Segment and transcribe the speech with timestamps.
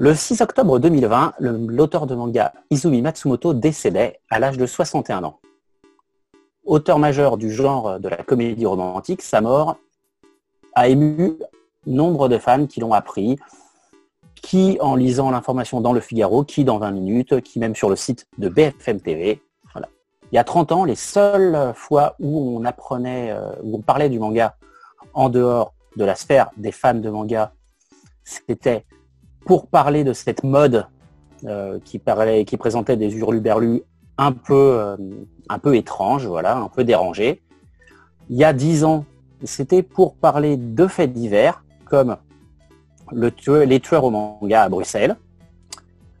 [0.00, 5.40] Le 6 octobre 2020, l'auteur de manga Izumi Matsumoto décédait à l'âge de 61 ans.
[6.64, 9.76] Auteur majeur du genre de la comédie romantique, sa mort
[10.74, 11.36] a ému
[11.84, 13.40] nombre de fans qui l'ont appris,
[14.36, 17.96] qui en lisant l'information dans le Figaro, qui dans 20 minutes, qui même sur le
[17.96, 19.42] site de BFM TV.
[20.30, 24.10] Il y a 30 ans, les seules fois où on apprenait, euh, où on parlait
[24.10, 24.54] du manga
[25.12, 27.52] en dehors de la sphère des fans de manga,
[28.22, 28.84] c'était
[29.44, 30.86] pour parler de cette mode
[31.44, 33.82] euh, qui, parlait, qui présentait des hurluberlus
[34.16, 34.96] un peu, euh,
[35.48, 37.40] un peu étranges, voilà, un peu dérangés.
[38.28, 39.04] Il y a 10 ans,
[39.44, 42.16] c'était pour parler de faits divers, comme
[43.12, 43.32] le
[43.64, 45.16] les tueurs au manga à Bruxelles.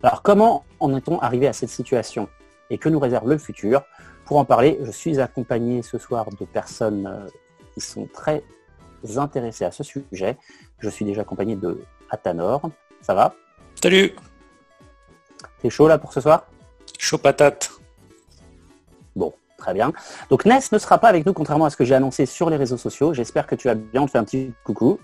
[0.02, 2.28] Alors comment en est-on arrivé à cette situation
[2.70, 3.82] et que nous réserve le futur?
[4.24, 7.26] Pour en parler, je suis accompagné ce soir de personnes euh,
[7.74, 8.44] qui sont très
[9.16, 10.36] intéressées à ce sujet.
[10.78, 12.70] Je suis déjà accompagné de Atanor.
[13.02, 13.34] Ça va
[13.82, 14.12] Salut
[15.60, 16.46] T'es chaud là pour ce soir
[16.98, 17.70] Chaud patate.
[19.14, 19.92] Bon, très bien.
[20.30, 22.56] Donc Ness ne sera pas avec nous contrairement à ce que j'ai annoncé sur les
[22.56, 23.14] réseaux sociaux.
[23.14, 24.02] J'espère que tu vas bien.
[24.02, 24.98] On te fait un petit coucou.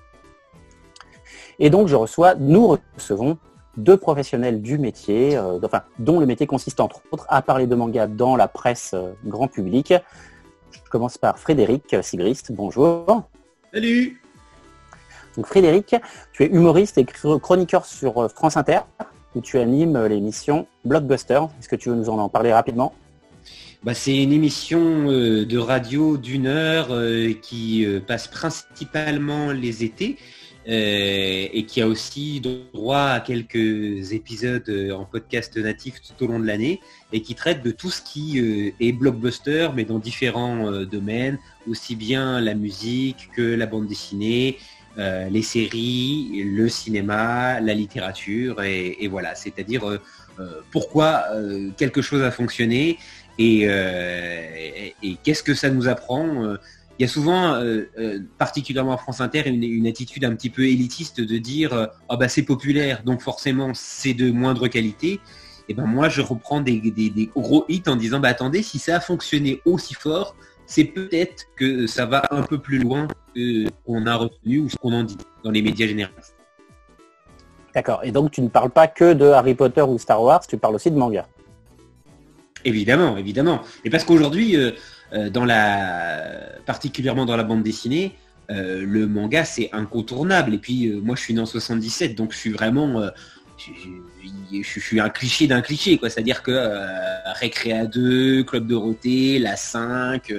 [1.59, 3.39] Et donc je reçois, nous recevons
[3.77, 7.75] deux professionnels du métier, euh, enfin, dont le métier consiste entre autres à parler de
[7.75, 9.95] manga dans la presse euh, grand public.
[10.73, 12.53] Je commence par Frédéric Sigrist.
[12.53, 13.25] Bonjour.
[13.73, 14.24] Salut.
[15.37, 15.97] Donc Frédéric,
[16.33, 18.81] tu es humoriste et chroniqueur sur euh, France Inter,
[19.35, 21.41] où tu animes l'émission Blockbuster.
[21.59, 22.95] Est-ce que tu veux nous en parler rapidement?
[23.83, 26.89] Bah, c'est une émission de radio d'une heure
[27.43, 30.17] qui passe principalement les étés
[30.67, 36.27] euh, et qui a aussi droit à quelques épisodes euh, en podcast natif tout au
[36.27, 36.81] long de l'année
[37.13, 41.39] et qui traite de tout ce qui euh, est blockbuster mais dans différents domaines,
[41.69, 44.57] aussi bien la musique que la bande dessinée,
[44.97, 49.83] les séries, le cinéma, la littérature et, voilà, c'est-à-dire
[50.71, 51.25] pourquoi
[51.77, 52.99] quelque chose a fonctionné
[53.39, 53.67] et,
[55.23, 56.57] qu'est-ce que ça nous apprend
[56.99, 60.65] il y a souvent, euh, euh, particulièrement en France Inter, une, attitude un petit peu
[60.67, 65.21] élitiste de dire euh, ah bah c'est populaire, donc forcément c'est de moindre qualité.
[65.69, 66.81] Et ben moi je reprends des,
[67.35, 71.87] gros hits en disant bah attendez, si ça a fonctionné aussi fort, c'est peut-être que
[71.87, 75.19] ça va un peu plus loin que qu'on a retenu ou ce qu'on en dit
[75.43, 76.37] dans les médias généralistes.
[77.75, 78.01] D'accord.
[78.05, 80.77] Et donc tu ne parles pas que de Harry Potter ou Star Wars, tu parles
[80.77, 81.27] aussi de manga.
[82.65, 83.61] Évidemment, évidemment.
[83.85, 86.23] Et parce qu'aujourd'hui, euh, dans la,
[86.65, 88.17] particulièrement dans la bande dessinée,
[88.51, 90.55] euh, le manga c'est incontournable.
[90.55, 93.03] Et puis euh, moi je suis né en 77, donc je suis vraiment
[94.53, 96.11] je, suis un cliché d'un cliché, quoi.
[96.11, 96.53] C'est-à-dire que
[97.39, 100.33] Récréa 2, Club Dorothée, la 5,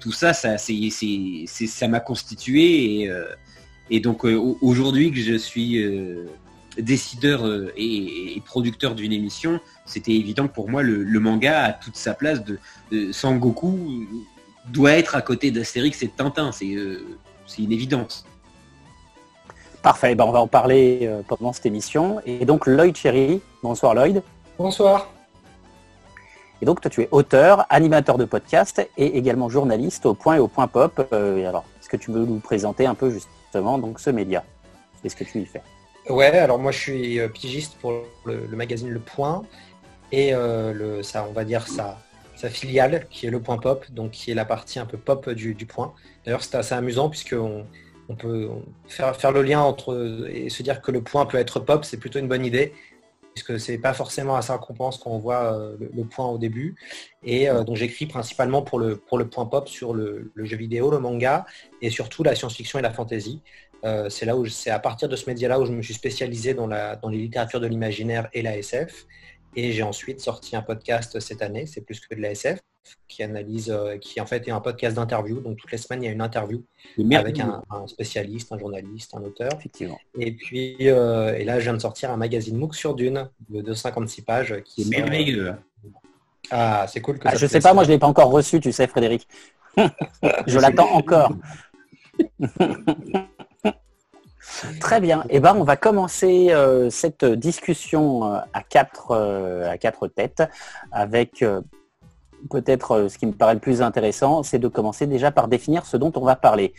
[0.00, 3.10] tout ça, ça, c'est, ça m'a constitué.
[3.90, 5.84] Et, donc aujourd'hui que je suis
[6.78, 12.14] décideur et, producteur d'une émission, c'était évident que pour moi le, manga a toute sa
[12.14, 12.58] place de,
[13.12, 14.06] Sangoku
[14.68, 17.04] doit être à côté d'Astérix et de Tintin, c'est euh,
[17.58, 18.24] une évidence.
[19.86, 22.20] Parfait, ben, on va en parler euh, pendant cette émission.
[22.26, 24.20] Et donc Lloyd Cherry, bonsoir Lloyd.
[24.58, 25.08] Bonsoir.
[26.60, 30.38] Et donc toi tu es auteur, animateur de podcast et également journaliste au Point et
[30.40, 31.06] au Point Pop.
[31.12, 34.42] Euh, alors, est-ce que tu veux nous présenter un peu justement donc ce média
[35.04, 35.62] Qu'est-ce que tu y fais?
[36.08, 37.92] Ouais, alors moi je suis pigiste pour
[38.24, 39.44] le, le magazine Le Point
[40.10, 41.96] et euh, le, ça, on va dire sa,
[42.34, 45.30] sa, filiale qui est le point pop, donc qui est la partie un peu pop
[45.30, 45.94] du, point.
[46.24, 47.66] D'ailleurs, c'est assez amusant puisqu'on on
[48.14, 48.48] peut
[48.86, 52.18] faire, le lien entre et se dire que le point peut être pop, c'est plutôt
[52.18, 52.72] une bonne idée
[53.34, 56.38] puisque c'est pas forcément à ça qu'on pense quand on voit euh, le, point au
[56.38, 56.74] début.
[57.22, 60.90] Et euh, donc j'écris principalement pour le, pour le point pop sur le, jeu vidéo,
[60.90, 61.44] le manga
[61.82, 63.42] et surtout la science-fiction et la fantasy.
[64.08, 66.66] c'est là où c'est à partir de ce média-là où je me suis spécialisé dans,
[66.66, 69.06] la, dans les littératures de l'imaginaire et la SF.
[69.54, 72.60] Et j'ai ensuite sorti un podcast cette année, c'est plus que de la SF,
[73.08, 75.40] qui analyse, euh, qui en fait est un podcast d'interview.
[75.40, 76.62] Donc toutes les semaines, il y a une interview
[77.12, 79.50] avec un, spécialiste, un journaliste, un auteur.
[79.54, 79.98] Effectivement.
[80.18, 83.60] Et puis, euh, et là, je viens de sortir un magazine MOOC sur Dune de
[83.62, 84.62] 256 pages.
[84.64, 85.54] Qui est merveilleux.
[86.50, 88.60] Ah, c'est cool que ah, Je sais pas, moi je ne l'ai pas encore reçu,
[88.60, 89.26] tu sais, Frédéric.
[90.46, 91.32] je l'attends encore.
[94.80, 95.24] Très bien.
[95.28, 100.42] Eh ben, on va commencer euh, cette discussion euh, à quatre, euh, à quatre têtes
[100.92, 101.44] avec
[102.46, 105.96] peut-être ce qui me paraît le plus intéressant, c'est de commencer déjà par définir ce
[105.96, 106.74] dont on va parler.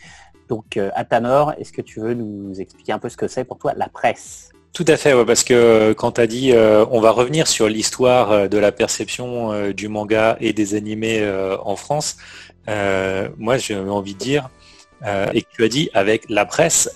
[0.48, 3.74] Donc, Atanor, est-ce que tu veux nous expliquer un peu ce que c'est pour toi
[3.76, 4.50] la presse?
[4.72, 8.58] Tout à fait, parce que quand tu as dit on va revenir sur l'histoire de
[8.58, 11.26] la perception du manga et des animés
[11.64, 12.16] en France,
[12.66, 14.50] moi j'ai envie de dire,
[15.32, 16.90] et que tu as dit avec la presse,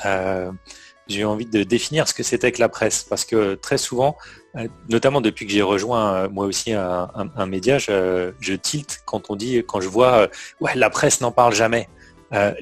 [1.09, 4.17] j'ai envie de définir ce que c'était que la presse, parce que très souvent,
[4.57, 9.37] euh, notamment depuis que j'ai rejoint euh, moi aussi un, média, je, tilte quand on
[9.37, 10.29] dit, quand je vois,
[10.61, 11.89] ouais, la presse n'en parle jamais,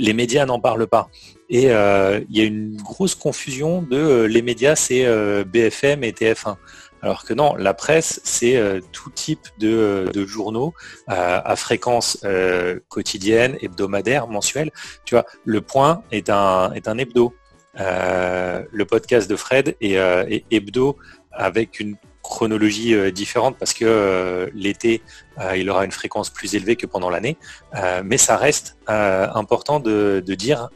[0.00, 1.08] les médias n'en parlent pas.
[1.48, 5.06] Et il y a une grosse confusion de les médias, c'est
[5.44, 6.56] BFM et TF1.
[7.02, 10.74] Alors que non, la presse, c'est euh, tout type de, journaux
[11.08, 14.70] euh, à fréquence euh, quotidienne, hebdomadaire, mensuelle.
[15.04, 17.34] Tu vois, le point est un, est un hebdo.
[17.74, 20.96] Le podcast de Fred est, est, hebdo
[21.32, 25.02] avec une chronologie différente parce que l'été,
[25.56, 27.36] il aura une fréquence plus élevée que pendant l'année.
[28.04, 30.68] mais ça reste important de, de dire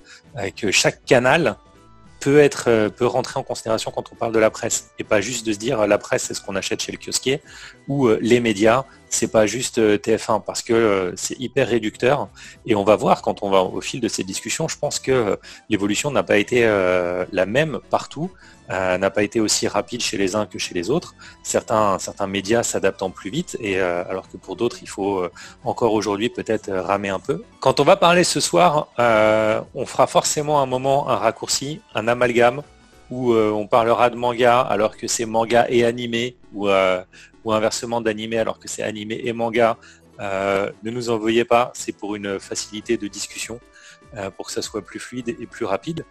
[0.57, 1.57] que chaque canal
[2.25, 5.21] peut être euh, peut rentrer en considération quand on parle de la presse et pas
[5.21, 7.43] juste de se dire la presse c'est ce qu'on achète chez le kiosquier
[7.87, 12.29] ou euh, les médias c'est pas juste euh, TF1 parce que c'est hyper réducteur
[12.67, 15.39] et on va voir quand on va au fil de ces discussions je pense que
[15.69, 16.63] l'évolution n'a pas été
[17.33, 18.31] la même partout
[18.71, 21.15] euh, n'a pas été aussi rapide chez les uns que chez les autres.
[21.43, 25.31] Certains, certains médias s'adaptant plus vite, et euh, alors que pour d'autres, il faut euh,
[25.65, 27.45] encore aujourd'hui peut-être ramer un peu.
[27.61, 32.63] Quand on va parler ce soir, on fera forcément un moment, un raccourci, un amalgame,
[33.15, 36.69] où on parlera de manga alors que c'est manga et animé, ou,
[37.45, 39.77] ou inversement d'animé alors que c'est animé et manga.
[40.19, 43.61] ne nous envoyez pas, c'est pour une facilité de discussion,
[44.37, 46.05] pour que ça soit plus fluide et plus rapide.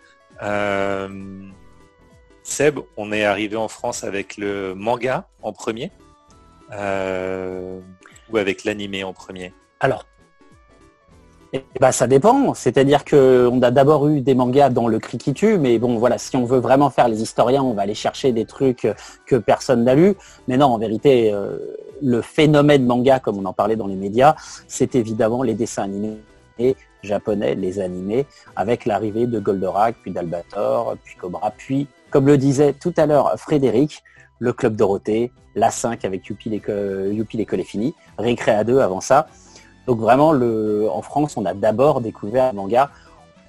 [2.44, 5.92] Seb, on est arrivé en France avec le manga en premier
[6.72, 7.80] euh,
[8.30, 9.54] ou avec l'animé en premier?
[9.80, 10.06] Alors,
[11.54, 12.54] eh ben, ça dépend.
[12.54, 16.18] C'est-à-dire qu'on a d'abord eu des mangas dans le cri qui tue, mais bon, voilà,
[16.18, 18.88] si on veut vraiment faire les historiens, on va aller chercher des trucs
[19.28, 20.16] que personne n'a lu.
[20.48, 21.58] Mais non, en vérité, euh,
[22.02, 24.36] le phénomène manga, comme on en parlait dans les médias,
[24.68, 26.18] c'est évidemment les dessins animés
[27.04, 28.26] japonais, les animés,
[28.56, 33.34] avec l'arrivée de Goldorak, puis d'Albator, puis Cobra, puis comme le disait tout à l'heure
[33.38, 34.04] Frédéric,
[34.40, 39.28] le Club Dorothée, la 5 avec Youpi l'école est finie, Récréa 2 avant ça.
[39.88, 42.90] Donc vraiment, en France, on a d'abord découvert le manga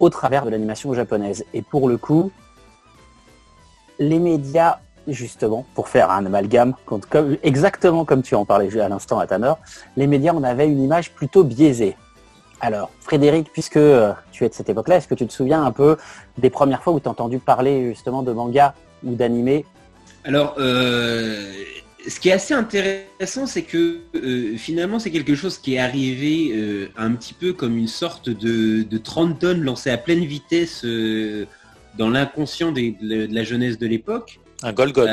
[0.01, 1.45] au travers de l'animation japonaise.
[1.55, 2.33] Et pour le coup,
[3.99, 6.75] les médias, justement, pour faire un amalgame,
[7.43, 9.53] exactement comme tu en parlais à l'instant à Tanner,
[9.97, 11.97] les médias, on avait une image plutôt biaisée.
[12.61, 15.73] Alors, Frédéric, puisque euh, tu es de cette époque-là, est-ce que tu te souviens un
[15.73, 15.99] peu
[16.39, 19.67] des premières fois où tu as entendu parler justement de manga ou d'animé?
[20.25, 21.53] Alors, euh,
[22.06, 26.89] ce qui est assez intéressant, c'est que euh, finalement, c'est quelque chose qui est arrivé
[26.97, 30.85] un petit peu comme une sorte de, 30 tonnes lancées à pleine vitesse
[31.99, 34.41] dans l'inconscient de, la jeunesse de l'époque.
[34.62, 35.06] Un Golgot.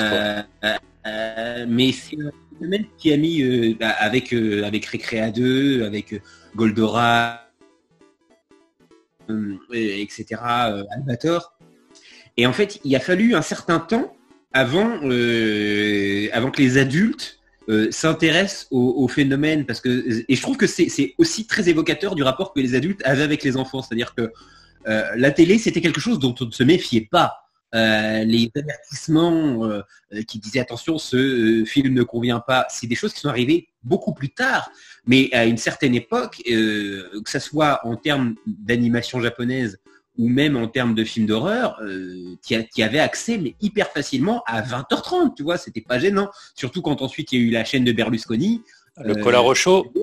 [1.67, 6.21] mais c'est un phénomène qui a mis bah, avec, avec Recrea 2, avec
[6.55, 7.41] Goldora,
[9.29, 11.53] euh, etc., euh, Albator.
[12.37, 14.15] Et en fait, il a fallu un certain temps
[14.53, 17.37] avant, euh, avant que les adultes
[17.91, 22.53] s'intéressent au, phénomène parce que et je trouve que c'est aussi très évocateur du rapport
[22.53, 23.81] que les adultes avaient avec les enfants.
[23.81, 24.29] C'est-à-dire que
[24.85, 27.45] la télé c'était quelque chose dont on ne se méfiait pas.
[27.71, 29.71] Les avertissements
[30.27, 34.13] qui disaient attention ce film ne convient pas c'est des choses qui sont arrivées beaucoup
[34.13, 34.69] plus tard.
[35.05, 39.79] Mais à une certaine époque, euh, que ce soit en termes d'animation japonaise
[40.17, 44.61] ou même en termes de films d'horreur, euh, qui, avait accès mais hyper facilement à
[44.61, 46.29] 20h30, tu vois, c'était pas gênant.
[46.55, 48.61] Surtout quand ensuite il y a eu la chaîne de Berlusconi.
[49.03, 49.53] Le euh, Colaro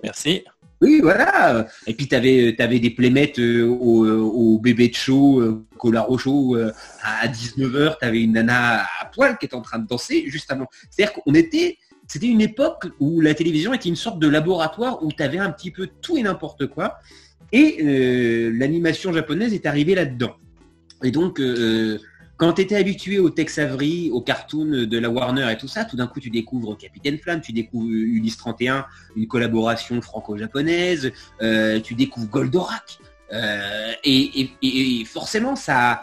[0.03, 0.45] merci.
[0.81, 1.67] Oui, voilà.
[1.89, 6.57] Et puis tu avais, avais, des playmates au, bébé de show, Colaro Show,
[7.03, 10.53] à 19h, tu avais une nana à poil qui était en train de danser juste
[10.53, 10.67] avant.
[10.89, 15.13] C'est-à-dire qu'on était c'était une époque où la télévision était une sorte de laboratoire où
[15.13, 16.99] tu avais un petit peu tout et n'importe quoi.
[17.53, 20.37] Et euh, l'animation japonaise est arrivée là-dedans.
[21.03, 21.99] Et donc, euh,
[22.37, 25.85] quand tu étais habitué au Tex Avery, aux cartoons de la Warner et tout ça,
[25.85, 28.87] tout d'un coup, tu découvres Capitaine Flamme, tu découvres Ulysse 31,
[29.17, 32.99] une collaboration franco-japonaise, euh, tu découvres Goldorak.
[34.05, 36.03] et, forcément, ça,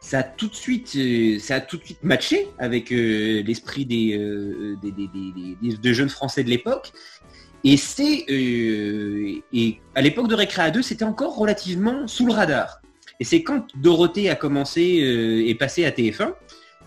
[0.00, 0.98] ça a tout de suite,
[1.40, 6.92] ça a tout de suite matché avec l'esprit des, des, jeunes français de l'époque.
[7.64, 12.80] Et c'est et à l'époque de Récréa 2, c'était encore relativement sous le radar.
[13.20, 14.82] Et c'est quand Dorothée a commencé
[15.46, 16.32] et passé à TF1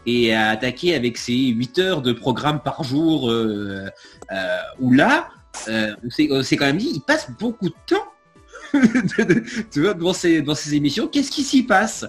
[0.06, 3.32] et a attaqué avec ses 8 heures de programme par jour,
[4.80, 5.30] où là,
[5.68, 6.10] on
[6.44, 8.04] s'est quand même dit, il passe beaucoup de temps
[9.72, 11.08] tu vois, dans, ces, ces émissions.
[11.08, 12.06] Qu'est-ce qui s'y passe?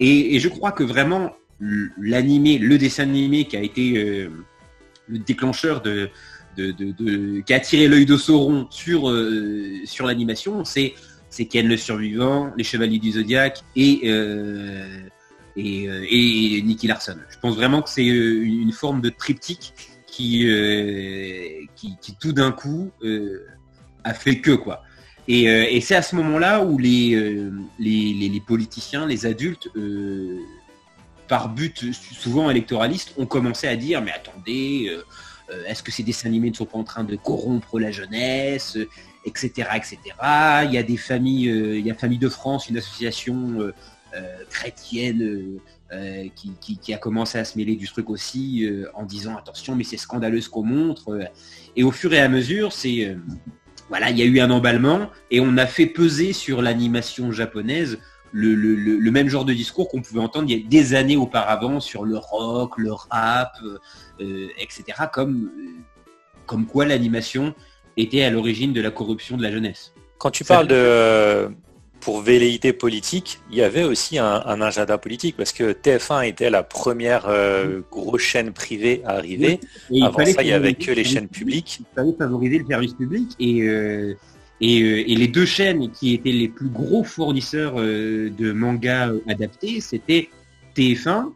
[0.00, 4.30] Et, je crois que vraiment, l'animé, le dessin animé qui a été euh,
[5.08, 6.10] le déclencheur de,
[6.56, 10.94] qui a attiré l'œil de Sauron sur, euh, sur l'animation, c'est
[11.30, 14.98] c'est Ken le survivant, les Chevaliers du Zodiaque et, euh,
[15.56, 17.16] euh, et Nicky Larson.
[17.30, 19.72] Je pense vraiment que c'est une forme de triptyque
[20.06, 20.46] qui,
[22.20, 22.90] tout d'un coup
[24.04, 24.82] a fait que quoi.
[25.26, 27.16] Et, c'est à ce moment-là où les,
[28.46, 29.70] politiciens, les adultes,
[31.28, 34.94] par but souvent électoraliste, ont commencé à dire mais attendez,
[35.66, 38.78] est-ce que ces dessins animés ne sont pas en train de corrompre la jeunesse
[39.24, 39.98] etc., etc.
[40.64, 43.72] Il y a des familles, il y a Famille de France, une association
[44.14, 45.58] euh, chrétienne
[45.90, 49.84] euh, qui, a commencé à se mêler du truc aussi euh, en disant attention mais
[49.84, 51.18] c'est scandaleux ce qu'on montre
[51.76, 53.16] et au fur et à mesure c'est
[53.88, 58.00] voilà il y a eu un emballement et on a fait peser sur l'animation japonaise
[58.32, 62.04] le, même genre de discours qu'on pouvait entendre il y a des années auparavant sur
[62.04, 63.56] le rock, le rap,
[64.58, 64.84] etc.
[65.12, 65.50] Comme,
[66.46, 67.54] comme quoi l'animation
[67.96, 69.92] était à l'origine de la corruption de la jeunesse.
[70.18, 71.48] Quand tu parles de,
[72.02, 76.62] pour velléité politique, il y avait aussi un, agenda politique parce que TF1 était la
[76.62, 79.60] première euh, grosse chaîne privée à arriver.
[80.02, 81.80] Avant ça, il n'y avait que les chaînes publiques.
[81.80, 84.14] Il fallait favoriser le service public et, euh, euh,
[84.60, 90.28] et, les deux chaînes qui étaient les plus gros fournisseurs de mangas adaptés, c'était
[90.76, 91.32] TF1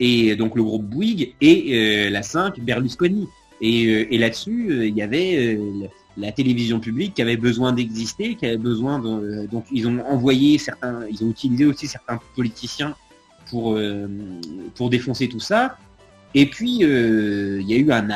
[0.00, 3.28] et donc le groupe Bouygues et la 5 Berlusconi.
[3.60, 5.58] Et, et là-dessus, il y avait
[6.16, 10.58] la télévision publique qui avait besoin d'exister, qui avait besoin de, donc ils ont envoyé
[10.58, 12.94] certains, ils ont utilisé aussi certains politiciens
[13.48, 14.06] pour euh,
[14.74, 15.76] pour défoncer tout ça.
[16.34, 18.08] Et puis euh, il y a eu un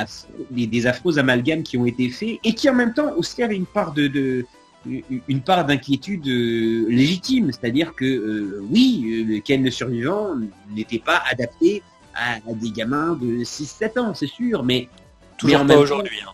[0.51, 3.67] des, affreux amalgames qui ont été faits et qui en même temps aussi avaient une
[3.67, 4.45] part de,
[4.87, 10.37] une part d'inquiétude euh, légitime, c'est-à-dire que oui, le Ken le survivant
[10.75, 11.83] n'était pas adapté
[12.15, 14.89] à, des gamins de 6-7 ans, c'est sûr, mais
[15.37, 16.19] toujours pas aujourd'hui.
[16.27, 16.31] Hein.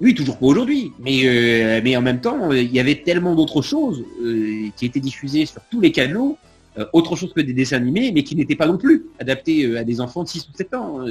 [0.00, 0.92] Oui, toujours pas aujourd'hui.
[0.98, 5.00] Mais, euh, mais en même temps, il y avait tellement d'autres choses euh, qui étaient
[5.00, 6.36] diffusées sur tous les canaux,
[6.78, 9.84] euh, autre chose que des dessins animés, mais qui n'étaient pas non plus adaptés à
[9.84, 11.04] des enfants de 6 ou 7 ans.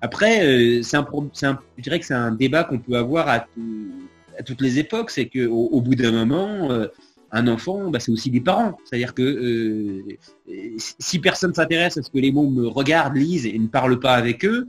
[0.00, 1.06] après, c'est un,
[1.42, 3.46] un, je dirais que c'est un débat qu'on peut avoir à,
[4.44, 6.70] toutes les époques, c'est qu'au au bout d'un moment,
[7.30, 8.76] un enfant, bah, c'est aussi des parents.
[8.84, 10.02] C'est-à-dire que
[10.76, 14.44] si personne s'intéresse à ce que les mômes regardent, lisent et ne parlent pas avec
[14.44, 14.66] eux,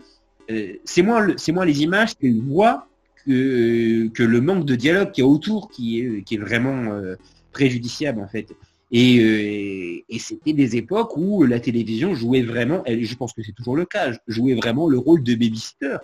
[0.86, 2.88] c'est moins, les images qu'ils voient
[3.26, 7.16] que, le manque de dialogue qu'il y a autour qui est, vraiment euh,
[7.52, 8.54] préjudiciable en fait.
[8.92, 13.76] Et, euh, c'était des époques où la télévision jouait vraiment, je pense que c'est toujours
[13.76, 15.98] le cas, jouait vraiment le rôle de babysitter.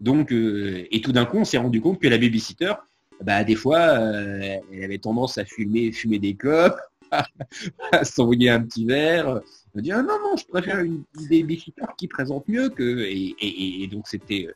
[0.00, 2.72] Donc, euh, et tout d'un coup, on s'est rendu compte que la babysitter,
[3.22, 6.78] bah, des fois, elle avait tendance à fumer, fumer des clopes,
[7.92, 9.40] à s'envoyer un petit verre.
[9.74, 14.06] On dit ah non non, je préfère une babysitter qui présente mieux que et donc
[14.08, 14.48] c'était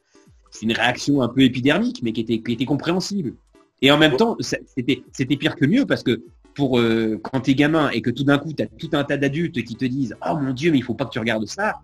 [0.50, 3.34] c'est une réaction un peu épidermique, mais qui était, qui était compréhensible.
[3.82, 6.22] Et en même temps, c'était, pire que mieux parce que
[6.54, 9.04] pour euh, quand tu es gamin et que tout d'un coup, tu as tout un
[9.04, 11.46] tas d'adultes qui te disent Oh mon Dieu, mais il faut pas que tu regardes
[11.46, 11.80] ça.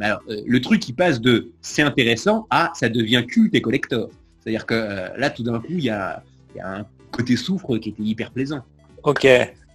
[0.00, 4.08] Alors, euh, le truc qui passe de c'est intéressant à ça devient culte et collector.
[4.44, 6.22] C'est-à-dire que euh, là, tout d'un coup, il y a,
[6.62, 8.62] un côté souffre qui était hyper plaisant.
[9.02, 9.26] Ok.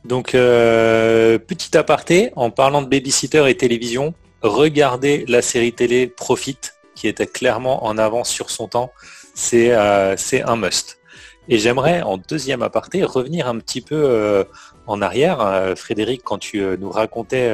[0.05, 6.57] Donc, petit aparté, en parlant de babysitter et télévision, regardez la série télé Profit
[6.99, 8.91] qui était clairement en avance sur son temps,
[9.33, 10.99] c'est euh, un must.
[11.47, 14.43] Et j'aimerais, en deuxième aparté, revenir un petit peu euh,
[14.85, 15.39] en arrière.
[15.39, 17.49] Euh, Frédéric, quand tu nous racontais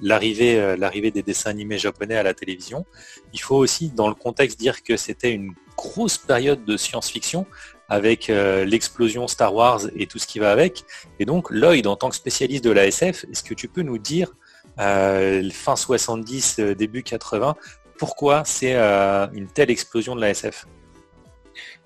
[0.00, 2.84] l'arrivée des dessins animés japonais à la télévision,
[3.32, 7.46] il faut aussi, dans le contexte, dire que c'était une grosse période de science-fiction
[7.88, 10.84] avec l'explosion Star Wars et tout ce qui va avec.
[11.18, 13.98] Et donc, Lloyd, en tant que spécialiste de la SF, est-ce que tu peux nous
[13.98, 14.32] dire,
[14.78, 17.54] fin 70, début 80,
[18.02, 20.66] pourquoi c'est euh, une telle explosion de la SF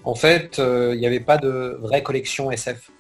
[0.03, 2.91] En fait, euh, il n'y avait pas de vraie collection SF.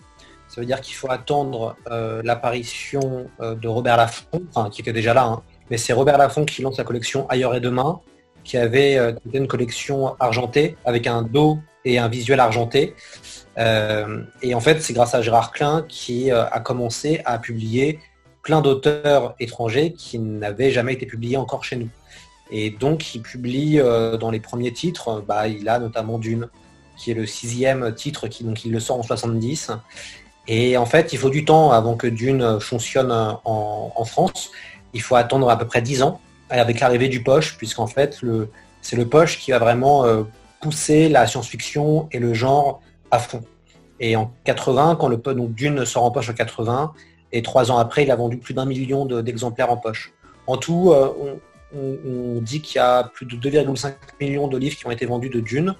[0.48, 5.24] Ça veut dire qu'il faut attendre euh, l'apparition de Robert Laffont, qui était déjà là,
[5.24, 5.42] hein.
[5.70, 8.00] mais c'est Robert Laffont qui lance la collection Ailleurs et Demain,
[8.46, 8.98] qui avait
[9.32, 12.94] une collection argentée avec un dos et un visuel argenté.
[13.58, 17.98] et en fait, c'est grâce à Gérard Klein qui a commencé à publier
[18.46, 21.88] plein d'auteurs étrangers qui n'avaient jamais été publiés encore chez nous.
[22.52, 26.48] Et donc, il publie euh, dans les premiers titres, bah, il a notamment Dune,
[26.96, 29.72] qui est le sixième titre, qui, donc il le sort en 70.
[30.46, 34.52] Et en fait, il faut du temps avant que Dune fonctionne en, France.
[34.92, 38.20] Il faut attendre à peu près dix ans avec l'arrivée du Poche, puisqu'en fait,
[38.80, 40.22] c'est le Poche qui va vraiment euh,
[40.60, 43.42] pousser la science-fiction et le genre à fond.
[44.00, 46.92] Et en 80, quand le donc Dune sort en poche en 80,
[47.32, 50.12] et trois ans après, il a vendu plus d'un million d'exemplaires en poche.
[50.46, 51.38] En tout, euh,
[51.74, 55.30] on, dit qu'il y a plus de 2,5 millions de livres qui ont été vendus
[55.30, 55.74] de Dune.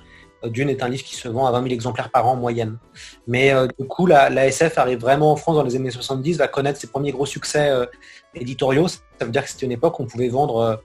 [0.44, 2.36] Euh, Dune est un livre qui se vend à 20 000 exemplaires par an en
[2.36, 2.78] moyenne.
[3.26, 6.80] Mais du coup, la, SF arrive vraiment en France dans les années 70, va connaître
[6.80, 7.70] ses premiers gros succès
[8.34, 10.82] éditoriaux, ça veut dire que c'était une époque où on pouvait vendre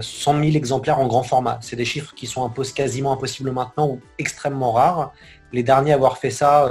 [0.00, 1.58] 100 000 exemplaires en grand format.
[1.60, 5.12] C'est des chiffres qui sont quasiment impossibles maintenant ou extrêmement rares.
[5.52, 6.68] Les derniers à avoir fait ça,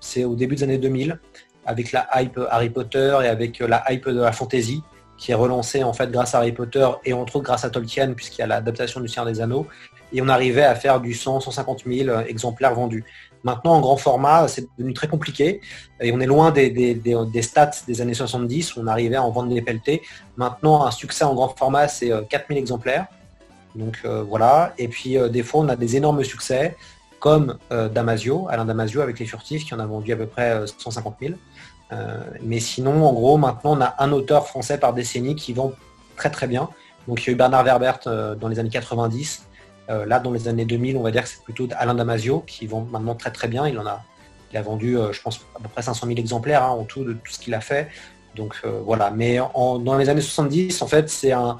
[0.00, 1.20] c'est au début des années 2000,
[1.66, 4.82] avec la hype Harry Potter et avec la hype de la fantasy
[5.18, 8.12] qui est relancée en fait grâce à Harry Potter et entre autres grâce à Tolkien
[8.14, 9.66] puisqu'il y a l'adaptation du Seigneur des Anneaux
[10.12, 13.04] et on arrivait à faire du 100, 150 000 exemplaires vendus.
[13.44, 15.60] Maintenant, en grand format, c'est devenu très compliqué
[16.00, 19.52] et on est loin des, stats des années 70 où on arrivait à en vendre
[19.52, 20.02] des pelletés.
[20.36, 23.06] Maintenant, un succès en grand format, c'est 4000 euh, exemplaires.
[23.74, 24.72] Donc euh, voilà.
[24.78, 26.76] Et puis euh, des fois, on a des énormes succès
[27.20, 31.16] comme Damasio, Alain Damasio avec les furtifs qui en a vendu à peu près 150
[31.20, 31.34] 000.
[32.44, 35.72] mais sinon, en gros, maintenant, on a un auteur français par décennie qui vend
[36.14, 36.68] très très bien.
[37.08, 37.98] Donc il y a eu Bernard Verbert
[38.40, 39.47] dans les années 90,
[39.90, 42.66] euh, là, dans les années 2000, on va dire que c'est plutôt Alain Damasio qui
[42.66, 43.66] vend maintenant très très bien.
[43.66, 44.02] Il en a,
[44.52, 47.04] il a vendu, euh, je pense, à peu près 500 000 exemplaires hein, en tout
[47.04, 47.88] de tout ce qu'il a fait.
[48.36, 49.10] Donc euh, voilà.
[49.10, 51.58] Mais dans les années 70, en fait, c'est un,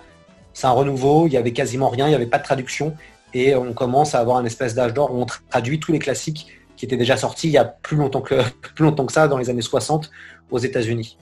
[0.63, 1.27] un renouveau.
[1.27, 2.95] Il n'y avait quasiment rien, il n'y avait pas de traduction.
[3.33, 6.49] Et on commence à avoir une espèce d'âge d'or où on traduit tous les classiques
[6.77, 8.43] qui étaient déjà sortis il y a plus longtemps que,
[8.75, 10.11] plus longtemps que ça, dans les années 60
[10.51, 11.17] aux États-Unis.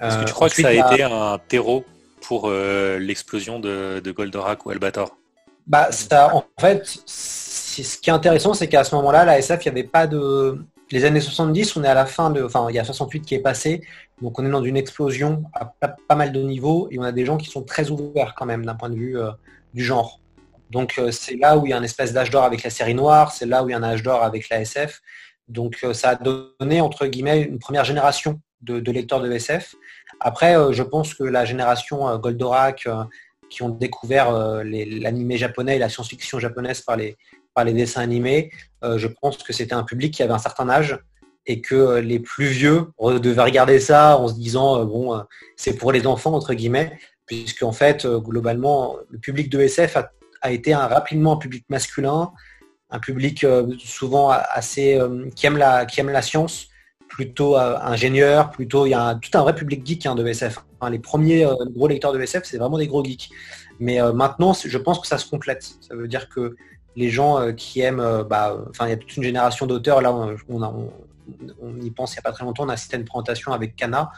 [0.00, 1.84] Est-ce que tu crois que ça a été un terreau
[2.20, 5.17] pour l'explosion de, de Goldorak ou Albator?
[5.68, 9.72] Bah, ça, en fait, ce qui est intéressant, c'est qu'à ce moment-là, la SF, il
[9.72, 10.64] n'y avait pas de.
[10.90, 12.42] Les années 70, on est à la fin de.
[12.42, 13.82] Enfin, il y a 68 qui est passé,
[14.22, 17.26] donc on est dans une explosion à pas, mal de niveaux et on a des
[17.26, 19.30] gens qui sont très ouverts quand même d'un point de vue euh,
[19.74, 20.20] du genre.
[20.70, 22.94] Donc euh, c'est là où il y a un espèce d'âge d'or avec la série
[22.94, 25.02] noire, c'est là où il y a un âge d'or avec la SF.
[25.48, 29.74] Donc euh, ça a donné entre guillemets une première génération de, de lecteurs de SF.
[30.20, 32.88] Après, je pense que la génération Goldorak
[33.48, 37.16] qui ont découvert euh, l'animé japonais et la science-fiction japonaise par les,
[37.72, 38.52] dessins animés,
[38.84, 40.98] euh, je pense que c'était un public qui avait un certain âge
[41.46, 45.20] et que euh, les plus vieux devaient regarder ça en se disant bon
[45.56, 49.96] c'est pour les enfants entre guillemets puisque en fait globalement le public de SF
[50.40, 52.30] a, été un, rapidement un public masculin
[52.90, 53.44] un public
[53.78, 55.00] souvent assez
[55.34, 56.68] qui aime la science
[57.08, 60.98] plutôt ingénieur plutôt il y a tout un vrai public geek hein, de SF les
[60.98, 63.30] premiers euh, gros lecteurs de SF, c'est vraiment des gros geeks.
[63.80, 65.76] Mais euh, maintenant, je pense que ça se complète.
[65.80, 66.54] Ça veut dire que
[66.96, 70.00] les gens euh, qui aiment, bah, enfin, il y a toute une génération d'auteurs.
[70.00, 70.88] Là, on,
[71.80, 72.64] y pense il n'y a pas très longtemps.
[72.64, 74.10] On a assisté à une présentation avec Cana,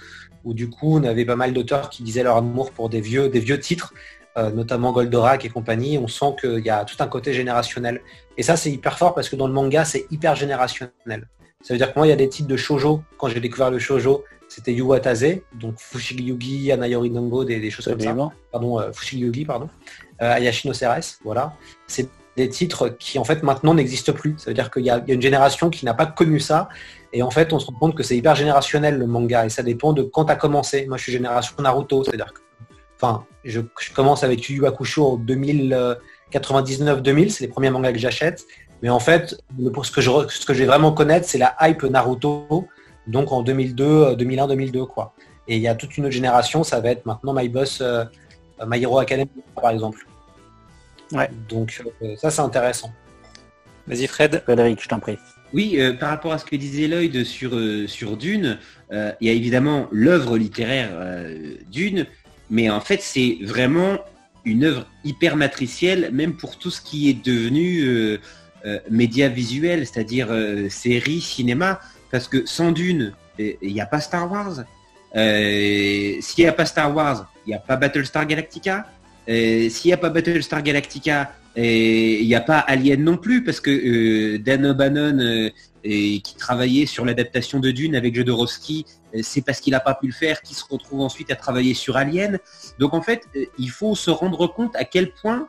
[0.44, 3.28] où du coup, on avait pas mal d'auteurs qui disaient leur amour pour des vieux,
[3.28, 3.92] des vieux titres,
[4.36, 5.98] notamment Goldorak et compagnie.
[5.98, 8.00] On sent qu'il y a tout un côté générationnel.
[8.38, 11.26] Et ça, c'est hyper fort parce que dans le manga, c'est hyper générationnel.
[11.62, 13.02] Ça veut dire que moi, il y a des titres de shojo.
[13.18, 18.00] Quand j'ai découvert le shojo, c'était Yuwataze, donc Fushigi Yugi, Anayori Dongo, des, choses comme
[18.00, 18.16] ça.
[18.50, 19.68] Pardon, euh, Fushigi Yugi, pardon.
[20.20, 21.52] Euh, Ayashi no Ceres, voilà.
[21.86, 24.34] C'est des titres qui en fait maintenant n'existent plus.
[24.38, 26.68] Ça veut dire qu'il y, a une génération qui n'a pas connu ça.
[27.12, 29.46] Et en fait, on se rend compte que c'est hyper générationnel le manga.
[29.46, 30.84] Et ça dépend de quand tu as commencé.
[30.86, 32.02] Moi, je suis génération Naruto.
[32.02, 32.40] C'est-à-dire que,
[32.96, 33.60] enfin, je,
[33.94, 37.30] commence avec Yu Hakusho en 2099-2000.
[37.30, 38.44] C'est les premiers mangas que j'achète.
[38.82, 39.36] Mais en fait,
[39.84, 42.66] ce que je, ce que je vais vraiment connaître, c'est la hype Naruto
[43.06, 45.14] donc en 2002, 2001, 2002 quoi.
[45.48, 48.04] Et il y a toute une autre génération, ça va être maintenant My Boss, euh,
[48.66, 50.06] My Hero Academy par exemple.
[51.12, 51.28] Ouais.
[51.48, 52.92] Donc euh, ça c'est intéressant.
[53.86, 54.42] Vas-y Fred.
[54.44, 55.18] Frédéric, je t'en prie.
[55.52, 57.58] Oui, euh, par rapport à ce que disait Lloyd sur,
[57.88, 58.58] sur Dune,
[58.92, 60.90] il y a évidemment l'œuvre littéraire
[61.70, 62.06] Dune,
[62.48, 63.98] mais en fait c'est vraiment
[64.44, 68.18] une œuvre hyper matricielle, même pour tout ce qui est devenu
[68.88, 70.28] média visuel, c'est-à-dire
[70.70, 71.80] série, cinéma.
[72.10, 74.64] Parce que sans Dune, il n'y a pas Star Wars.
[75.16, 78.86] Euh, s'il n'y a pas Star Wars, il n'y a pas Battlestar Galactica.
[79.28, 83.60] Euh, s'il n'y a pas Battlestar Galactica, il n'y a pas Alien non plus, parce
[83.60, 85.50] que euh, Dan O'Bannon,
[85.82, 88.86] qui travaillait sur l'adaptation de Dune avec Jodorowsky,
[89.22, 91.96] c'est parce qu'il n'a pas pu le faire qu'il se retrouve ensuite à travailler sur
[91.96, 92.38] Alien.
[92.78, 93.24] Donc en fait,
[93.58, 95.48] il faut se rendre compte à quel point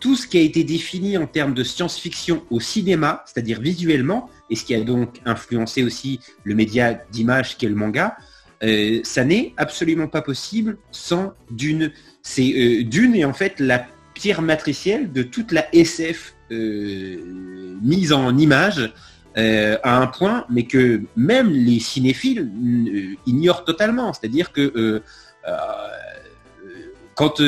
[0.00, 4.56] tout ce qui a été défini en termes de science-fiction au cinéma, c'est-à-dire visuellement, et
[4.56, 8.16] ce qui a donc influencé aussi le média d'image qu'est le manga,
[8.62, 11.92] euh, ça n'est absolument pas possible sans Dune.
[12.22, 17.18] C'est euh, Dune est en fait la pierre matricielle de toute la SF euh,
[17.82, 18.92] mise en image
[19.36, 22.48] à un point, mais que même les cinéphiles
[23.26, 24.12] ignorent totalement.
[24.12, 25.02] C'est-à-dire que
[27.16, 27.42] quand,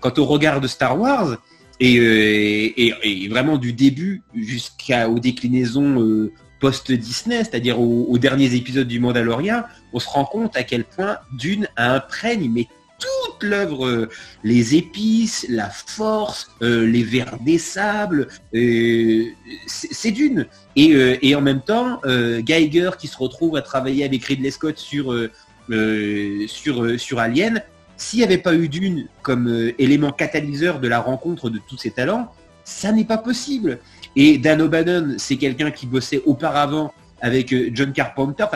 [0.00, 1.36] quand on regarde Star Wars,
[1.82, 9.62] euh, et, vraiment du début jusqu'aux déclinaisons euh, post-Disney, c'est-à-dire aux, derniers épisodes du Mandalorian,
[9.94, 14.10] on se rend compte à quel point Dune imprègne mais toute l'œuvre, euh,
[14.44, 20.46] les épices, la force, les vers des sables, c'est Dune.
[20.76, 25.16] Et, en même temps, Geiger qui se retrouve à travailler avec Ridley Scott sur,
[26.46, 27.62] sur, sur Alien,
[28.00, 31.76] s'il n'y avait pas eu Dune comme euh, élément catalyseur de la rencontre de tous
[31.76, 32.32] ces talents,
[32.64, 33.78] ça n'est pas possible.
[34.16, 38.46] Et Dan O'Bannon, c'est quelqu'un qui bossait auparavant avec euh, John Carpenter.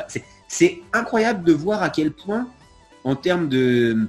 [0.49, 2.49] c'est incroyable de voir à quel point,
[3.05, 4.09] en termes de,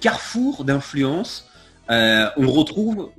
[0.00, 1.48] carrefour d'influence,
[1.90, 3.10] euh, on retrouve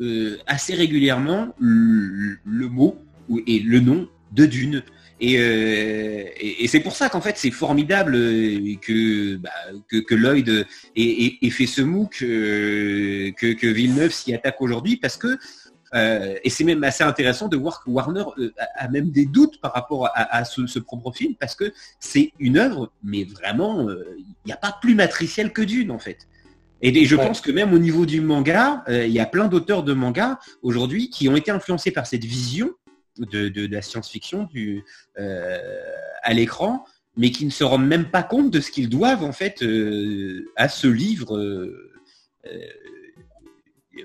[0.48, 2.98] assez régulièrement le, mot
[3.46, 4.84] et le nom de Dune.
[5.22, 9.50] Euh, et, c'est pour ça qu'en fait c'est formidable euh, bah,
[9.90, 15.38] que, que, Lloyd ait, fait ce MOOC, euh, que, Villeneuve s'y attaque aujourd'hui, parce que,
[15.94, 18.24] et c'est même assez intéressant de voir que Warner
[18.76, 22.92] a, même des doutes par rapport à, ce, propre film, parce que c'est une œuvre,
[23.04, 26.28] mais vraiment, il n'y a pas plus matriciel que d'une en fait.
[26.82, 29.94] Et, je pense que même au niveau du manga, il y a plein d'auteurs de
[29.94, 32.72] manga aujourd'hui qui ont été influencés par cette vision
[33.20, 34.48] de, la science-fiction
[35.20, 35.60] euh,
[36.24, 36.86] à l'écran,
[37.18, 40.50] mais qui ne se rendent même pas compte de ce qu'ils doivent en fait euh,
[40.56, 41.38] à ce livre.
[41.38, 41.94] Euh,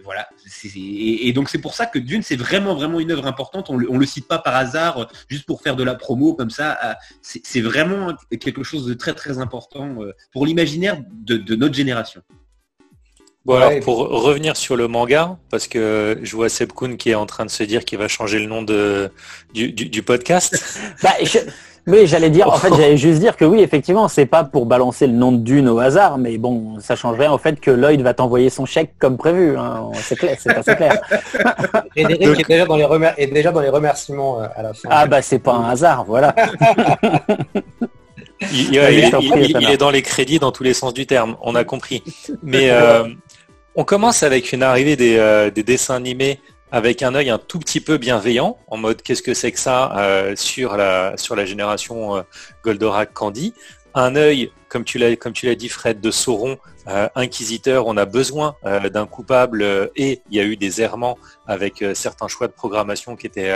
[0.03, 0.29] voilà.
[0.65, 3.71] Et, donc c'est pour ça que Dune, c'est vraiment vraiment une œuvre importante.
[3.71, 6.99] On le, le cite pas par hasard, juste pour faire de la promo comme ça.
[7.23, 9.99] C'est vraiment quelque chose de très très important
[10.33, 12.23] pour l'imaginaire de notre génération.
[13.45, 17.15] Bon alors pour revenir sur le manga, parce que je vois Seb Kuhn qui est
[17.15, 19.11] en train de se dire qu'il va changer le nom de,
[19.53, 20.81] du, podcast.
[21.03, 21.11] bah,
[21.87, 25.07] Oui, j'allais dire, en fait, j'allais juste dire que oui, effectivement, c'est pas pour balancer
[25.07, 28.01] le nom de Dune au hasard, mais bon, ça change rien au fait que Lloyd
[28.01, 29.59] va t'envoyer son chèque comme prévu.
[29.59, 29.91] Hein.
[29.93, 30.99] C'est clair, c'est assez clair.
[31.91, 34.89] Frédéric est déjà dans les, est déjà dans les remerciements euh, à la fin.
[34.91, 36.35] Ah bah c'est pas un hasard, voilà.
[38.53, 42.03] Il, est dans les crédits dans tous les sens du terme, on a compris.
[42.43, 43.05] Mais euh,
[43.75, 47.81] on commence avec une arrivée euh, des, dessins animés avec un œil un tout petit
[47.81, 52.25] peu bienveillant, en mode qu'est-ce que c'est que ça euh, sur, la, sur la génération
[52.65, 53.55] Goldorak Candy.
[53.95, 56.59] Un œil, comme tu l'as comme tu l'as dit Fred, de Sauron,
[57.15, 58.57] inquisiteur, on a besoin
[58.93, 63.29] d'un coupable et il y a eu des errements avec certains choix de programmation qui
[63.29, 63.55] étaient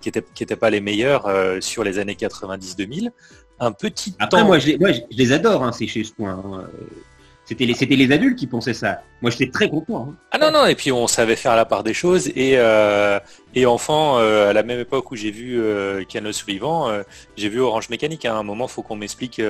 [0.00, 1.28] qui étaient, qui étaient pas les meilleurs
[1.60, 3.12] sur les années 90-2000
[3.60, 4.70] un petit Après, moi, je
[5.10, 6.42] les, adore, hein, ces chez ce point.
[6.44, 6.68] Hein.
[7.48, 9.00] C'était les, les, adultes qui pensaient ça.
[9.22, 10.10] Moi, j'étais très content.
[10.10, 10.14] Hein.
[10.32, 12.28] Ah non, non, et puis on savait faire la part des choses.
[12.36, 13.18] Et, euh,
[13.54, 17.04] et enfant, euh, à la même époque où j'ai vu euh, Cano Suivant, euh,
[17.38, 18.26] j'ai vu Orange Mécanique.
[18.26, 19.40] À un moment, il faut qu'on m'explique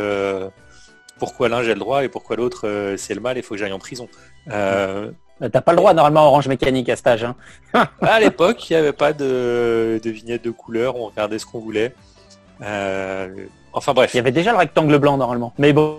[1.18, 3.60] pourquoi l'un j'ai le droit et pourquoi l'autre c'est le mal et il faut que
[3.60, 4.08] j'aille en prison.
[4.46, 7.26] T'as pas le droit normalement Orange Mécanique à cet âge.
[8.00, 11.58] à l'époque, il n'y avait pas de, de vignette de couleur, on regardait ce qu'on
[11.58, 11.96] voulait.
[12.60, 14.14] Enfin bref.
[14.14, 15.52] Il y avait déjà le rectangle blanc normalement.
[15.58, 15.98] Mais bon.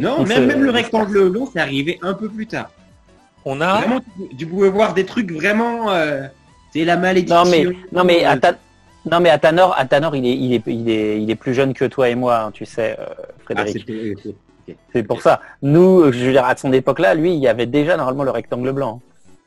[0.00, 2.70] Non, même, même le rectangle blanc, c'est arrivé un peu plus tard.
[3.44, 3.80] On a.
[3.80, 4.00] Vraiment,
[4.38, 5.90] tu, pouvais voir des trucs vraiment.
[5.90, 6.26] Euh,
[6.72, 7.44] c'est la malédiction.
[7.44, 8.36] Non mais, non mais à
[9.10, 11.54] non mais à Tanor, à Tanor, il est, il est, il est, il est plus
[11.54, 13.06] jeune que toi et moi, hein, tu sais, euh,
[13.44, 13.86] Frédéric.
[13.88, 15.40] Ah, c'est pour ça.
[15.62, 18.72] Nous, je veux dire, à son époque-là, lui, il y avait déjà normalement le rectangle
[18.72, 19.00] blanc.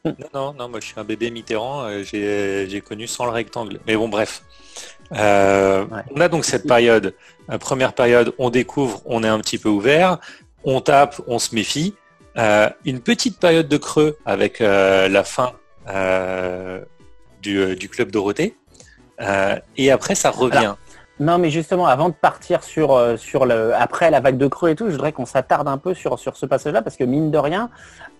[0.05, 3.79] Non, non, non, moi je suis un bébé Mitterrand, euh, j'ai connu sans le rectangle.
[3.87, 4.43] Mais bon, bref.
[5.13, 7.13] Euh, on a donc cette période,
[7.49, 10.17] euh, première période, on découvre, on est un petit peu ouvert,
[10.63, 11.95] on tape, on se méfie.
[12.37, 15.53] Euh, une petite période de creux avec la fin
[17.41, 18.55] du, club Dorothée.
[19.77, 20.75] et après, ça revient.
[21.19, 24.75] non, mais justement, avant de partir sur, sur le, après la vague de creux et
[24.75, 27.37] tout, je voudrais qu'on s'attarde un peu sur, sur ce passage-là parce que mine de
[27.37, 27.69] rien,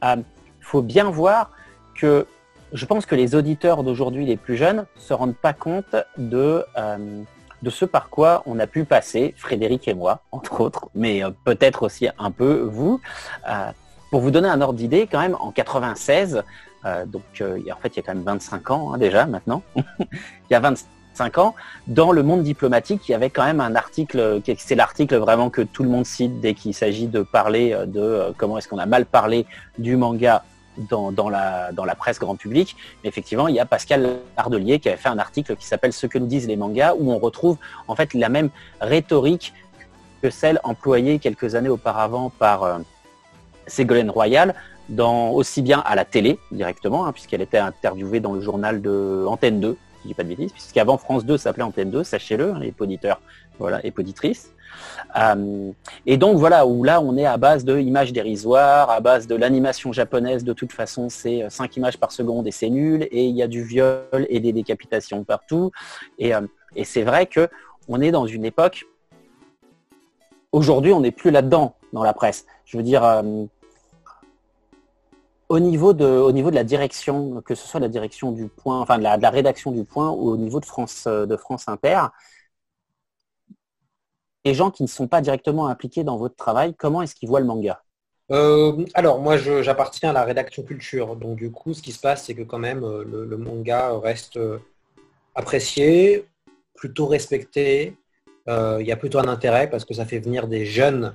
[0.04, 0.24] il
[0.62, 1.52] faut bien voir
[1.96, 2.28] que
[2.74, 6.66] je pense que les auditeurs d'aujourd'hui, les plus jeunes, ne se rendent pas compte de,
[6.78, 7.22] euh,
[7.64, 11.32] de ce par quoi on a pu passer, Frédéric et moi, entre autres, mais euh,
[11.46, 13.00] peut-être aussi un peu vous.
[13.50, 13.72] Euh,
[14.12, 16.44] pour vous donner un ordre d'idée, quand même, en 96,
[17.08, 20.54] donc en fait il y a quand même 25 ans hein, déjà maintenant, il y
[20.54, 21.56] a 25 ans,
[21.88, 25.62] dans le monde diplomatique, il y avait quand même un article, c'est l'article vraiment que
[25.62, 29.06] tout le monde cite dès qu'il s'agit de parler de comment est-ce qu'on a mal
[29.06, 29.48] parlé
[29.80, 30.44] du manga
[30.78, 32.76] dans, la, presse grand public.
[33.04, 36.08] Mais effectivement, il y a Pascal Ardelier qui avait fait un article qui s'appelle Ce
[36.08, 37.58] que nous disent les mangas, où on retrouve
[37.88, 38.50] en fait la même
[38.82, 39.54] rhétorique
[40.22, 42.80] que celle employée quelques années auparavant par euh,
[43.68, 44.56] Ségolène Royal,
[45.00, 49.60] aussi bien à la télé directement, hein, puisqu'elle était interviewée dans le journal de Antenne
[49.60, 52.60] 2, si je dis pas de bêtises, puisqu'avant France 2 s'appelait Antenne 2, sachez-le, hein,
[52.60, 52.74] les
[53.60, 54.53] voilà, et poditrices.
[55.16, 55.72] Euh,
[56.06, 59.36] et donc voilà, où là on est à base de images dérisoires, à base de
[59.36, 63.26] l'animation japonaise, de toute façon c'est 5 euh, images par seconde et c'est nul, et
[63.26, 65.72] il y a du viol et des décapitations partout.
[66.18, 66.42] Et, euh,
[66.76, 67.48] et c'est vrai que
[67.88, 68.86] on est dans une époque,
[70.52, 72.46] aujourd'hui on n'est plus là-dedans dans la presse.
[72.66, 73.04] Je veux dire,
[75.50, 78.80] au niveau, de, au niveau de la direction, que ce soit la direction du point,
[78.80, 81.68] enfin de la, de la rédaction du point ou au niveau de France, de France
[81.68, 82.08] Inter,
[84.46, 87.40] les gens qui ne sont pas directement impliqués dans votre travail, comment est-ce qu'ils voient
[87.40, 87.82] le manga?
[88.96, 92.34] Alors moi j'appartiens à la rédaction culture, donc du coup ce qui se passe c'est
[92.34, 94.40] que quand même le, manga reste
[95.36, 96.26] apprécié,
[96.74, 97.96] plutôt respecté,
[98.48, 101.14] il y a plutôt un intérêt parce que ça fait venir des jeunes.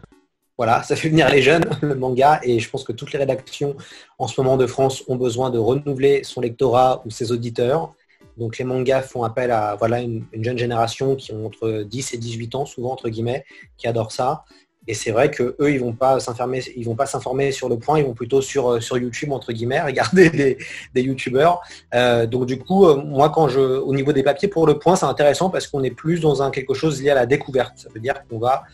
[0.59, 3.77] Voilà, ça fait venir les jeunes, le manga, et je pense que toutes les rédactions
[4.19, 7.95] en ce moment de France ont besoin de renouveler son lectorat ou ses auditeurs.
[8.39, 12.19] Donc les mangas font appel à voilà, une, jeune génération qui ont entre 10 et
[12.19, 13.45] 18 ans, souvent entre guillemets,
[13.77, 14.45] qui adore ça.
[14.87, 18.41] Et c'est vrai qu'eux, ils vont vont pas s'informer sur le point, ils vont plutôt
[18.41, 20.57] sur, euh, YouTube entre guillemets, regarder des,
[20.95, 21.61] des YouTubeurs.
[21.95, 24.97] Euh, donc du coup, euh, moi quand je, au niveau des papiers pour le point,
[24.97, 27.75] c'est intéressant parce qu'on est plus dans un quelque chose lié à la découverte.
[27.77, 28.65] Ça veut dire qu'on va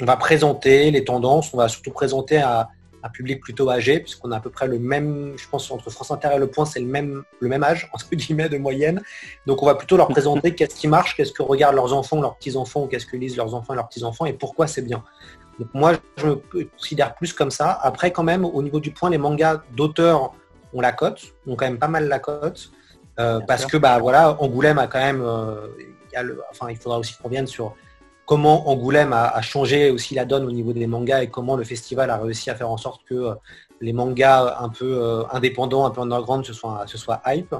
[0.00, 2.68] va présenter les tendances, on va surtout présenter à
[3.02, 6.10] un public plutôt âgé, puisqu'on a à peu près le même, je pense entre France
[6.10, 9.02] Inter et Le Point, c'est le même, le même âge, entre guillemets, de moyenne.
[9.46, 12.36] Donc on va plutôt leur présenter qu'est-ce qui marche, qu'est-ce que regardent leurs enfants, leurs
[12.36, 15.02] petits-enfants, qu'est-ce que lisent leurs enfants et leurs petits-enfants, et pourquoi c'est bien.
[15.58, 16.36] Donc moi, je me
[16.76, 17.78] considère plus comme ça.
[17.82, 20.32] Après, quand même, au niveau du point, les mangas d'auteurs
[20.72, 22.70] ont la cote, ont quand même pas mal la cote.
[23.20, 25.66] Euh, parce que bah voilà, Angoulême a quand même, euh,
[26.50, 27.74] enfin il faudra aussi qu'on vienne sur
[28.32, 32.08] comment Angoulême a, changé aussi la donne au niveau des mangas et comment le festival
[32.08, 33.34] a réussi à faire en sorte que euh,
[33.82, 37.54] les mangas un peu euh, indépendants, un peu underground, ce soit, ce soit hype.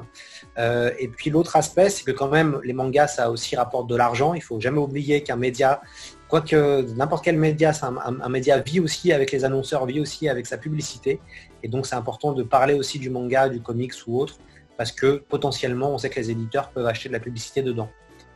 [0.57, 3.95] Euh, et puis l'autre aspect, c'est que quand même les mangas, ça aussi rapporte de
[3.95, 4.33] l'argent.
[4.33, 5.79] Il faut jamais oublier qu'un média,
[6.27, 10.47] quoique n'importe quel média, un, un, média vit aussi avec les annonceurs, vit aussi avec
[10.47, 11.21] sa publicité.
[11.61, 14.39] Et donc c'est important de parler aussi du manga, du comics ou autre,
[14.75, 17.89] parce que potentiellement, on sait que les éditeurs peuvent acheter de la publicité dedans.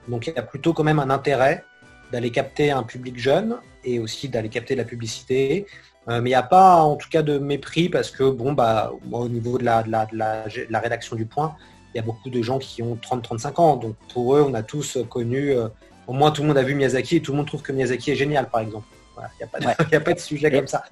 [0.07, 1.65] Donc il y a plutôt quand même un intérêt
[2.11, 5.65] d'aller capter un public jeune et aussi d'aller capter de la publicité.
[6.09, 8.93] Euh, mais il n'y a pas en tout cas de mépris parce que bon bah
[9.11, 11.55] au niveau de la, la, rédaction du point,
[11.93, 13.75] il y a beaucoup de gens qui ont 30-35 ans.
[13.75, 15.67] Donc pour eux, on a tous connu, euh,
[16.07, 18.11] au moins tout le monde a vu Miyazaki et tout le monde trouve que Miyazaki
[18.11, 18.87] est génial par exemple.
[19.17, 20.83] Il n'y a, pas de sujet comme ça.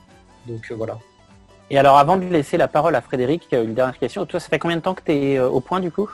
[0.48, 0.98] Donc euh, voilà.
[1.70, 4.26] Et alors avant de laisser la parole à Frédéric, une dernière question.
[4.26, 6.10] Toi, ça fait combien de temps que tu es au point du coup?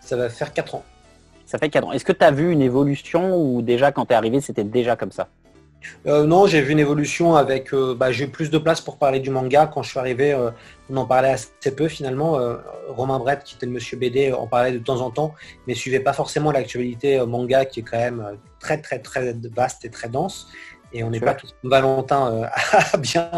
[0.00, 0.84] Ça va faire 4 ans.
[1.50, 1.92] Ça fait 4 ans.
[1.92, 4.94] Est-ce que tu as vu une évolution ou déjà quand tu es arrivé, c'était déjà
[4.94, 5.26] comme ça?
[6.06, 7.74] Euh, non, j'ai vu une évolution avec.
[7.74, 9.66] Euh, bah, j'ai eu plus de place pour parler du manga.
[9.66, 10.52] Quand je suis arrivé, euh,
[10.90, 12.38] on en parlait assez peu finalement.
[12.86, 15.34] Romain Brett, qui était le monsieur BD, en parlait de temps en temps,
[15.66, 19.90] mais suivait pas forcément l'actualité manga qui est quand même très très très vaste et
[19.90, 20.46] très dense
[20.92, 22.46] et on n'est pas tous Valentin euh,
[22.92, 23.30] à bien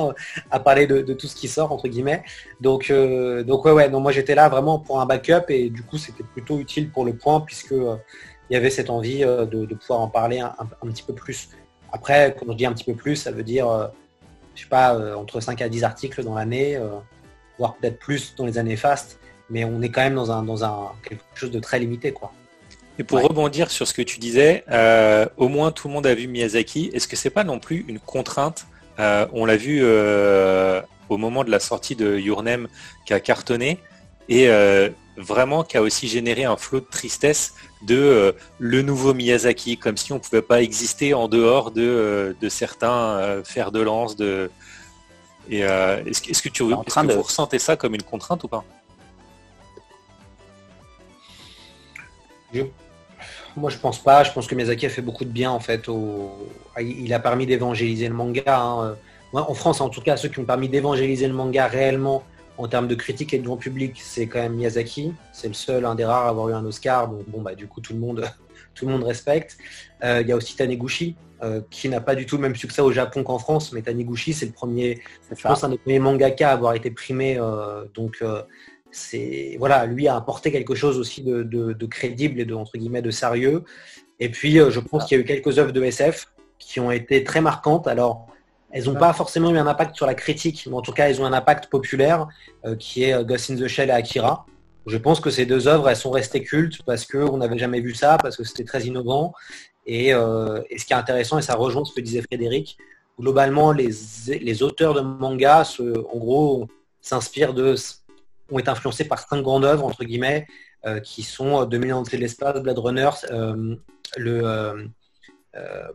[0.50, 2.22] à parler de, tout ce qui sort entre guillemets.
[2.60, 5.82] Donc euh, donc ouais ouais non moi j'étais là vraiment pour un backup et du
[5.82, 7.96] coup c'était plutôt utile pour le point puisque euh,
[8.50, 10.52] il y avait cette envie de, pouvoir en parler un,
[10.86, 11.48] petit peu plus.
[11.90, 13.90] Après quand je dis un petit peu plus ça veut dire
[14.54, 16.78] je sais pas entre 5 à 10 articles dans l'année
[17.58, 20.64] voire peut-être plus dans les années fastes mais on est quand même dans un dans
[20.64, 22.32] un quelque chose de très limité quoi.
[23.02, 26.14] Et pour rebondir sur ce que tu disais, euh, au moins tout le monde a
[26.14, 26.92] vu Miyazaki.
[26.94, 28.68] Est-ce que c'est pas non plus une contrainte
[29.00, 32.68] euh, On l'a vu euh, au moment de la sortie de Your Name
[33.04, 33.80] qui a cartonné
[34.28, 34.46] et
[35.16, 40.12] vraiment qui a aussi généré un flot de tristesse de le nouveau Miyazaki, comme si
[40.12, 44.14] on ne pouvait pas exister en dehors de, certains fers de lance.
[44.14, 44.48] De...
[45.50, 48.64] Et est-ce, que tu, est vous ressentez ça comme une contrainte ou pas?
[53.56, 54.24] Moi, je pense pas.
[54.24, 55.88] Je pense que Miyazaki a fait beaucoup de bien en fait.
[56.80, 58.42] Il a permis d'évangéliser le manga.
[58.46, 58.96] Hein.
[59.32, 62.22] en France, en tout cas, ceux qui ont permis d'évangéliser le manga réellement
[62.58, 65.12] en termes de critique et de grand public, c'est quand même Miyazaki.
[65.32, 67.08] C'est le seul, un des rares à avoir eu un Oscar.
[67.08, 68.24] Donc bon, bah du coup, tout le monde,
[68.74, 69.56] tout le monde respecte.
[70.04, 72.82] Euh, il y a aussi Taniguchi, euh, qui n'a pas du tout le même succès
[72.82, 76.50] au Japon qu'en France, mais Taniguchi, c'est le premier, je pense, un des premiers mangaka
[76.50, 77.36] à avoir été primé.
[77.38, 78.22] Euh, donc
[78.92, 83.10] c'est voilà, lui a apporté quelque chose aussi de, crédible et de entre guillemets de
[83.10, 83.64] sérieux.
[84.20, 86.28] Et puis euh, je pense qu'il y a eu quelques œuvres de SF
[86.58, 87.88] qui ont été très marquantes.
[87.88, 88.26] Alors
[88.70, 91.20] elles n'ont pas forcément eu un impact sur la critique, mais en tout cas elles
[91.20, 92.28] ont un impact populaire
[92.64, 94.46] euh, qui est euh, Ghost in the Shell et Akira.
[94.86, 97.94] Je pense que ces deux œuvres elles sont restées cultes parce qu'on n'avait jamais vu
[97.94, 99.32] ça, parce que c'était très innovant.
[99.86, 102.78] Et, ce qui est intéressant, et ça rejoint ce que disait Frédéric,
[103.18, 103.90] globalement les,
[104.28, 106.68] les auteurs de manga, en gros,
[107.00, 107.74] s'inspirent de
[108.52, 110.46] ont été influencés par cinq grandes œuvres, entre guillemets,
[110.84, 113.76] euh, qui sont 2000 ans de l'espace, Blade Runner, euh,
[114.16, 114.90] le...
[115.54, 115.88] Euh,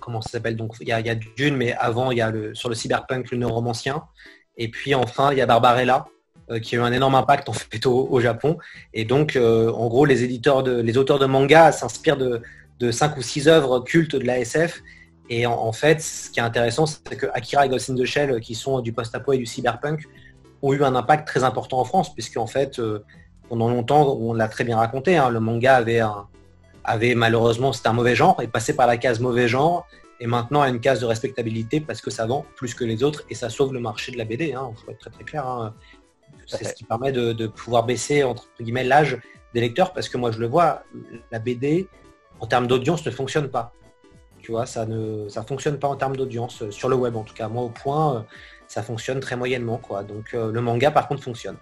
[0.00, 0.56] comment ça s'appelle?
[0.56, 3.36] Donc il y, a, Dune, mais avant, il y a le, sur le cyberpunk, le
[3.36, 4.04] neuromancien.
[4.56, 6.06] Et puis enfin, il y a Barbarella,
[6.62, 8.56] qui a eu un énorme impact en fait au, Japon.
[8.94, 13.22] Et donc, en gros, les éditeurs de, les auteurs de manga s'inspirent de, cinq ou
[13.22, 14.82] six œuvres cultes de la SF.
[15.28, 18.54] Et en, fait, ce qui est intéressant, c'est que Akira et Ghost in Shell, qui
[18.54, 20.06] sont du post-apo et du cyberpunk,
[20.62, 23.04] ont eu un impact très important en France, puisqu'en fait, euh,
[23.48, 26.26] pendant longtemps, on l'a très bien raconté, hein, le manga avait, un,
[26.84, 29.86] avait malheureusement, c'était un mauvais genre, est passé par la case mauvais genre,
[30.20, 33.24] et maintenant à une case de respectabilité parce que ça vend plus que les autres
[33.30, 34.52] et ça sauve le marché de la BD.
[34.52, 35.46] Hein, faut être très très clair.
[35.46, 35.74] Hein.
[36.46, 39.18] C'est ce qui permet de, pouvoir baisser entre guillemets l'âge
[39.54, 40.82] des lecteurs parce que moi je le vois,
[41.32, 41.88] la BD
[42.38, 43.72] en termes d'audience ne fonctionne pas.
[44.40, 47.34] Tu vois, ça ne ça fonctionne pas en termes d'audience sur le web en tout
[47.34, 47.48] cas.
[47.48, 48.20] Moi au point, euh,
[48.70, 50.04] ça fonctionne très moyennement quoi.
[50.04, 51.56] Donc euh, le manga par contre fonctionne.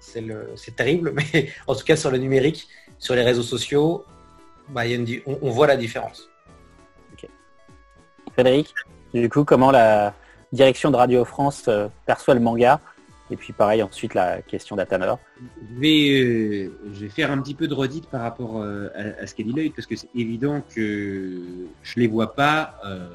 [0.00, 4.04] c'est terrible, mais en tout cas sur le numérique, sur les réseaux sociaux,
[4.68, 4.82] bah,
[5.26, 6.28] on, voit la différence.
[8.32, 8.72] Frédéric,
[9.14, 10.14] du coup, comment la
[10.52, 11.68] direction de Radio France
[12.04, 12.80] perçoit le manga?
[13.30, 15.18] Et puis pareil, ensuite la question d'Atanor.
[15.40, 18.88] Je vais, euh, je vais faire un petit peu de redite par rapport euh,
[19.20, 21.42] à, ce qu'a dit l'œil, parce que c'est évident que
[21.82, 23.08] je les vois pas euh,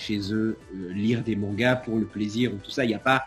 [0.00, 0.56] chez eux
[0.90, 2.84] lire des mangas pour le plaisir ou tout ça.
[2.84, 3.26] Il n'y a pas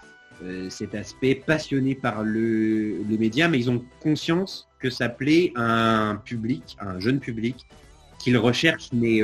[0.69, 6.15] cet aspect passionné par le, média, mais ils ont conscience que ça plaît à un
[6.17, 7.65] public, un jeune public,
[8.19, 9.21] qu'ils recherchent, mais,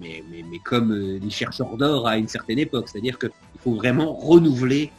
[0.00, 2.88] mais, mais, comme les chercheurs d'or à une certaine époque.
[2.88, 3.30] C'est-à-dire qu'il
[3.62, 4.90] faut vraiment renouveler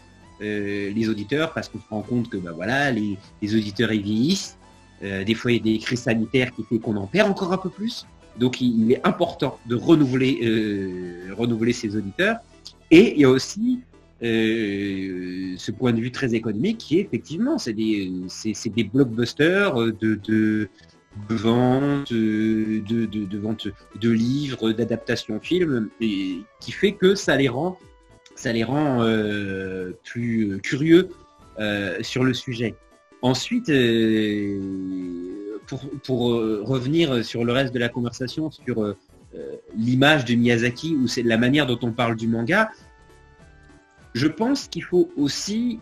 [0.41, 4.57] euh, les auditeurs parce qu'on se rend compte que bah, voilà, les, auditeurs ils vieillissent.
[5.01, 7.53] Euh, des fois, il y a des crises sanitaires qui fait qu'on en perd encore
[7.53, 8.05] un peu plus.
[8.39, 12.37] Donc, il, est important de renouveler, euh, renouveler ses auditeurs.
[12.91, 13.81] Et il y a aussi
[14.21, 18.09] ce point de vue très économique qui est effectivement, c'est des,
[18.91, 20.69] blockbusters de, de,
[21.29, 23.67] vente, de, de, vente
[23.99, 27.77] de livres, d'adaptation film, et qui fait que ça les rend
[28.35, 31.09] ça les rend euh, plus curieux
[31.59, 32.75] euh, sur le sujet.
[33.21, 33.69] Ensuite,
[35.73, 36.19] euh, pour,
[36.67, 38.95] revenir sur le reste de la conversation, sur
[39.75, 42.69] l'image de Miyazaki ou c'est la manière dont on parle du manga,
[44.13, 45.79] je pense qu'il faut aussi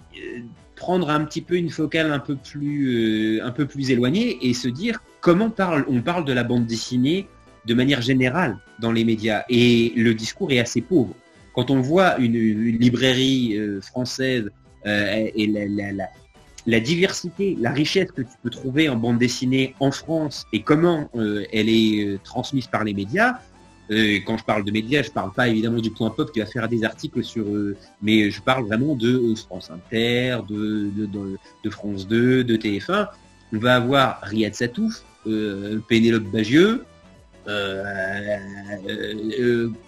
[0.75, 4.67] prendre un petit peu une focale un peu plus, un peu plus éloignée et se
[4.67, 7.27] dire comment parle, on parle de la bande dessinée
[7.65, 9.43] de manière générale dans les médias.
[9.49, 11.13] Et le discours est assez pauvre
[11.53, 14.49] quand on voit une, librairie euh, française
[14.85, 16.09] euh, et la,
[16.79, 21.45] diversité, la richesse que tu peux trouver en bande dessinée en France et comment euh,
[21.51, 23.39] elle est transmise par les médias,
[24.25, 26.47] quand je parle de médias, je ne parle pas évidemment du point pop qui va
[26.47, 27.45] faire des articles sur,
[28.01, 33.09] mais je parle vraiment de France Inter, de, France 2, de TF1.
[33.51, 35.03] On va avoir Riyad Satouf,
[35.87, 36.85] Pénélope Bagieux,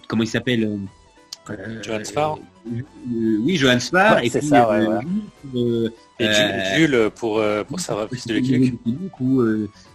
[0.08, 0.76] comment il s'appelle euh,
[1.82, 2.82] Johan Spar euh,
[3.40, 4.22] Oui, Johan Spar.
[4.22, 6.28] et c'est ça, euh, et
[6.76, 8.80] Jules pour, pour sa plus de l'équipe.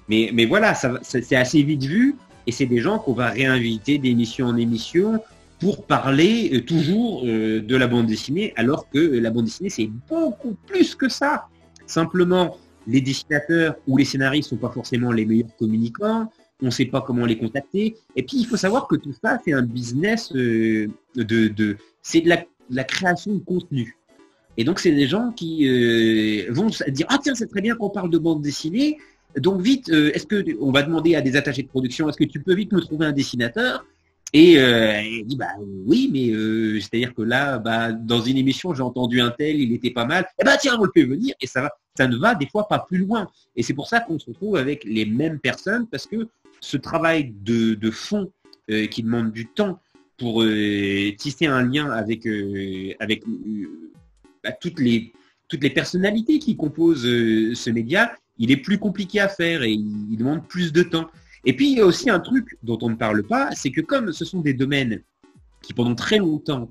[0.07, 2.15] mais, mais voilà, c'est assez vite vu.
[2.47, 5.21] Et c'est des gens qu'on va réinviter d'émission en émission
[5.59, 10.95] pour parler toujours de la bande dessinée, alors que la bande dessinée, c'est beaucoup plus
[10.95, 11.47] que ça.
[11.85, 16.29] Simplement, les dessinateurs ou les scénaristes sont pas forcément les meilleurs communicants
[16.61, 17.95] on ne sait pas comment les contacter.
[18.15, 22.29] Et puis, il faut savoir que tout ça, c'est un business euh, de, c'est de
[22.29, 23.97] la, création de contenu.
[24.57, 27.89] Et donc, c'est des gens qui euh, vont dire, ah tiens, c'est très bien qu'on
[27.89, 28.97] parle de bande dessinée.
[29.37, 32.25] Donc, vite, euh, est-ce que on va demander à des attachés de production, est-ce que
[32.25, 33.85] tu peux vite me trouver un dessinateur?
[34.33, 35.49] Et il dit bah
[35.85, 36.31] oui, mais
[36.79, 40.25] c'est-à-dire que là, bah, dans une émission, j'ai entendu un tel, il était pas mal.
[40.39, 42.69] Eh ben tiens, on le fait venir et ça va, ça ne va des fois
[42.69, 43.27] pas plus loin.
[43.55, 46.29] Et c'est pour ça qu'on se retrouve avec les mêmes personnes parce que
[46.61, 48.31] ce travail de, fond
[48.69, 49.79] euh, qui demande du temps
[50.17, 53.23] pour euh, tisser un lien avec, euh, avec
[54.43, 55.11] bah, toutes, les,
[55.47, 60.17] toutes les personnalités qui composent ce média, il est plus compliqué à faire et il,
[60.17, 61.09] demande plus de temps.
[61.45, 63.81] Et puis il y a aussi un truc dont on ne parle pas, c'est que
[63.81, 65.01] comme ce sont des domaines
[65.61, 66.69] qui pendant très longtemps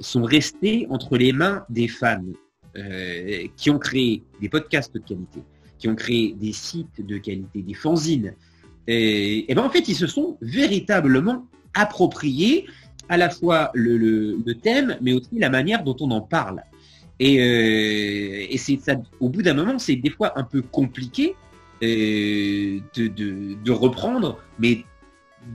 [0.00, 2.22] sont restés entre les mains des fans
[3.56, 5.40] qui ont créé des podcasts de qualité,
[5.78, 8.34] qui ont créé des sites de qualité, des fanzines.
[8.86, 12.66] Et, ben en fait, ils se sont véritablement appropriés
[13.08, 16.62] à la fois le, thème, mais aussi la manière dont on en parle.
[17.18, 21.34] Et, euh, c'est ça, au bout d'un moment, c'est des fois un peu compliqué
[21.82, 24.84] euh, de, reprendre, mais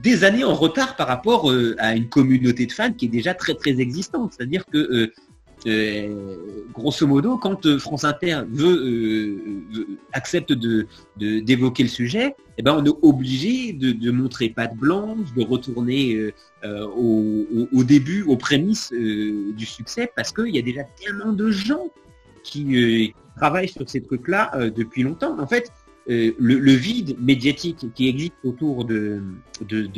[0.02, 3.34] des années en retard par rapport euh, à une communauté de fans qui est déjà
[3.34, 4.34] très très existante.
[4.36, 5.12] C'est-à-dire que
[5.66, 6.36] euh,
[6.72, 9.36] grosso modo, quand euh, France Inter euh,
[10.12, 10.86] accepte de,
[11.16, 16.32] d'évoquer le sujet, eh ben, on est obligé de, montrer patte blanche, de retourner
[16.64, 21.90] au, début, aux prémices du succès, parce qu'il y a déjà tellement de gens
[22.42, 25.38] qui, travaillent sur ces trucs-là depuis longtemps.
[25.38, 25.70] En fait,
[26.08, 29.22] le, vide médiatique qui existe autour de,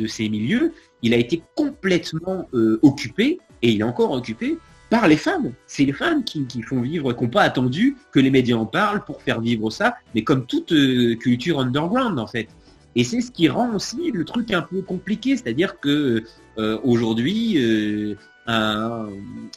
[0.07, 2.47] ces milieux, il a été complètement
[2.83, 4.57] occupé, et il est encore occupé
[4.91, 5.53] par les femmes.
[5.65, 9.03] C'est les femmes qui, font vivre, qui n'ont pas attendu que les médias en parlent
[9.05, 12.47] pour faire vivre ça, mais comme toute euh, culture underground en fait.
[12.95, 16.23] Et c'est ce qui rend aussi le truc un peu compliqué, c'est-à-dire que
[16.57, 18.15] euh, aujourd'hui, euh,
[18.47, 19.07] un-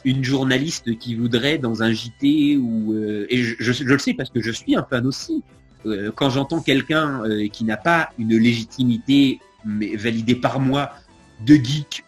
[0.05, 2.95] une journaliste qui voudrait dans un JT ou
[3.29, 5.43] et je, je- le sais parce que je suis un fan aussi.
[6.15, 7.21] quand j'entends quelqu'un
[7.53, 10.83] qui n'a pas une légitimité mais validée par moi
[11.45, 12.03] de geek,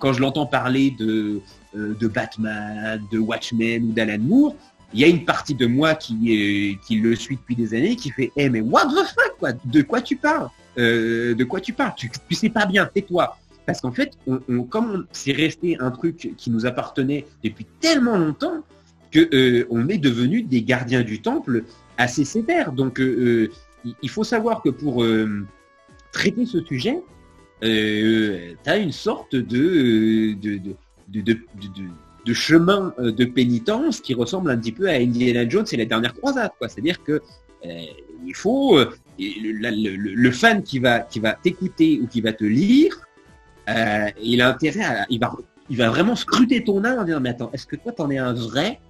[0.00, 1.40] quand je l'entends parler de
[1.76, 4.56] de Batman, de Watchmen ou d'Alan Moore,
[4.94, 8.10] il y a une partie de moi qui, qui le suit depuis des années qui
[8.10, 9.52] fait Eh mais what the fuck quoi?
[9.64, 10.48] De quoi tu parles?
[10.78, 11.92] Euh, De quoi tu parles?
[11.96, 13.36] Tu, sais pas bien, tais-toi.
[13.66, 14.12] Parce qu'en fait,
[14.70, 18.62] comme c'est resté un truc qui nous appartenait depuis tellement longtemps
[19.10, 21.64] que euh, on est devenu des gardiens du temple
[21.98, 22.70] assez sévères.
[22.72, 23.48] Donc euh,
[23.84, 25.44] euh, il- faut savoir que pour euh,
[26.12, 27.00] traiter ce sujet,
[27.64, 30.34] euh, tu as une sorte de,
[31.08, 31.38] de, de-
[32.24, 35.84] de- chemin euh, de pénitence qui ressemble un petit peu à Indiana Jones et la
[35.84, 36.50] dernière croisade.
[36.60, 37.22] C'est-à-dire que
[37.64, 37.82] euh,
[38.26, 42.96] il faut euh, le, fan qui va qui va t'écouter ou qui va te lire,
[44.20, 45.32] il a intérêt à il va
[45.70, 48.18] il va vraiment scruter ton âme en disant mais attends est-ce que toi t'en es
[48.18, 48.80] un vrai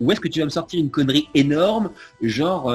[0.00, 1.90] ou est-ce que tu vas me sortir une connerie énorme
[2.22, 2.74] genre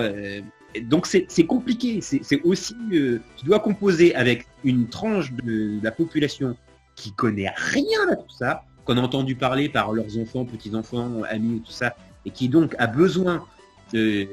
[0.84, 6.56] donc c'est compliqué c'est aussi tu dois composer avec une tranche de, de la population
[6.96, 11.22] qui connaît rien à tout ça qu'on a entendu parler par leurs enfants petits enfants
[11.30, 13.46] amis tout ça et qui donc a besoin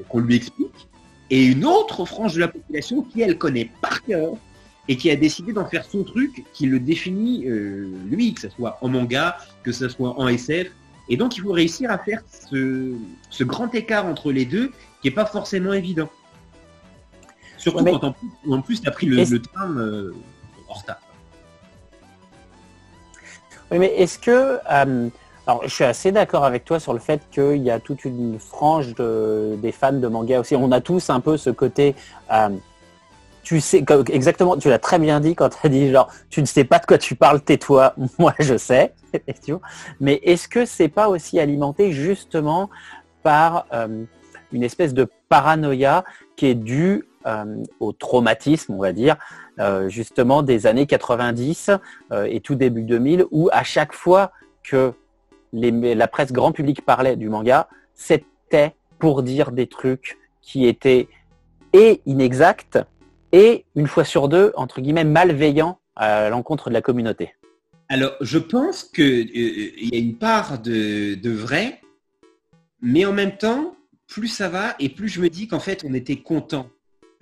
[0.08, 0.88] qu'on lui explique
[1.30, 4.34] et une autre frange de la population qui elle connaît par cœur
[4.88, 8.48] et qui a décidé d'en faire son truc qui le définit euh, lui, que ce
[8.48, 10.68] soit en manga, que ce soit en SF.
[11.08, 12.92] Et donc il faut réussir à faire ce,
[13.30, 14.70] ce grand écart entre les deux
[15.02, 16.08] qui est pas forcément évident.
[17.58, 20.14] Surtout Ouais, mais- quand en plus, en plus tu as pris le, train euh,
[20.68, 21.00] retard.
[23.70, 24.58] Oui, mais est-ce que...
[24.70, 25.08] euh,
[25.48, 28.38] alors, je suis assez d'accord avec toi sur le fait qu'il y a toute une
[28.40, 30.56] frange de- des fans de manga aussi.
[30.56, 31.94] On a tous un peu ce côté...
[32.32, 32.48] euh,
[33.44, 36.46] tu sais, exactement, tu l'as très bien dit quand tu as dit genre, tu ne
[36.46, 38.92] sais pas de quoi tu parles, tais-toi, moi je sais.
[40.00, 42.68] Mais est-ce que c'est pas aussi alimenté justement
[43.22, 44.02] par euh,
[44.52, 46.02] une espèce de paranoïa
[46.34, 49.16] qui est due euh, au traumatisme, on va dire,
[49.58, 51.70] euh, justement des années 90
[52.12, 54.92] euh, et tout début 2000, où à chaque fois que
[55.52, 61.08] la presse grand public parlait du manga, c'était pour dire des trucs qui étaient
[61.72, 62.78] et inexacts
[63.32, 67.34] et une fois sur deux, entre guillemets, malveillants à l'encontre de la communauté.
[67.88, 71.80] Alors, je pense que euh, il y a une part de, de vrai,
[72.80, 75.94] mais en même temps, plus ça va et plus je me dis qu'en fait, on
[75.94, 76.68] était content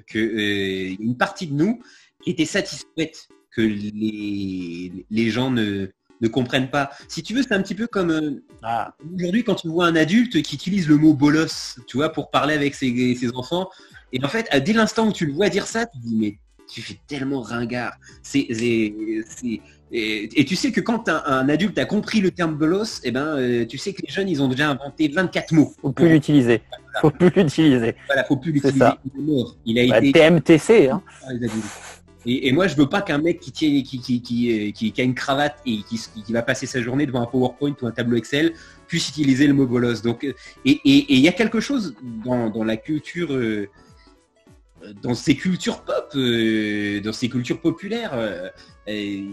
[0.06, 1.80] que euh, une partie de nous
[2.26, 5.88] était satisfaite que les, les gens ne,
[6.20, 6.90] ne comprennent pas.
[7.08, 9.96] Si tu veux, c'est un petit peu comme euh, Ah, aujourd'hui quand tu vois un
[9.96, 13.70] adulte qui utilise le mot bolos, tu vois, pour parler avec ses, ses enfants.
[14.12, 16.38] Et en fait, dès l'instant où tu le vois dire ça, tu te dis mais
[16.68, 17.92] tu fais tellement ringard.
[18.22, 19.22] C'est, et,
[20.40, 23.36] et tu sais que quand un, un adulte a compris le terme bolos, eh ben,
[23.38, 25.72] euh, tu sais que les jeunes, ils ont déjà inventé 24 mots.
[25.80, 26.62] faut plus l'utiliser.
[27.00, 27.94] Faut plus l'utiliser.
[28.06, 28.78] Voilà, faut plus C'est l'utiliser.
[28.80, 28.98] ça.
[29.04, 29.56] Il est mort.
[29.64, 31.02] Il a Bah, été TMTC, hein.
[31.28, 31.52] adultes.
[32.26, 34.92] Et, et moi, je veux pas qu'un mec qui, tient, qui, qui, qui, euh, qui-
[34.92, 37.90] qui a une cravate et qui, va passer sa journée devant un PowerPoint ou un
[37.90, 38.54] tableau Excel
[38.88, 40.00] puisse utiliser le mot bolos.
[40.02, 40.32] Donc, euh,
[40.64, 41.94] et il y a quelque chose
[42.24, 43.68] dans, dans la culture, euh,
[45.02, 48.48] dans ces cultures pop, euh, dans ces cultures populaires, euh,
[48.88, 49.32] euh,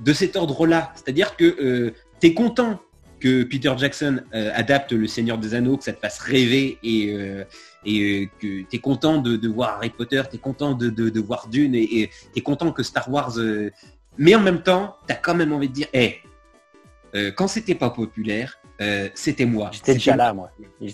[0.00, 0.92] de cet ordre-là.
[0.94, 2.80] C'est-à-dire que tu es content
[3.22, 7.12] que Peter Jackson euh, adapte Le Seigneur des Anneaux, que ça te fasse rêver et,
[7.12, 7.44] euh,
[7.86, 11.76] euh, que tu es content de, voir Harry Potter, tu es content de, voir Dune
[11.76, 13.38] et tu es content que Star Wars...
[13.38, 13.70] euh,
[14.18, 16.20] mais en même temps, tu as quand même envie de dire, hé,
[17.36, 19.70] quand c'était pas populaire, euh, c'était moi.
[19.72, 20.50] J'étais déjà là, moi.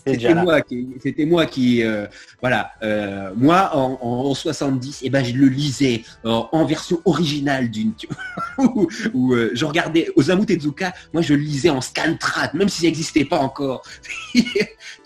[0.07, 2.07] C'était moi qui, c'était moi qui, euh,
[2.41, 7.70] voilà, euh, moi en, en, en 70, et ben je le lisais en, version originale
[7.70, 7.93] d'une,
[8.59, 8.89] où,
[9.53, 13.39] je regardais Osamu Tezuka, moi je le lisais en scantrad, même si ça n'existait pas
[13.39, 13.83] encore.
[14.35, 14.43] tu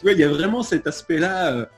[0.02, 1.68] vois, il y a vraiment cet aspect-là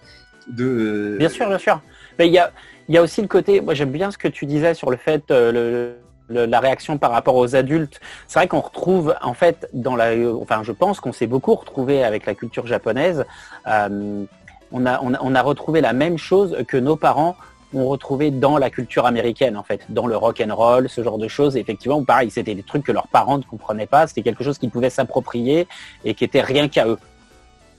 [0.49, 1.17] de.
[1.19, 1.83] Bien sûr, bien sûr.
[2.19, 2.53] Mais il y a,
[2.89, 4.97] il y a aussi le côté, moi j'aime bien ce que tu disais sur le
[4.97, 5.97] fait, le-
[6.29, 8.01] le- la réaction par rapport aux adultes.
[8.27, 12.05] C'est vrai qu'on retrouve, en fait, dans la, enfin je pense qu'on s'est beaucoup retrouvé
[12.05, 13.25] avec la culture japonaise.
[13.67, 14.25] Euh,
[14.73, 17.37] on, a, on, a, on a retrouvé la même chose que nos parents
[17.75, 21.19] ont retrouvé dans la culture américaine, en fait, dans le rock and roll, ce genre
[21.19, 21.57] de choses.
[21.57, 24.07] Et effectivement, pareil, c'était des trucs que leurs parents ne comprenaient pas.
[24.07, 25.67] C'était quelque chose qu'ils pouvaient s'approprier
[26.05, 26.99] et qui était rien qu'à eux.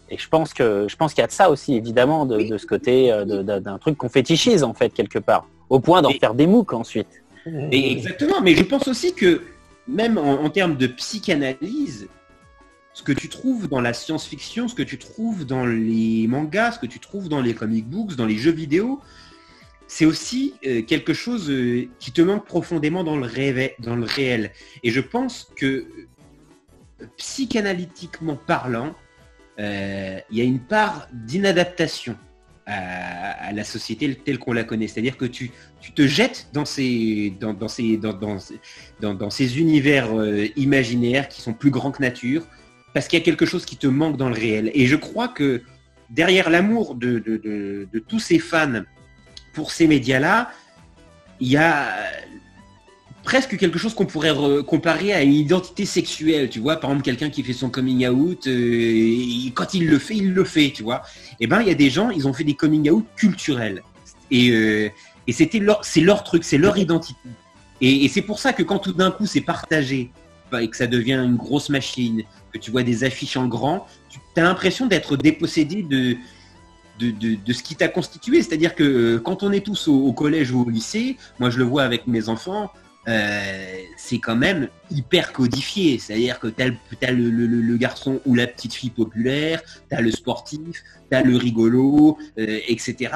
[0.10, 2.58] Et je pense que je pense qu'il y a de ça aussi, évidemment, de, de
[2.58, 3.26] ce côté euh,
[3.60, 7.24] d'un truc qu'on fétichise en fait quelque part, au point d'en faire des MOOC ensuite.
[7.46, 9.44] Exactement, mais je pense aussi que
[9.88, 12.08] même en, termes de psychanalyse,
[12.94, 16.80] ce que tu trouves dans la science-fiction, ce que tu trouves dans les mangas, ce
[16.80, 19.02] que tu trouves dans les comic books, dans les jeux vidéo,
[19.88, 23.28] c'est aussi euh, quelque chose euh, qui te manque profondément dans le,
[23.80, 24.52] dans le réel.
[24.82, 25.86] Et je pense que
[27.18, 28.96] psychanalytiquement parlant,
[29.58, 32.18] il y a une part d'inadaptation
[32.66, 34.88] à, la société telle qu'on la connaît.
[34.88, 35.52] C'est-à-dire que tu,
[35.82, 38.14] tu, te jettes dans ces, dans, ces, dans,
[39.14, 40.10] dans, ces univers
[40.56, 42.48] imaginaires qui sont plus grands que nature,
[42.94, 44.72] parce qu'il y a quelque chose qui te manque dans le réel.
[44.74, 45.62] Et je crois que
[46.10, 48.84] derrière l'amour de, de, tous ces fans
[49.54, 50.52] pour ces médias-là,
[51.40, 51.94] il y a
[53.26, 54.34] presque quelque chose qu'on pourrait
[54.66, 56.78] comparer à une identité sexuelle, tu vois.
[56.78, 60.46] Par exemple, quelqu'un qui fait son coming out, euh, quand il le fait, il le
[60.46, 61.02] fait, tu vois.
[61.40, 63.82] Eh ben, il y a des gens, ils ont fait des coming out culturels.
[64.32, 64.90] Et, euh,
[65.28, 67.20] et c'était leur, c'est leur truc, c'est leur identité.
[67.82, 70.12] Et, c'est pour ça que quand tout d'un coup c'est partagé
[70.52, 72.24] bah, et que ça devient une grosse machine,
[72.54, 76.16] que tu vois des affiches en grand, tu as l'impression d'être dépossédé de,
[77.00, 78.42] de, ce qui t'a constitué.
[78.42, 81.66] C'est-à-dire que euh, quand on est tous au, collège ou au lycée, moi je le
[81.66, 82.72] vois avec mes enfants,
[83.08, 86.00] euh, c'est quand même hyper codifié.
[86.00, 90.84] C'est-à-dire que tu as, le, garçon ou la petite fille populaire, tu as le sportif,
[91.10, 93.12] tu as le rigolo, euh, etc.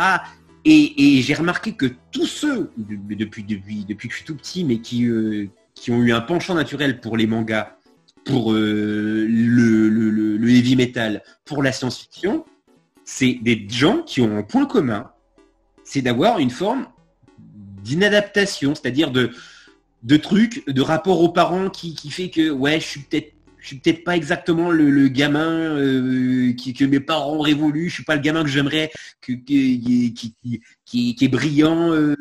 [0.65, 4.79] Et, j'ai remarqué que tous ceux, depuis, depuis, depuis que je suis tout petit, mais
[4.79, 5.09] qui,
[5.73, 7.75] qui ont eu un penchant naturel pour les mangas,
[8.25, 12.45] pour le, le, heavy metal, pour la science-fiction,
[13.05, 15.09] c'est des gens qui ont un point commun,
[15.83, 16.87] c'est d'avoir une forme
[17.81, 19.31] d'inadaptation, c'est-à-dire de,
[20.03, 23.75] de trucs, de rapport aux parents qui, fait que ouais, je suis peut-être je suis
[23.75, 28.15] peut-être pas exactement le, gamin euh, qui, que mes parents auraient voulu, je suis pas
[28.15, 28.89] le gamin que j'aimerais,
[29.21, 29.43] qui,
[30.85, 32.15] qui, est brillant euh,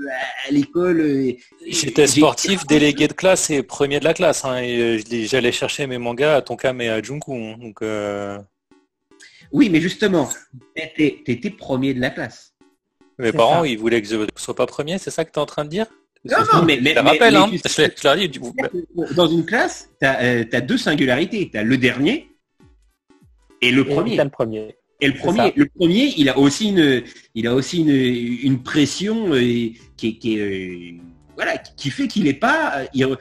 [0.49, 1.01] à, l'école.
[1.01, 1.33] Euh,
[1.65, 4.45] J'étais sportif, délégué de classe et premier de la classe.
[4.45, 4.63] Hein,
[5.09, 7.33] j'allais chercher mes mangas à Tonkam et à Junku.
[7.33, 7.83] Hein, donc,
[9.53, 10.29] oui, mais justement,
[10.75, 12.55] tu étais, premier de la classe.
[13.19, 15.43] Mes parents, ils voulaient que je ne sois pas premier, c'est ça que tu es
[15.43, 15.87] en train de dire?
[16.25, 17.51] Non, non, mais, mais, rappelle, hein.
[19.15, 21.49] Dans une classe, tu as, euh, deux singularités.
[21.51, 22.29] Tu as le dernier
[23.61, 24.17] et le premier.
[24.17, 24.75] le premier.
[25.01, 27.05] Et le premier, le premier, il a aussi une,
[27.37, 30.99] il a aussi une, pression euh, qui est, euh,
[31.39, 33.15] voilà, qui fait qu'il n'est pas, euh,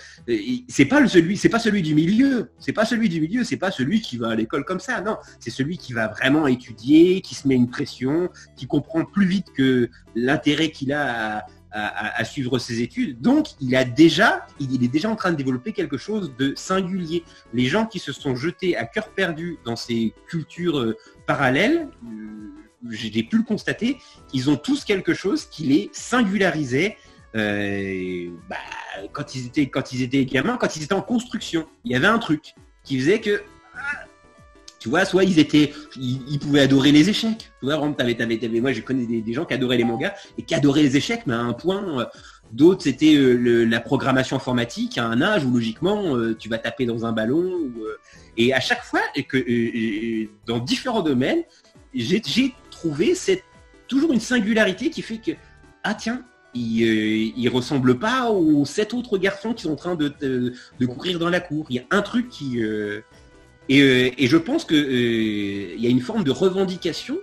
[0.68, 3.58] c'est pas le celui, c'est pas celui du milieu, c'est pas celui du milieu, c'est
[3.58, 7.22] pas celui qui va à l'école comme ça, non, c'est celui qui va vraiment étudier,
[7.22, 11.46] qui se met une pression, qui comprend plus vite que l'intérêt qu'il a à,
[12.24, 13.22] suivre ses études.
[13.22, 17.24] Donc, il a déjà, il est déjà en train de développer quelque chose de singulier.
[17.54, 22.90] Les gens qui se sont jetés à cœur perdu dans ces cultures euh, parallèles, euh,
[22.90, 23.98] j'ai pu le constater,
[24.34, 26.98] ils ont tous quelque chose qui les singularisait
[27.36, 28.56] euh, bah,
[29.12, 32.08] quand, ils étaient, quand ils étaient gamins, quand ils étaient en construction, il y avait
[32.08, 33.44] un truc qui faisait que,
[33.76, 34.06] ah,
[34.80, 37.52] tu vois, soit ils étaient, ils, pouvaient adorer les échecs.
[37.60, 37.94] Tu vois, moi,
[38.74, 41.40] je connais des, gens qui adoraient les mangas et qui adoraient les échecs, mais à
[41.40, 42.02] un point.
[42.02, 42.06] Euh,
[42.54, 47.06] d'autres, c'était euh, la programmation informatique à un âge où logiquement, tu vas taper dans
[47.06, 47.72] un ballon.
[48.38, 49.38] et à chaque fois, et que
[50.46, 51.44] dans différents domaines,
[51.94, 52.22] j'ai
[52.72, 53.44] trouvé cette,
[53.88, 55.32] toujours une singularité qui fait que,
[55.84, 56.24] ah tiens,
[56.54, 60.54] il, euh, ressemble pas aux sept autres garçons qui sont en train de,
[60.86, 61.66] courir dans la cour.
[61.70, 62.62] Il y a un truc qui...
[62.62, 63.02] Euh,
[63.70, 67.18] euh, et, je pense qu'il y a une forme de revendication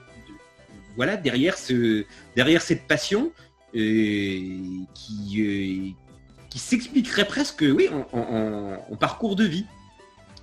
[0.97, 2.05] voilà, derrière, ce,
[2.37, 3.33] derrière cette passion
[3.73, 9.65] qui, qui s'expliquerait presque oui, en, parcours de vie.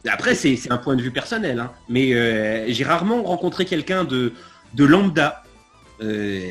[0.07, 1.71] Après, c'est un point de vue personnel, hein.
[1.87, 4.33] mais j'ai rarement rencontré quelqu'un de,
[4.73, 5.43] de lambda
[6.01, 6.49] euh,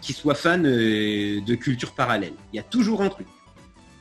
[0.00, 2.34] qui soit fan euh, de culture parallèle.
[2.52, 3.26] Il y a toujours un truc.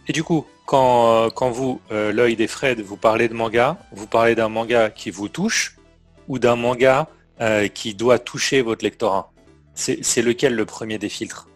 [0.08, 4.08] Et du coup, quand, euh, quand vous, l'œil des Fred, vous parlez de manga, vous
[4.08, 5.78] parlez d'un manga qui vous touche
[6.28, 7.08] ou d'un manga
[7.74, 9.32] qui doit toucher votre lectorat?
[9.76, 11.48] C'est lequel le premier des filtres?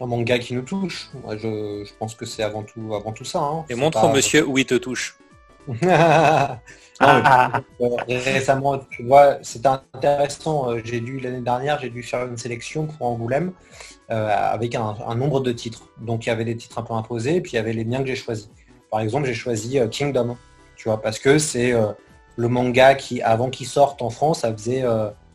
[0.00, 1.10] Un manga qui nous touche.
[1.30, 3.40] je, pense que c'est avant tout, avant tout ça.
[3.40, 3.64] Hein.
[3.68, 5.16] Et montre au monsieur où il te touche.
[7.00, 7.62] Ah.
[7.80, 10.70] Euh, récemment, tu vois, c'était intéressant.
[10.70, 15.14] Euh, j'ai dû l'année dernière, j'ai dû faire une sélection pour Angoulême euh, avec un,
[15.14, 15.82] nombre de titres.
[16.00, 17.84] Donc il y avait des titres un peu imposés, et puis il y avait les
[17.84, 18.48] miens que j'ai choisis.
[18.90, 20.36] Par exemple, j'ai choisi Kingdom,
[20.76, 21.74] tu vois, parce que c'est
[22.36, 24.84] le manga qui, avant qu'il sorte en France, ça faisait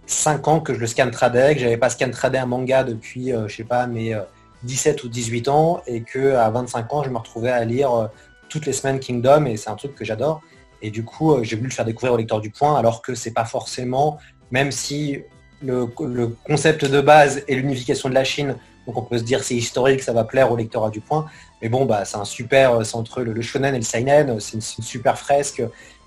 [0.07, 3.31] 5 ans que je le scan tradais, que j'avais pas scan tradé un manga depuis,
[3.47, 4.17] je sais pas, mes
[4.63, 8.09] 17 ou 18 ans, et que à 25 ans, je me retrouvais à lire
[8.49, 10.41] toutes les semaines Kingdom, et c'est un truc que j'adore.
[10.83, 13.15] Et du coup, euh, j'ai voulu le faire découvrir au lecteur du point, alors que
[13.15, 14.19] c'est pas forcément,
[14.51, 15.17] même si
[15.63, 18.55] le, concept de base est l'unification de la Chine,
[18.85, 21.25] donc on peut se dire c'est historique, ça va plaire au lecteur du point.
[21.61, 24.61] Mais bon, bah, c'est un super, c'est entre le, shonen et le seinen, c'est une,
[24.61, 25.61] super fresque.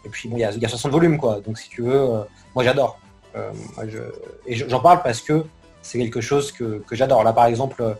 [0.04, 1.40] Et puis bon, il y, a, 60 volumes, quoi.
[1.40, 2.22] Donc si tu veux, euh,
[2.54, 2.98] moi j'adore.
[3.34, 3.50] Euh,
[4.46, 5.44] et j'en parle parce que
[5.82, 7.24] c'est quelque chose que, j'adore.
[7.24, 7.96] Là, par exemple,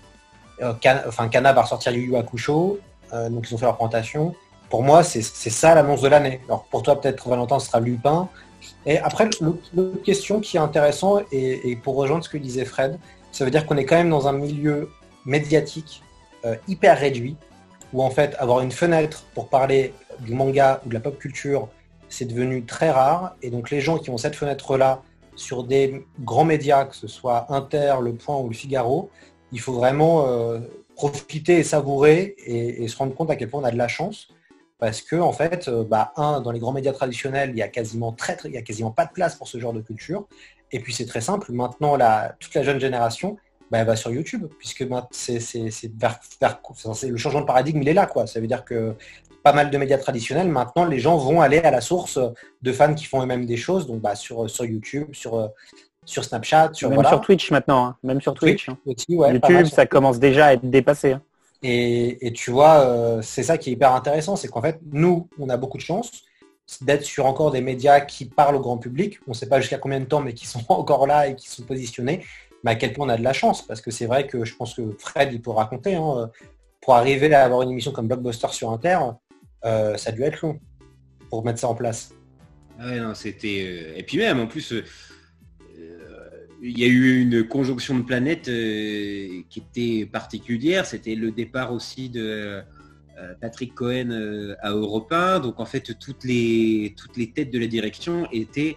[0.63, 2.79] enfin, Kana va ressortir Yu Yu Hakusho,
[3.13, 4.35] donc ils ont fait leur présentation.
[4.69, 6.41] Pour moi, c'est ça l'annonce de l'année.
[6.47, 8.29] Alors pour toi, peut-être Valentin, ce sera Lupin.
[8.87, 12.99] Et après, l'autre question qui est intéressante, et, pour rejoindre ce que disait Fred,
[13.33, 14.89] ça veut dire qu'on est quand même dans un milieu
[15.25, 16.03] médiatique
[16.69, 17.37] hyper réduit,
[17.93, 21.69] où en fait avoir une fenêtre pour parler du manga ou de la pop culture,
[22.09, 23.35] c'est devenu très rare.
[23.43, 25.03] Et donc les gens qui ont cette fenêtre-là
[25.35, 29.11] sur des grands médias, que ce soit Inter, Le Point ou Le Figaro,
[29.53, 30.61] il faut vraiment euh,
[30.97, 34.29] profiter et savourer et, se rendre compte à quel point on a de la chance.
[34.79, 37.69] Parce que en fait, euh, bah, un, dans les grands médias traditionnels, il y a
[37.69, 40.27] quasiment très, il y a quasiment pas de place pour ce genre de culture.
[40.73, 41.53] Et puis c'est très simple.
[41.53, 43.39] Maintenant, la, toute la jeune génération,
[43.71, 48.07] bah, elle va sur YouTube, puisque c'est, le changement de paradigme, il est là.
[48.07, 48.27] Quoi.
[48.27, 48.95] Ça veut dire que
[49.43, 52.19] pas mal de médias traditionnels, maintenant, les gens vont aller à la source
[52.63, 55.51] de fans qui font eux-mêmes des choses, donc bah, sur, sur YouTube, sur,
[56.05, 57.97] sur Snapchat, sur, même sur Twitch maintenant, hein.
[58.03, 58.69] même sur Twitch.
[58.69, 58.77] Hein.
[58.85, 61.13] YouTube, ça commence déjà à être dépassé.
[61.13, 61.23] Hein.
[61.69, 65.49] Et, tu vois, euh, c'est ça qui est hyper intéressant, c'est qu'en fait, nous, on
[65.49, 66.11] a beaucoup de chance
[66.81, 69.19] d'être sur encore des médias qui parlent au grand public.
[69.27, 71.49] On ne sait pas jusqu'à combien de temps, mais qui sont encore là et qui
[71.49, 72.23] sont positionnés
[72.67, 74.75] à quel point on a de la chance, parce que c'est vrai que je pense
[74.75, 76.31] que Fred, il peut raconter, hein,
[76.81, 78.99] pour arriver à avoir une émission comme Blockbuster sur Inter,
[79.65, 80.59] euh, ça a dû être long
[81.31, 82.13] pour mettre ça en place.
[83.15, 83.65] c'était.
[83.67, 84.85] Euh, et puis même, en plus, euh,
[86.63, 90.87] il y a eu une conjonction de planètes qui était particulière.
[90.87, 92.63] C'était le départ aussi de
[93.41, 95.41] Patrick Cohen à Europe 1.
[95.41, 98.77] Donc en fait, toutes les, toutes les têtes de la direction étaient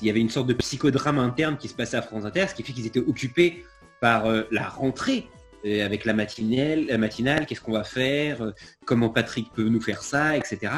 [0.00, 2.54] il y avait une sorte de psychodrame interne qui se passait à France Inter, ce
[2.54, 3.64] qui fait qu'ils étaient occupés
[4.00, 5.26] par euh, la rentrée
[5.64, 8.50] euh, avec la matinale, la matinale qu'est-ce qu'on va faire, euh,
[8.84, 10.72] comment Patrick peut nous faire ça, etc.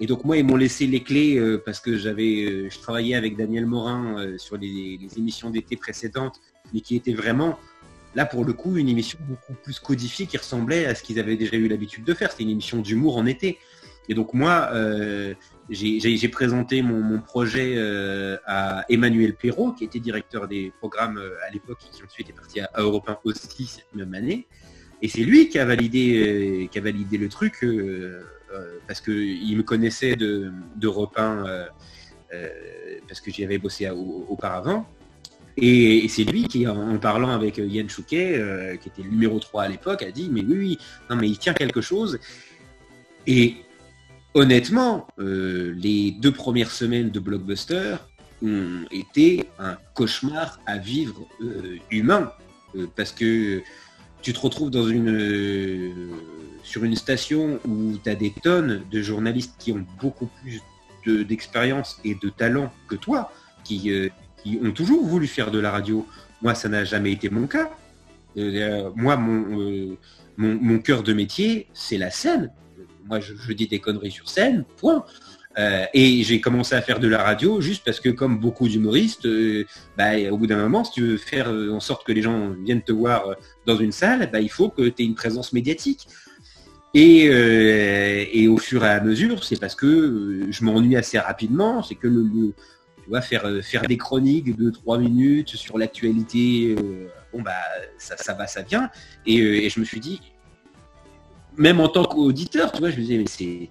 [0.00, 3.66] Et donc moi, ils m'ont laissé les clés parce que j'avais, je travaillais avec Daniel
[3.66, 6.40] Morin sur les, émissions d'été précédentes,
[6.74, 7.58] mais qui était vraiment
[8.14, 11.36] là pour le coup une émission beaucoup plus codifiée qui ressemblait à ce qu'ils avaient
[11.36, 12.32] déjà eu l'habitude de faire.
[12.32, 13.58] C'était une émission d'humour en été.
[14.08, 14.70] Et donc moi,
[15.72, 21.50] j'ai présenté mon, projet euh, à Emmanuel Perrault, qui était directeur des programmes euh, à
[21.50, 22.82] l'époque qui ensuite est parti à, 1
[23.24, 24.46] aussi cette même année.
[25.00, 27.64] Et c'est lui qui a validé, euh, qui a validé le truc
[28.86, 30.14] parce qu'il me connaissait
[30.76, 31.44] d'Europe 1
[33.08, 34.86] parce que j'y avais bossé auparavant.
[35.56, 39.68] Et, c'est lui qui, en, parlant avec Yann Chouquet, qui était le numéro 3 à
[39.68, 42.18] l'époque, a dit mais oui, oui, non mais il tient quelque chose.
[43.26, 43.56] Et
[44.34, 47.96] honnêtement, euh, les deux premières semaines de Blockbuster
[48.42, 52.32] ont été un cauchemar à vivre euh, humain.
[52.74, 53.62] Euh, parce que
[54.22, 54.70] tu te retrouves
[56.62, 60.62] sur une station où tu as des tonnes de journalistes qui ont beaucoup plus
[61.24, 63.32] d'expérience et de talent que toi,
[63.64, 63.90] qui,
[64.62, 66.06] ont toujours voulu faire de la radio.
[66.40, 67.72] Moi, ça n'a jamais été mon cas.
[68.94, 72.52] moi, mon cœur de métier, c'est la scène
[73.06, 75.04] moi je, dis des conneries sur scène, point.
[75.58, 79.26] Euh, et j'ai commencé à faire de la radio juste parce que, comme beaucoup d'humoristes,
[79.26, 79.66] euh,
[79.98, 82.82] bah, au bout d'un moment, si tu veux faire en sorte que les gens viennent
[82.82, 83.36] te voir
[83.66, 86.06] dans une salle, bah, il faut que tu aies une présence médiatique.
[86.94, 91.94] Et, euh, au fur et à mesure, c'est parce que je m'ennuie assez rapidement, c'est
[91.94, 92.52] que le,
[93.02, 93.42] tu vois, faire,
[93.88, 96.76] des chroniques de trois minutes sur l'actualité,
[97.32, 97.52] bon bah
[97.98, 98.90] ça, va, ça vient.
[99.26, 100.20] Et je me suis dit,
[101.56, 103.68] même en tant qu'auditeur, tu vois, je me disais, mais c'est.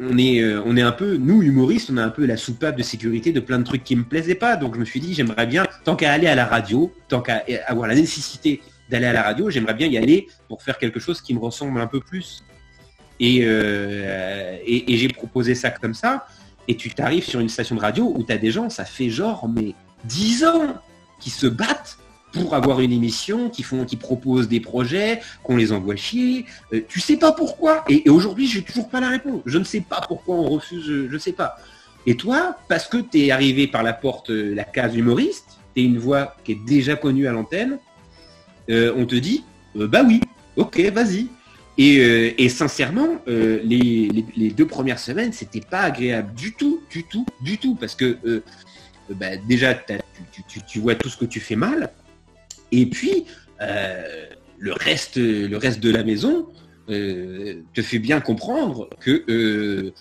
[0.00, 2.76] On est, euh, on est un peu, nous humoristes, on a un peu la soupape
[2.76, 4.54] de sécurité de plein de trucs qui me plaisaient pas.
[4.54, 7.42] Donc je me suis dit, j'aimerais bien, tant qu'à aller à la radio, tant qu'à
[7.66, 11.20] avoir la nécessité d'aller à la radio, j'aimerais bien y aller pour faire quelque chose
[11.20, 12.44] qui me ressemble un peu plus.
[13.18, 16.26] Et, euh, j'ai proposé ça comme ça.
[16.68, 19.10] Et tu t'arrives sur une station de radio où tu as des gens, ça fait
[19.10, 19.74] genre, mais
[20.04, 20.76] 10 ans,
[21.18, 21.98] qui se battent
[22.38, 26.46] pour avoir une émission, qui font, qui proposent des projets, qu'on les envoie chier.
[26.72, 27.84] Euh, tu sais pas pourquoi.
[27.88, 29.42] Et, aujourd'hui, j'ai toujours pas la réponse.
[29.46, 31.56] Je ne sais pas pourquoi on refuse, je ne sais pas.
[32.06, 35.82] Et toi, parce que tu es arrivé par la porte, euh, la case humoriste, tu
[35.82, 37.78] es une voix qui est déjà connue à l'antenne,
[38.70, 40.20] euh, on te dit, bah oui,
[40.56, 41.28] ok, vas-y.
[41.80, 47.76] Et, sincèrement, les, deux premières semaines, c'était pas agréable du tout, du tout, du tout,
[47.76, 48.42] parce que
[49.10, 49.74] bah, déjà,
[50.66, 51.90] tu, vois tout ce que tu fais mal,
[52.72, 53.26] et puis,
[53.60, 54.26] euh,
[54.58, 56.48] le, reste, le reste de la maison
[56.90, 59.92] euh, te fait bien comprendre que euh,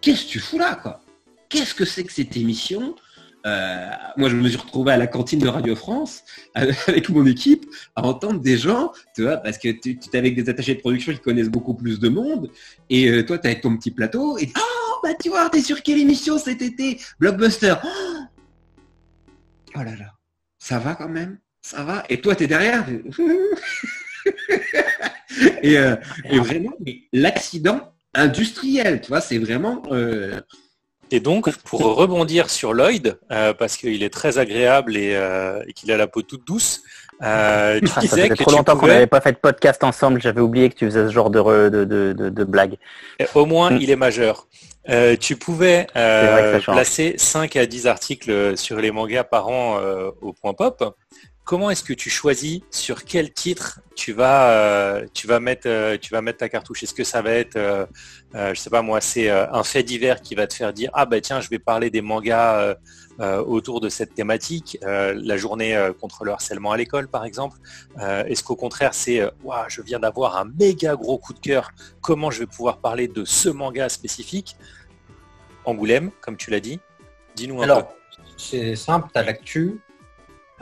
[0.00, 1.02] qu'est-ce que tu fous là quoi?
[1.48, 2.94] Qu'est-ce que c'est que cette émission?
[3.44, 6.22] Moi, je me suis retrouvé à la cantine de Radio France
[6.54, 7.64] avec mon équipe
[7.96, 11.12] à entendre des gens, tu vois, parce que tu es avec des attachés de production
[11.12, 12.50] qui connaissent beaucoup plus de monde,
[12.90, 15.98] et toi, tu avec ton petit plateau, et oh, bah tu vois, t'es sur quelle
[15.98, 17.00] émission cet été?
[17.18, 17.76] Blockbuster.
[19.74, 20.12] oh là là,
[20.58, 21.38] ça va quand même?
[21.62, 22.02] Ça va?
[22.08, 22.84] Et toi, tu es derrière?
[25.62, 26.72] et, euh, et, vraiment,
[27.12, 29.82] l'accident industriel, tu vois, c'est vraiment.
[29.90, 30.40] Euh,
[31.10, 35.18] et donc, pour rebondir sur Lloyd, euh, parce qu'il est très agréable et,
[35.74, 36.82] qu'il a la peau toute douce,
[37.22, 40.70] euh, tu disais que trop longtemps qu'on n'avait pas fait de podcast ensemble, j'avais oublié
[40.70, 42.76] que tu faisais ce genre de, de, de, de blague.
[43.34, 43.78] Au moins, mm.
[43.80, 44.46] il est majeur.
[45.20, 45.88] tu pouvais
[46.62, 49.80] placer 5 à 10 articles sur les mangas par an
[50.22, 50.94] au point pop
[51.44, 55.98] comment est-ce que tu choisis sur quel titre tu vas, euh, tu vas, mettre, euh,
[56.00, 56.82] tu vas mettre ta cartouche?
[56.82, 57.86] Est-ce que ça va être, euh,
[58.34, 61.20] je sais pas moi, c'est un fait divers qui va te faire dire ah ben
[61.20, 62.76] tiens, je vais parler des mangas
[63.18, 67.58] autour de cette thématique, la journée contre le harcèlement à l'école par exemple.
[67.98, 72.30] Est-ce qu'au contraire c'est waouh, je viens d'avoir un méga gros coup de cœur, comment
[72.30, 74.56] je vais pouvoir parler de ce manga spécifique?
[75.64, 76.80] Angoulême, comme tu l'as dit.
[77.34, 77.92] Dis-nous un Alors,
[78.36, 79.80] C'est simple, tu as l'actu,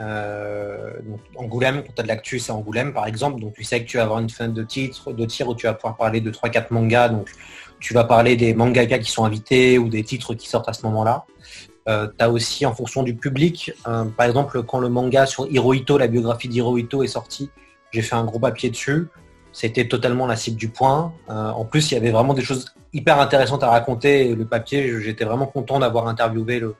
[0.01, 0.91] euh,
[1.35, 3.39] Angoulême, quand tu as de l'actu, c'est Angoulême par exemple.
[3.39, 5.67] Donc tu sais que tu vas avoir une fin de titre, de tir où tu
[5.67, 7.09] vas pouvoir parler de 3-4 mangas.
[7.09, 7.29] Donc
[7.79, 10.85] tu vas parler des mangakas qui sont invités ou des titres qui sortent à ce
[10.85, 11.25] moment-là.
[11.87, 15.47] Euh, tu as aussi en fonction du public, euh, par exemple quand le manga sur
[15.49, 17.49] Hirohito, la biographie d'Hirohito est sortie,
[17.91, 19.07] j'ai fait un gros papier dessus.
[19.51, 21.11] C'était totalement la cible du point.
[21.27, 24.35] en plus, il y avait vraiment des choses hyper intéressantes à raconter.
[24.35, 26.75] Le papier, j'étais vraiment content d'avoir interviewé le,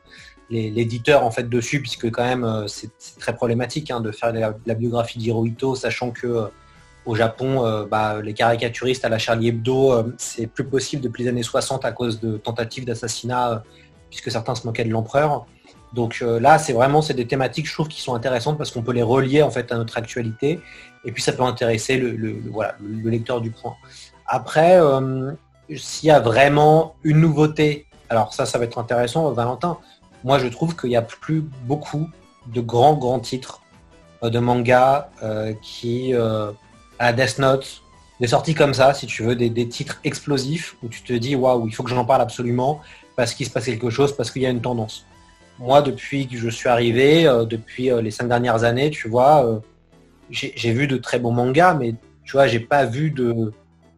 [0.49, 4.73] l'éditeur en fait dessus, puisque quand même euh, c'est très problématique hein, de faire la,
[4.73, 6.45] biographie d'Hirohito, sachant que euh,
[7.05, 11.29] au Japon, euh, bah, les caricaturistes à la Charlie Hebdo, c'est plus possible depuis les
[11.29, 13.63] années 60 à cause de tentatives d'assassinat,
[14.09, 15.45] puisque certains se moquaient de l'empereur.
[15.93, 18.91] Donc là, c'est vraiment c'est des thématiques, je trouve, qui sont intéressantes parce qu'on peut
[18.91, 20.59] les relier en fait à notre actualité,
[21.03, 23.73] et puis ça peut intéresser le, voilà, le lecteur du point.
[24.27, 24.79] Après,
[25.75, 29.79] s'il y a vraiment une nouveauté, alors ça, ça va être intéressant, Valentin
[30.23, 32.09] moi je trouve qu'il n'y a plus beaucoup
[32.47, 33.61] de grands grands titres
[34.23, 36.51] euh, de manga euh, qui euh,
[36.97, 37.81] à Death Note,
[38.19, 41.67] des sorties comme ça, si tu veux, des, titres explosifs où tu te dis waouh,
[41.67, 42.81] il faut que j'en parle absolument
[43.15, 45.05] parce qu'il se passe quelque chose, parce qu'il y a une tendance.
[45.57, 49.61] Moi, depuis que je suis arrivé, depuis les cinq dernières années, tu vois,
[50.29, 53.51] j'ai vu de très bons mangas, mais tu vois, j'ai pas vu de,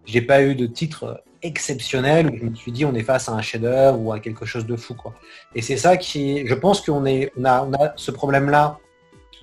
[0.05, 3.33] j'ai pas eu de titres exceptionnel où je me suis dit on est face à
[3.33, 5.13] un chef-d'œuvre ou à quelque chose de fou quoi.
[5.55, 8.79] Et c'est ça qui, je pense qu'on est, on a, on a ce problème-là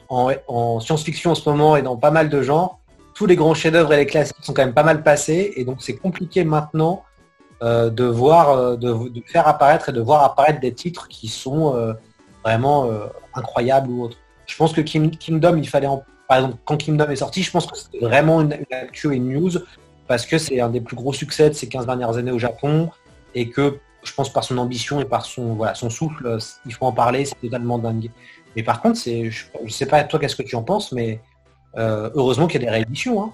[0.09, 2.81] en, science-fiction en ce moment et dans pas mal de genres.
[3.15, 5.83] Tous les grands chefs-d'œuvre et les classiques sont quand même pas mal passés et donc
[5.83, 7.05] c'est compliqué maintenant
[7.63, 8.95] euh, de voir, euh, de,
[9.27, 11.93] faire apparaître et de voir apparaître des titres qui sont euh,
[12.45, 12.89] vraiment
[13.35, 14.17] incroyables ou autres.
[14.47, 17.67] Je pense que Kingdom, il fallait en, par exemple quand Kingdom est sorti, je pense
[17.67, 18.57] que c'était vraiment une,
[19.05, 19.51] une une news
[20.09, 22.91] parce que c'est un des plus gros succès de ces 15 dernières années au Japon
[23.35, 26.87] et que je pense par son ambition et par son, voilà, son souffle, il faut
[26.87, 28.11] en parler, c'est totalement dingue.
[28.57, 31.21] Mais par contre, c'est, je ne sais pas toi qu'est-ce que tu en penses, mais
[31.77, 33.23] euh, heureusement qu'il y a des rééditions.
[33.23, 33.33] Hein.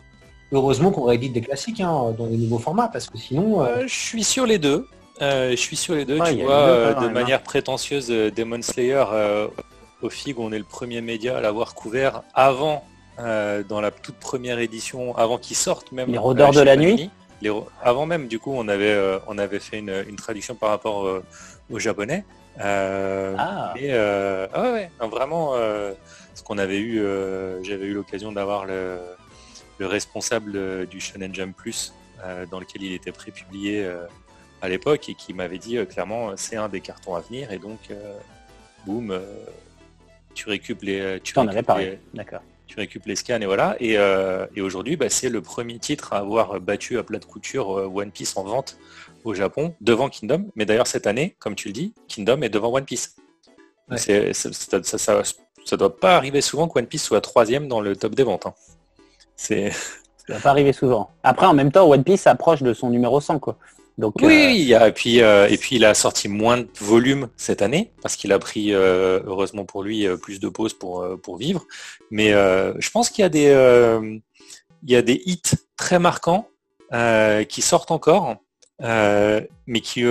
[0.52, 3.62] Heureusement qu'on réédite des classiques hein, dans des nouveaux formats, parce que sinon...
[3.62, 4.86] Euh, euh, je suis sur les deux.
[5.20, 6.18] je suis sur les deux.
[6.18, 9.04] tu vois, de manière prétentieuse, Demon Slayer,
[10.02, 12.84] au FIG, on est le premier média à l'avoir couvert avant
[13.20, 16.10] euh, dans la toute première édition, avant qu'ils sortent même.
[16.10, 17.10] Les rôdeurs de la nuit
[17.80, 21.22] Avant même, du coup, on avait, euh, on avait fait une, traduction par rapport euh,
[21.70, 22.24] au japonais.
[22.58, 23.72] ah.
[23.76, 25.54] ouais, vraiment,
[26.34, 27.00] ce qu'on avait eu,
[27.62, 28.98] j'avais eu l'occasion d'avoir le,
[29.80, 31.94] responsable du Shonen Jump Plus,
[32.50, 33.88] dans lequel il était prépublié
[34.62, 37.80] à l'époque et qui m'avait dit clairement c'est un des cartons à venir et donc
[38.86, 39.20] boum
[40.32, 42.40] tu récupères les tu en avais parlé d'accord
[42.74, 43.76] tu récupères les scans et voilà.
[43.78, 47.78] Et, euh, aujourd'hui, bah, c'est le premier titre à avoir battu à plat de couture
[47.78, 48.78] euh, One Piece en vente
[49.22, 50.46] au Japon devant Kingdom.
[50.56, 53.16] Mais d'ailleurs, cette année, comme tu le dis, Kingdom est devant One Piece.
[53.96, 58.24] ça, ne doit pas arriver souvent que One Piece soit troisième dans le top des
[58.24, 58.46] ventes.
[58.46, 58.54] Hein.
[59.36, 59.70] C'est...
[59.70, 61.10] Ça doit pas arriver souvent.
[61.22, 63.56] Après, en même temps, One Piece approche de son numéro 100, quoi
[63.98, 67.92] oui, euh, et puis euh, et puis il a sorti moins de volume cette année
[68.02, 71.64] parce qu'il a pris euh, heureusement pour lui plus de pauses pour pour vivre.
[72.10, 74.20] Mais je pense qu'il y a des
[74.82, 75.42] il y a des hits
[75.76, 76.48] très marquants
[77.48, 78.36] qui sortent encore,
[78.80, 80.04] mais qui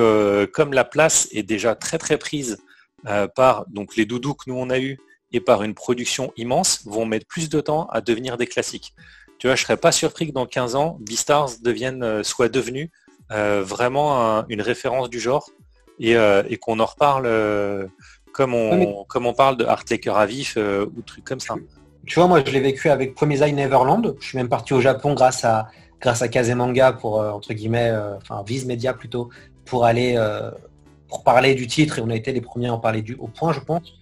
[0.54, 2.60] comme la place est déjà très très prise
[3.36, 5.00] par donc les doudous que nous on a eu
[5.36, 8.94] et par une production immense, vont mettre plus de temps à devenir des classiques.
[9.40, 12.92] Tu vois, je serais pas surpris que dans 15 ans, Beastars devienne soit devenu
[13.34, 15.50] euh, vraiment une référence du genre
[16.00, 17.88] et, euh, qu'on en reparle euh,
[18.32, 21.56] comme, on, comme on parle de Heartlaker à vif ou trucs comme ça.
[22.06, 24.16] Tu vois, moi je l'ai vécu avec Promesai Neverland.
[24.20, 25.68] Je suis même parti au Japon grâce à
[26.02, 29.30] grâce à Kazemanga pour entre guillemets, enfin Viz Media plutôt,
[29.66, 30.20] pour aller
[31.08, 33.28] pour parler du titre et on a été les premiers à en parler du au
[33.28, 33.94] point, je pense.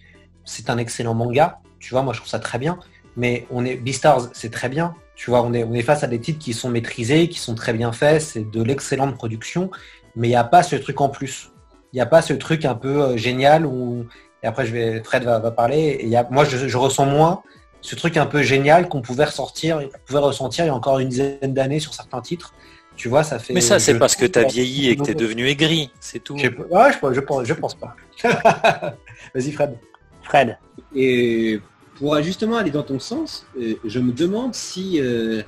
[0.44, 1.60] C'est un excellent manga.
[1.78, 2.78] Tu vois, moi je trouve ça très bien.
[3.16, 4.94] mais on est Beastars, c'est très bien.
[5.14, 7.54] Tu vois, on est, on est face à des titres qui sont maîtrisés, qui sont
[7.54, 9.70] très bien faits, c'est de l'excellente production,
[10.16, 11.50] mais il n'y a pas ce truc en plus.
[11.92, 14.06] Il n'y a pas ce truc un peu euh, génial où,
[14.42, 17.42] et après je vais, Fred va, parler, et y a, moi je, ressens moins
[17.82, 20.98] ce truc un peu génial qu'on pouvait ressortir, qu'on pouvait ressentir il y a encore
[20.98, 22.54] une dizaine d'années sur certains titres.
[22.94, 23.54] Tu vois, ça fait.
[23.54, 26.22] Mais ça, c'est parce que tu as vieilli et que tu es devenu aigri, c'est
[26.22, 26.36] tout.
[26.36, 27.96] Je, ouais, je, je, pense, je pense pas.
[29.34, 29.78] Vas-y, Fred.
[30.22, 30.58] Fred.
[30.94, 31.58] Et
[32.02, 35.40] pour justement aller dans ton sens, euh, je me demande si euh,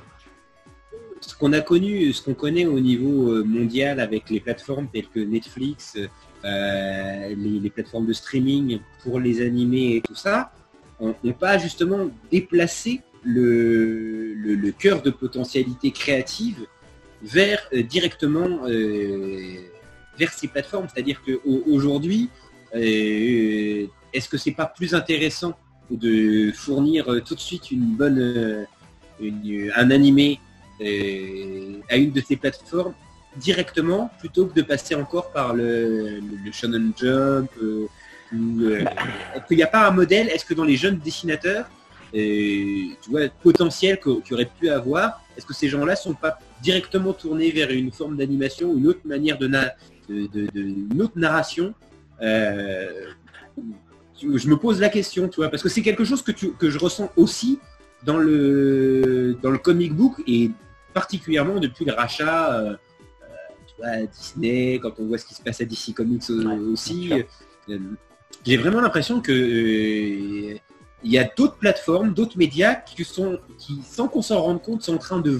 [1.19, 5.09] ce qu'on a connu, ce qu'on connaît au niveau euh, mondial avec les plateformes telles
[5.09, 5.97] que Netflix,
[6.45, 10.53] les, plateformes de streaming pour les animés et tout ça,
[11.01, 16.67] n'ont pas justement déplacé le, le, cœur de potentialité créative
[17.21, 18.61] vers directement
[20.17, 20.87] vers ces plateformes.
[20.93, 22.29] C'est-à-dire qu'aujourd'hui,
[22.73, 25.53] est-ce que c'est pas plus intéressant
[25.91, 30.39] de fournir euh, tout de suite une bonne, euh, un animé
[30.81, 32.93] euh, à une de ces plateformes
[33.37, 37.49] directement plutôt que de passer encore par le, le, Shonen Jump
[38.31, 41.69] Est-ce qu'il n'y a pas un modèle Est-ce que dans les jeunes dessinateurs,
[42.13, 47.51] tu vois, potentiel qui aurait pu avoir, est-ce que ces gens-là sont pas directement tournés
[47.51, 51.73] vers une forme d'animation, une autre manière de, de, une autre narration
[54.21, 56.79] je me pose la question, tu vois, parce que c'est quelque chose que, que je
[56.79, 57.59] ressens aussi
[58.03, 60.51] dans le, dans le comic book et
[60.93, 62.75] particulièrement depuis le rachat, euh,
[63.83, 66.23] euh, Disney, quand on voit ce qui se passe à DC Comics
[66.71, 67.11] aussi.
[67.69, 67.77] Euh,
[68.45, 69.33] j'ai vraiment l'impression que
[71.03, 74.81] il y a d'autres plateformes, d'autres médias qui sont, qui, sans qu'on s'en rende compte,
[74.81, 75.39] sont en train de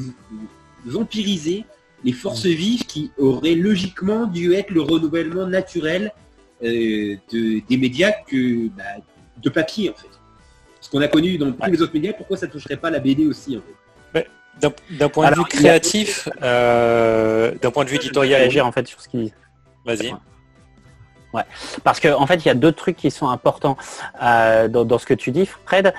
[0.85, 1.65] vampiriser
[2.03, 6.13] les forces vives qui auraient logiquement dû être le renouvellement naturel
[6.63, 8.83] euh, de, des médias que bah,
[9.37, 10.07] de papier en fait.
[10.79, 12.99] Ce qu'on a connu dans tous les autres médias, pourquoi ça ne toucherait pas la
[12.99, 14.27] BD aussi en fait?
[14.91, 19.01] D'un point de vue créatif, euh, d'un point de vue éditorial, agir en fait sur
[19.01, 19.33] ce qu'ils disent.
[19.85, 20.13] Vas-y.
[21.33, 21.43] Ouais.
[21.83, 23.75] Parce qu'en en fait, il y a deux trucs qui sont importants
[24.23, 25.93] euh, dans, ce que tu dis, Fred.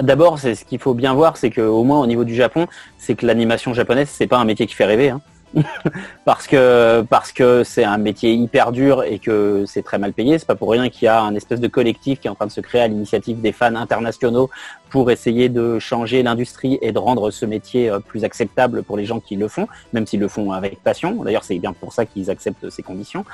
[0.00, 2.66] D'abord, c'est ce qu'il faut bien voir, c'est qu'au moins au niveau du Japon,
[2.98, 5.10] c'est que l'animation japonaise, c'est pas un métier qui fait rêver.
[5.10, 5.20] Hein.
[6.24, 10.38] parce que parce que c'est un métier hyper dur et que c'est très mal payé.
[10.38, 12.46] C'est pas pour rien qu'il y a un espèce de collectif qui est en train
[12.46, 14.50] de se créer à l'initiative des fans internationaux
[14.90, 19.04] pour essayer de changer l'industrie et de rendre ce métier euh, plus acceptable pour les
[19.04, 21.22] gens qui le font, même s'ils le font avec passion.
[21.24, 23.24] D'ailleurs, c'est bien pour ça qu'ils acceptent ces conditions.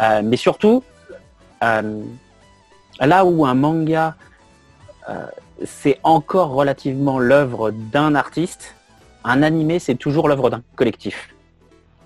[0.00, 0.82] Euh, mais surtout,
[1.62, 2.02] euh,
[3.00, 4.16] là où un manga
[5.64, 8.74] c'est encore relativement l'œuvre d'un artiste,
[9.24, 11.31] un animé c'est toujours l'œuvre d'un collectif.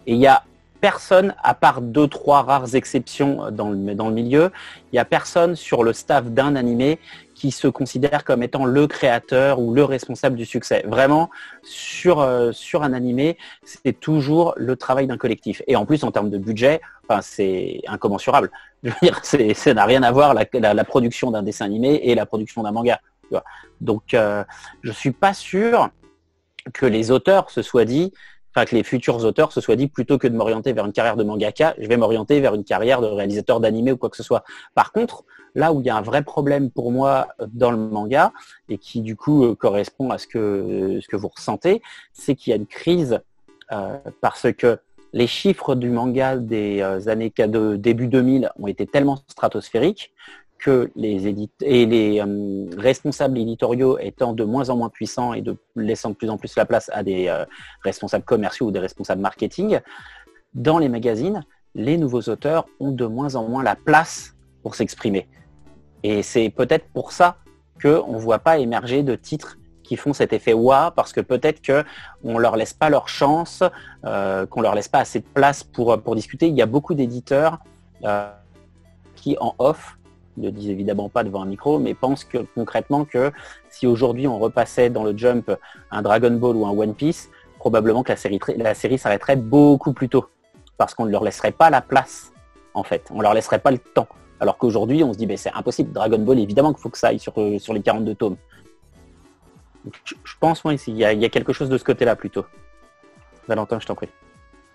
[0.07, 0.45] Et il n'y a
[0.81, 4.51] personne, à part deux, trois rares exceptions dans le, dans le milieu,
[4.85, 6.99] il n'y a personne sur le staff d'un animé
[7.35, 10.85] qui se considère comme étant le créateur ou le responsable du succès.
[10.87, 11.31] Vraiment,
[11.63, 15.63] sur, euh, sur un animé, c'est toujours le travail d'un collectif.
[15.67, 16.81] Et en plus, en termes de budget,
[17.21, 18.51] c'est incommensurable.
[18.83, 19.21] Je veux dire,
[19.57, 22.73] ça n'a rien à voir la, la, production d'un dessin animé et la production d'un
[22.73, 23.01] manga.
[23.81, 24.45] Donc, euh,
[24.83, 25.91] je suis pas sûr
[26.73, 28.13] que les auteurs se soient dit,
[28.65, 31.25] que les futurs auteurs se soient dit plutôt que de m'orienter vers une carrière de
[31.25, 34.45] mangaka, je vais m'orienter vers une carrière de réalisateur d'animé ou quoi que ce soit.
[34.75, 38.33] Par contre, là où il y a un vrai problème pour moi dans le manga
[38.69, 41.83] et qui du coup euh, correspond à ce que, ce que vous ressentez,
[42.13, 43.21] c'est qu'il y a une crise
[43.73, 44.79] euh, parce que
[45.13, 50.13] les chiffres du manga des euh, années de début 2000 ont été tellement stratosphériques
[50.59, 51.29] que les
[51.61, 55.43] et les euh, responsables éditoriaux étant de moins en moins puissants et
[55.75, 57.45] laissant de plus en plus la place à des euh,
[57.83, 59.81] responsables commerciaux ou des responsables marketing,
[60.55, 61.45] dans les magazines,
[61.75, 65.29] les nouveaux auteurs ont de moins en moins la place pour s'exprimer.
[66.03, 67.37] Et c'est peut-être pour ça
[67.81, 71.61] qu'on ne voit pas émerger de titres qui font cet effet wa parce que peut-être
[71.65, 73.63] qu'on ne leur laisse pas leur chance,
[74.05, 76.49] euh, qu'on leur laisse pas assez de place pour, pour discuter.
[76.49, 77.59] Il y a beaucoup d'éditeurs
[79.17, 79.97] qui en off
[80.37, 83.33] ne disent évidemment pas devant un micro, mais pensent que, concrètement que
[83.71, 85.51] si aujourd'hui on repassait dans le Jump
[85.91, 89.93] un Dragon Ball ou un One Piece, probablement que la série, la série s'arrêterait beaucoup
[89.93, 90.27] plus tôt.
[90.79, 92.33] Parce qu'on ne leur laisserait pas la place,
[92.75, 93.09] en fait.
[93.11, 94.09] On leur laisserait pas le temps.
[94.41, 95.93] Alors qu'aujourd'hui, on se dit, ben, c'est impossible.
[95.93, 98.37] Dragon Ball, évidemment qu'il faut que ça aille sur, sur les 42 tomes.
[100.05, 102.45] Je, pense, moi, il y, a, il y a quelque chose de ce côté-là plutôt.
[103.49, 104.09] Valentin, je t'en prie.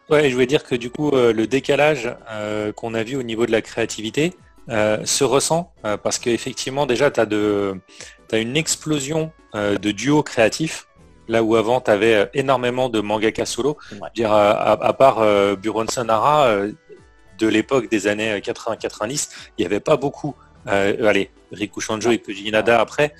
[0.09, 3.23] Ouais, je voulais dire que du coup, euh, le décalage euh, qu'on a vu au
[3.23, 4.33] niveau de la créativité,
[4.71, 10.87] euh, se ressent euh, parce qu'effectivement déjà tu as, une explosion euh, de duos créatifs
[11.27, 13.77] là où avant tu avais énormément de mangaka solo.
[14.15, 15.23] Dire, à, part
[15.55, 16.55] Buron Sanara
[17.39, 20.35] de l'époque des années 80-90, il n'y avait pas beaucoup
[20.65, 23.13] allez, Riku Shanjo et Koji Inada après,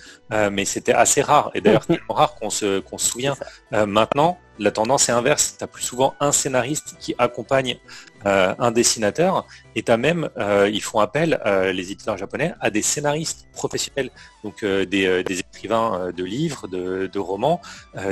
[0.51, 1.51] mais c'était assez rare.
[1.53, 3.35] Et d'ailleurs, tellement rare qu'on se, qu'on se souvient.
[3.71, 5.55] maintenant, la tendance est inverse.
[5.57, 7.77] Tu as plus souvent un scénariste qui accompagne
[8.25, 12.53] euh, un dessinateur et tu as même, euh, ils font appel, euh, les éditeurs japonais,
[12.61, 14.11] à des scénaristes professionnels,
[14.43, 17.61] donc des, écrivains de livres, de, romans,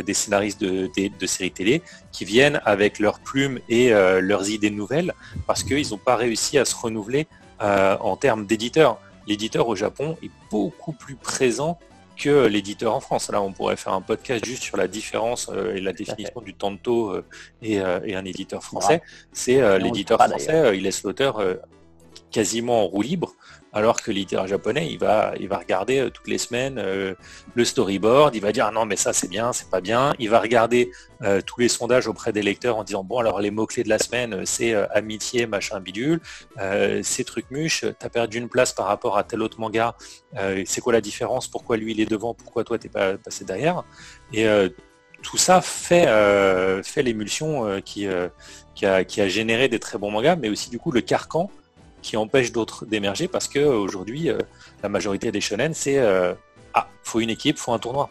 [0.05, 5.13] des scénaristes de, de, séries télé qui viennent avec leurs plumes et leurs idées nouvelles
[5.47, 7.27] parce qu'ils n'ont pas réussi à se renouveler
[7.59, 8.99] en termes d'éditeurs.
[9.29, 11.77] L'éditeur au Japon est beaucoup plus présent
[12.17, 13.29] que l'éditeur en France.
[13.31, 16.55] Là, on pourrait faire un podcast juste sur la différence euh, et la définition du
[16.55, 17.23] tanto euh,
[17.63, 19.03] euh, et, un éditeur français.
[19.31, 21.41] C'est l'éditeur français, il laisse l'auteur
[22.31, 23.35] quasiment en roue libre
[23.71, 27.13] alors que l'éditeur japonais, il va, regarder euh, toutes les semaines euh,
[27.53, 30.13] le storyboard, il va dire ah non mais ça c'est bien, c'est pas bien.
[30.19, 30.91] Il va regarder
[31.21, 33.89] euh, tous les sondages auprès des lecteurs en disant bon alors les mots clés de
[33.89, 36.19] la semaine c'est amitié machin bidule,
[37.03, 39.95] ces trucs mûches, t'as perdu une place par rapport à tel autre manga,
[40.65, 43.83] c'est quoi la différence, pourquoi lui il est devant, pourquoi toi t'es pas passé derrière?
[44.33, 44.45] Et
[45.21, 46.05] tout ça fait,
[46.97, 48.07] l'émulsion qui,
[48.75, 51.49] qui, a, qui a généré des très bons mangas, mais aussi du coup le carcan
[52.01, 54.37] qui empêche d'autres d'émerger parce que aujourd'hui, euh,
[54.83, 56.33] la majorité des shonen, c'est euh,
[56.73, 58.09] ah, faut une équipe, faut un tournoi.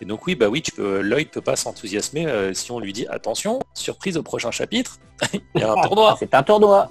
[0.00, 2.92] Et donc oui, bah oui, tu peux, Lloyd peut pas s'enthousiasmer euh, si on lui
[2.92, 4.98] dit attention, surprise au prochain chapitre,
[5.32, 6.16] il y a un tournoi.
[6.20, 6.90] C'est un tournoi.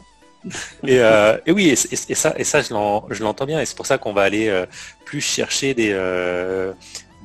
[0.85, 0.99] et,
[1.51, 4.65] oui, et, ça, et ça, je l'entends bien, et c'est pour ça qu'on va aller
[5.05, 5.95] plus chercher des,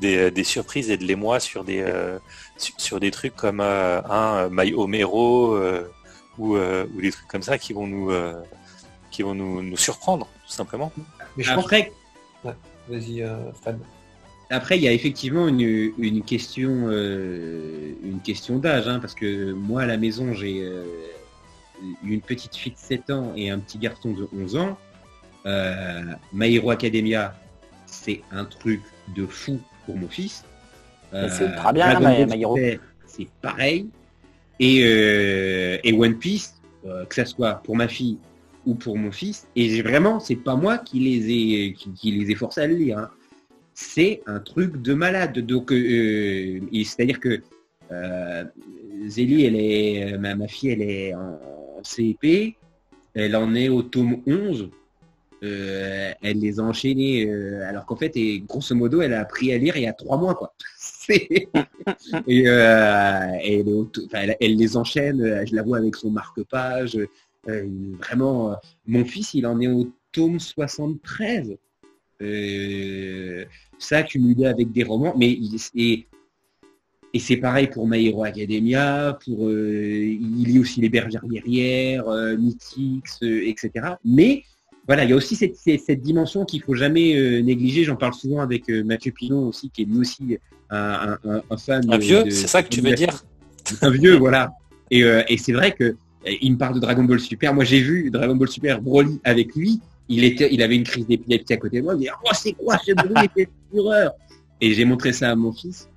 [0.01, 1.85] des, surprises et de l'émoi sur des
[2.57, 5.59] sur, des trucs comme un My Homero
[6.39, 8.13] ou, ou des trucs comme ça qui vont nous
[9.19, 10.93] qui vont nous, surprendre, tout simplement.
[11.37, 11.91] Mais je Après,
[12.89, 13.51] vas-y, euh,
[14.49, 19.83] Après, il y a effectivement une, question, euh, une question d'âge, hein, parce que moi
[19.83, 20.85] à la maison j'ai euh,
[22.05, 24.79] une petite fille de 7 ans et un petit garçon de 11 ans.
[25.47, 26.03] Euh,
[26.33, 27.35] My Hero Academia,
[27.87, 28.83] c'est un truc
[29.17, 30.45] de fou pour mon fils.
[31.11, 32.57] c'est très bien, My, Hero.
[33.05, 33.89] C'est pareil.
[34.61, 36.55] Et, et One Piece,
[36.85, 38.17] que ça soit pour ma fille
[38.69, 39.49] ou pour mon fils.
[39.57, 42.99] Et vraiment, c'est pas moi qui les ai, qui, les ai forcés à le lire.
[42.99, 43.11] Hein.
[43.75, 45.39] C'est un truc de malade.
[45.39, 47.41] Donc, euh, c'est-à-dire que
[47.91, 48.45] euh,
[49.07, 51.39] Zélie, elle est, ma, fille, elle est en,
[51.83, 52.57] CEP.
[53.15, 54.69] Elle en est au tome 11.
[55.45, 59.53] Euh, elle les a enchaînés, euh, alors qu'en fait, et grosso modo, elle a appris
[59.53, 60.53] à lire il y a trois mois, quoi.
[61.09, 61.49] et,
[62.27, 67.07] elle, elle, les enchaîne, je la vois avec son marque-page, euh,
[67.47, 68.55] vraiment, euh,
[68.87, 71.57] mon fils, il en est au tome 73.
[72.21, 73.45] Euh,
[73.79, 75.39] ça cumulé avec des romans, mais
[75.75, 76.07] et,
[77.15, 83.21] et c'est pareil pour My Hero Academia, pour il lit aussi les bergères guerrières, Mythix,
[83.23, 83.71] etc.
[84.05, 84.43] Mais
[84.89, 87.85] voilà, il y a aussi cette, cette dimension qu'il faut jamais négliger.
[87.85, 90.39] J'en parle souvent avec Mathieu Pinot aussi, qui est lui aussi
[90.71, 91.19] un,
[91.57, 91.89] fan.
[91.89, 93.25] Un vieux, c'est ça que tu veux dire?
[93.81, 94.55] Un vieux, voilà.
[94.91, 95.95] Et, et c'est vrai que
[96.25, 97.55] il me parle de Dragon Ball Super.
[97.55, 99.81] Moi, j'ai vu Dragon Ball Super Broly avec lui.
[100.09, 101.95] Il, était, il avait une crise d'épilepsie à côté de moi.
[101.95, 104.13] Il me dit, oh, c'est quoi ce bruit fureur
[104.61, 105.89] Et j'ai montré ça à mon fils.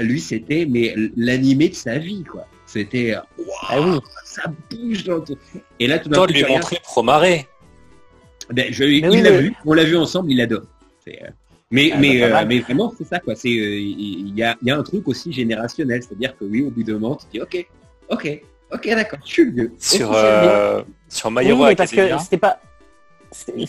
[0.00, 2.46] Lui, c'était mais l'animé de sa vie, quoi.
[2.64, 5.36] C'était, ah ça bouge dans tout.
[5.80, 7.48] Et là, tout d'un coup, lui montrer Promaré.
[8.52, 9.52] Ben, je, il l'a vu.
[9.66, 10.30] On l'a vu ensemble.
[10.30, 10.62] Il adore.
[11.08, 11.12] Euh,
[11.70, 13.34] mais, ah, mais, euh, mais vraiment, c'est ça, quoi.
[13.34, 16.70] C'est, euh, il y, a, y, a, un truc aussi générationnel, c'est-à-dire que oui, au
[16.70, 17.66] bout d'un moment, tu dis, ok,
[18.08, 18.42] ok,
[18.72, 19.72] Ok, d'accord, je suis vieux.
[19.78, 22.60] Sur, euh, sur My Hero oui, parce que c'était pas.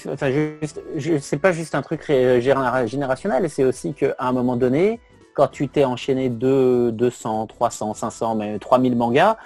[0.09, 0.31] Enfin,
[1.19, 4.99] c'est pas juste un truc générationnel, c'est aussi qu'à un moment donné,
[5.35, 9.37] quand tu t'es enchaîné 200, 300, 500, mais 3000 mangas,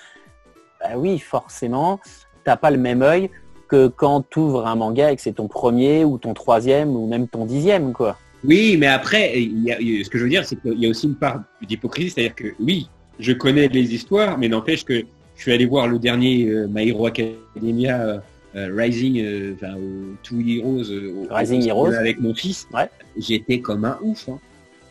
[0.80, 2.00] bah oui, forcément,
[2.46, 3.30] t'as pas le même œil
[3.68, 7.08] que quand tu ouvres un manga et que c'est ton premier ou ton troisième ou
[7.08, 8.18] même ton dixième, quoi.
[8.44, 11.42] Oui, mais après, ce que je veux dire, c'est qu'il y a aussi une part
[11.62, 12.90] d'hypocrisie, c'est-à-dire que oui,
[13.20, 15.06] je connais les histoires, mais n'empêche que
[15.36, 18.18] je suis allé voir le dernier euh, My Hero Academia euh,
[18.56, 19.76] euh, Rising, enfin
[20.24, 20.84] Two Heroes,
[21.30, 22.68] Rising Heroes avec mon fils.
[22.74, 22.90] Ouais.
[23.18, 24.30] J'étais comme un ouf.
[24.30, 24.40] Hein.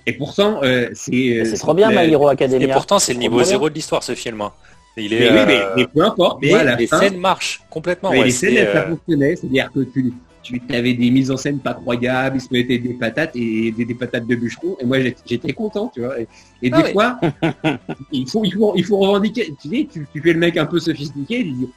[0.07, 0.61] Et pourtant,
[0.93, 1.45] c'est.
[1.45, 2.69] C'est trop bien, My Hero Academia.
[2.69, 4.43] Et pourtant, c'est le niveau zéro de l'histoire, ce film.
[4.43, 4.53] Hein.
[4.97, 6.41] Il est, mais, oui, mais, peu importe.
[6.43, 8.13] Mais les scènes marchent complètement.
[8.13, 9.35] les scènes, ça fonctionnait.
[9.37, 10.13] C'est-à-dire que tu,
[10.45, 13.95] tu avais des mises en scène pas croyables, il se mettait des patates et des,
[13.95, 14.77] patates de bûcheron.
[14.81, 16.21] Et moi, j'étais content, tu vois.
[16.21, 16.29] Et,
[16.73, 17.19] ah des fois,
[18.13, 19.53] il faut, il faut, il faut revendiquer.
[19.61, 21.69] Tu sais, tu, fais le mec un peu sophistiqué, il dit,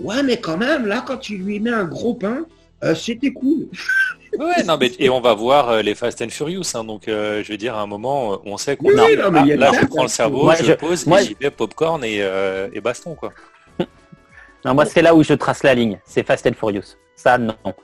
[0.00, 2.46] ouais, mais quand même, là, quand tu lui mets un gros pain,
[2.82, 3.68] euh, c'était cool.
[4.36, 7.44] Ouais, non, mais et on va voir euh, les Fast and Furious, hein, donc euh,
[7.44, 10.50] je vais dire à un moment, on sait qu'on a, là, je prends le cerveau,
[10.60, 12.20] je, pose, moi, j'y vais popcorn et,
[12.72, 13.32] et baston, quoi.
[14.64, 15.98] Non, moi, c'est là où je trace la ligne.
[16.04, 16.96] C'est Fast and Furious.
[17.16, 17.54] Ça, non.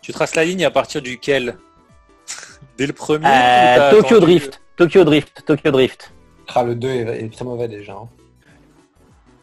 [0.00, 1.56] Tu traces la ligne à partir duquel?
[2.78, 4.60] Dès le premier euh, Tokyo Drift.
[4.76, 5.42] Tokyo Drift.
[5.46, 6.12] Tokyo Drift.
[6.54, 7.94] Ah, le 2 est, très mauvais déjà.
[7.94, 8.08] Hein.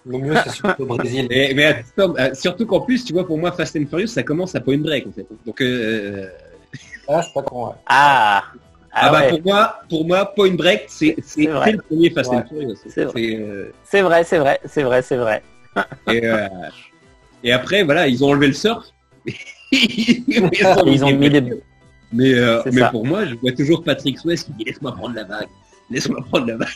[0.05, 1.27] Le mieux, c'est surtout au Brésil.
[1.31, 4.59] mais euh, surtout qu'en plus, tu vois, pour moi, Fast and Furious, ça commence à
[4.59, 5.25] Point Break, en fait.
[5.45, 6.29] Donc, euh...
[7.07, 8.43] ah, c'est pas con, Ah,
[8.93, 12.75] ah, bah pour moi, pour moi, Point Break, c'est le premier Fast and Furious.
[12.87, 13.05] C'est
[14.01, 15.43] vrai, c'est vrai, c'est vrai, c'est vrai.
[16.09, 16.47] Et, euh,
[17.45, 18.87] et, après, voilà, ils ont enlevé le surf.
[19.71, 21.41] ils ont mis des,
[22.13, 25.23] mais, euh, mais pour moi, je vois toujours Patrick Swayze qui dit laisse-moi prendre la
[25.23, 25.47] vague.
[25.89, 26.69] Laisse-moi prendre la vague.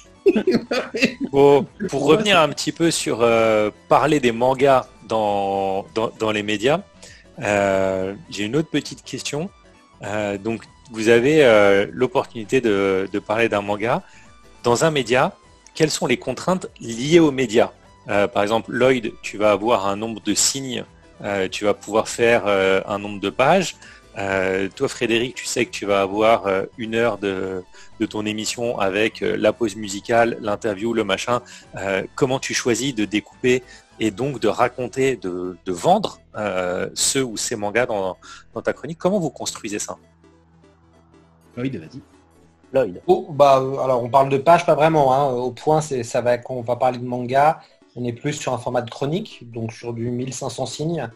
[1.89, 6.81] pour revenir un petit peu sur euh, parler des mangas dans, dans, les médias,
[7.41, 9.49] euh, j'ai une autre petite question.
[10.43, 14.03] donc, vous avez l'opportunité de, parler d'un manga.
[14.63, 15.35] Dans un média,
[15.73, 17.71] quelles sont les contraintes liées aux médias
[18.07, 20.85] Par exemple, Lloyd, tu vas avoir un nombre de signes,
[21.51, 23.75] tu vas pouvoir faire un nombre de pages.
[24.17, 27.63] Euh, toi, Frédéric, tu sais que tu vas avoir euh, une heure de,
[28.09, 31.41] ton émission avec euh, la pause musicale, l'interview, le machin.
[32.15, 33.63] comment tu choisis de découper
[33.99, 36.19] et donc de raconter, de, vendre
[36.93, 38.17] ceux ou ces mangas dans,
[38.63, 38.97] ta chronique?
[38.97, 39.97] Comment vous construisez ça?
[41.55, 42.01] Lloyd, vas-y.
[42.73, 43.01] Lloyd.
[43.07, 45.13] Oh, bah, alors, on parle de page, pas vraiment.
[45.13, 45.33] Hein.
[45.33, 47.59] Au point, c'est ça va qu'on va parler de manga.
[47.95, 51.09] On est plus sur un format de chronique, donc sur du 1500 signes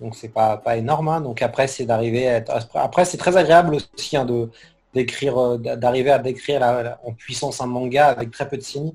[0.00, 1.08] donc c'est pas, pas énorme.
[1.08, 1.20] Hein.
[1.20, 2.68] Donc après, c'est d'arriver à être...
[2.74, 4.50] Après, c'est très agréable aussi hein, de
[4.94, 8.92] d'écrire, euh, d'arriver à décrire en puissance un manga avec très peu de signes.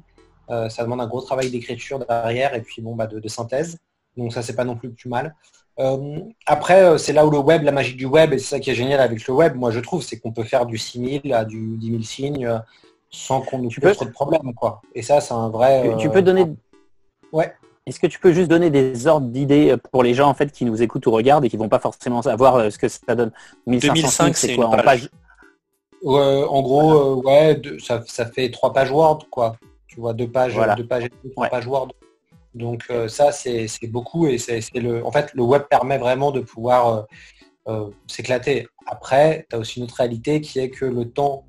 [0.50, 3.78] Euh, ça demande un gros travail d'écriture derrière et puis bon bah de, synthèse.
[4.18, 5.36] Donc ça c'est pas non plus plus mal.
[5.82, 8.70] Euh, après, c'est là où le web, la magie du web, et c'est ça qui
[8.70, 11.44] est génial avec le web, moi je trouve, c'est qu'on peut faire du 6000 à
[11.44, 12.62] du 10 000 signes
[13.10, 14.54] sans qu'on ait trop de problèmes.
[14.56, 14.82] Quoi.
[14.96, 15.96] Et ça, c'est un vrai...
[15.98, 16.46] Tu peux donner...
[17.34, 17.54] Ouais.
[17.86, 20.66] Est-ce que tu peux juste donner des ordres d'idées pour les gens en fait qui
[20.66, 23.32] nous écoutent ou regardent et qui vont pas forcément savoir euh, ce que ça donne?
[23.66, 24.68] 2005, c'est quoi?
[24.68, 25.10] en page,
[26.06, 29.56] En gros, euh, ouais, ça, fait trois pages Word, quoi.
[29.88, 31.90] Tu vois, deux pages, deux pages, trois pages Word.
[32.54, 35.06] Donc euh, ça, c'est beaucoup et c'est le.
[35.06, 37.06] En fait, le web permet vraiment de pouvoir
[38.08, 38.68] s'éclater.
[38.88, 41.46] Après, tu as aussi une autre réalité qui est que le temps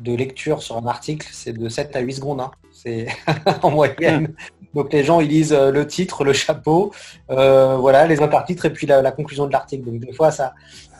[0.00, 2.40] de lecture sur un article, c'est de 7 à 8 secondes.
[2.40, 2.50] Hein.
[2.70, 3.06] C'est
[3.62, 4.34] en moyenne.
[4.74, 6.92] Donc les gens ils lisent euh, le titre, le chapeau,
[7.30, 9.84] euh, voilà, les intertitres et puis la, conclusion de l'article.
[9.84, 10.30] Donc des fois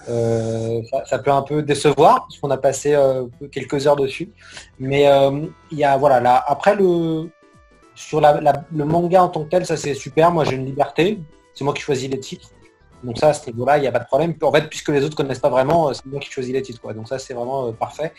[0.09, 2.97] euh, ça, ça, peut un peu décevoir parce qu'on a passé
[3.51, 4.31] quelques heures dessus.
[4.79, 5.09] Mais
[5.73, 7.31] il y a voilà là après le
[7.95, 10.31] sur le manga en tant que tel, ça c'est super.
[10.31, 11.19] Moi j'ai une liberté.
[11.55, 12.51] C'est moi qui choisis les titres.
[13.05, 14.35] Donc ça, à ce niveau-là, il n'y a pas de problème.
[14.43, 16.81] En fait, puisque les autres connaissent pas vraiment, c'est moi qui choisis les titres.
[16.81, 16.95] Quoi.
[16.95, 18.13] Donc ça, c'est vraiment parfait.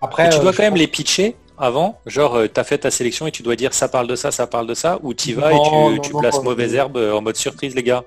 [0.00, 3.26] après, tu dois quand même les pitcher avant Genre, euh, tu as fait ta sélection
[3.26, 5.52] et tu dois dire ça parle de ça, ça parle de ça Ou tu vas
[5.52, 8.04] et tu, places mauvaise herbe euh, en mode surprise, les gars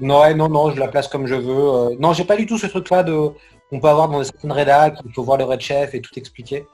[0.00, 1.54] Non, non, non, je la place comme je veux.
[1.54, 1.96] Euh.
[1.98, 3.30] non, j'ai pas du tout ce truc-là de
[3.72, 6.66] on peut avoir dans certaines rédacs, il faut voir le red chef et tout expliquer.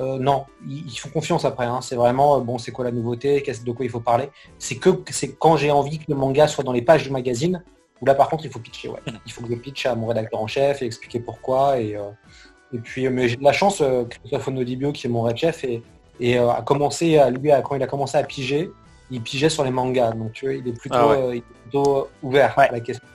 [0.00, 1.66] Non, ils, font confiance après.
[1.66, 1.80] Hein.
[1.82, 4.30] C'est vraiment bon, c'est quoi la nouveauté, de quoi il faut parler.
[4.58, 7.62] C'est que c'est quand j'ai envie que le manga soit dans les pages du magazine.
[8.00, 8.88] Où là, par contre, il faut pitcher.
[8.88, 9.00] Ouais.
[9.06, 9.18] Hmm.
[9.26, 11.98] Il faut que je pitch à mon rédacteur en chef et expliquer pourquoi et
[12.72, 15.36] et puis, euh, mais j'ai de la chance, euh, Christophe Onodibio, qui est mon red
[15.36, 15.82] chef, et,
[16.20, 18.70] et euh, a commencé à lui, quand il a commencé à piger,
[19.10, 20.12] il pigeait sur les mangas.
[20.12, 23.06] Donc, tu vois, il est plutôt, ah ouvert à la question.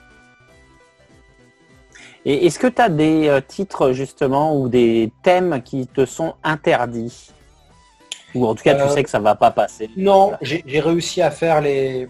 [2.26, 7.30] Et est-ce que tu as des titres justement ou des thèmes qui te sont interdits?
[8.34, 11.30] Ou en tout cas, tu sais que ça va pas passer Non, j'ai réussi à
[11.30, 12.08] faire les.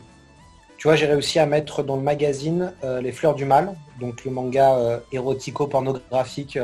[0.79, 4.31] Tu vois, j'ai réussi à mettre dans le magazine Les Fleurs du Mal, donc le
[4.33, 6.59] manga érotico-pornographique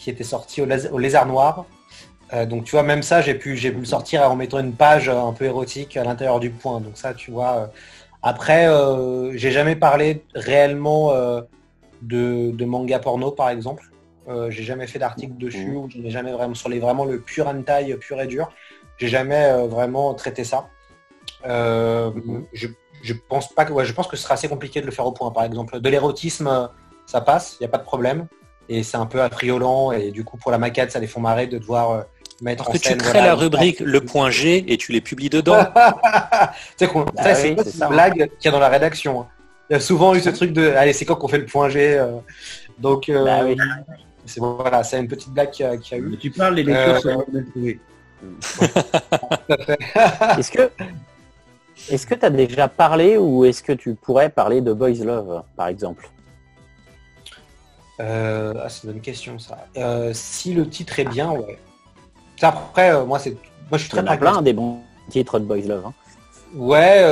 [0.00, 1.66] qui était sorti au, Lézard Noir.
[2.32, 4.72] Euh, donc tu vois, même ça, j'ai pu, j'ai pu le sortir en mettant une
[4.72, 6.80] page un peu érotique à l'intérieur du point.
[6.80, 7.56] Donc ça, tu vois.
[7.56, 7.66] Euh,
[8.22, 11.12] après, euh, j'ai jamais parlé réellement
[12.02, 13.90] de, manga porno, par exemple.
[14.48, 17.46] j'ai jamais fait d'article dessus, ou je n'ai jamais vraiment sur les vraiment le pur
[17.48, 18.50] hentai pur et dur.
[18.98, 20.68] J'ai jamais vraiment traité ça.
[21.44, 25.12] je, pense pas que, je pense que ce sera assez compliqué de le faire au
[25.12, 25.30] point.
[25.30, 26.70] Par exemple, de l'érotisme,
[27.06, 28.28] ça passe, il n'y a pas de problème
[28.70, 31.48] et c'est un peu affriolant et du coup pour la maquette ça les font marrer
[31.48, 32.02] de devoir euh,
[32.40, 35.58] mettre en que tu crées la rubrique le point G et tu les publies dedans.
[36.76, 39.22] c'est bah c'est une blague qu'il y a dans la rédaction.
[39.22, 39.26] Hein.
[39.70, 41.68] Il y a souvent eu ce truc de allez c'est quand qu'on fait le point
[41.68, 42.18] G euh.
[42.78, 43.40] donc euh, bah
[44.26, 46.18] c'est voilà c'est une petite blague qui a, eu.
[46.18, 47.22] tu parles les lecteurs sur
[50.38, 50.70] Est-ce que
[51.88, 55.42] est-ce que tu as déjà parlé ou est-ce que tu pourrais parler de Boys Love
[55.56, 56.08] par exemple?
[58.00, 59.66] Euh, ah, c'est une bonne question ça.
[59.76, 61.58] Euh, si le titre est bien, ouais.
[62.40, 63.36] Après, euh, moi, c'est,
[63.70, 64.00] moi, je suis très.
[64.00, 64.78] Il y plein des bons
[65.10, 65.86] titres de Boys Love.
[65.86, 65.94] Hein.
[66.54, 67.04] Ouais,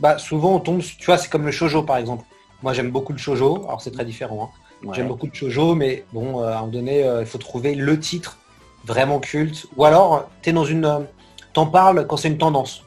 [0.00, 2.24] bah souvent on tombe, tu vois, c'est comme le shojo par exemple.
[2.62, 3.64] Moi, j'aime beaucoup le shojo.
[3.64, 4.50] Alors c'est très différent.
[4.50, 4.90] Hein.
[4.92, 8.38] J'aime beaucoup de shoujo, mais bon, à un moment donné, il faut trouver le titre
[8.84, 9.66] vraiment culte.
[9.76, 11.06] Ou alors, tu es dans une...
[11.52, 12.82] T'en parles quand c'est une tendance.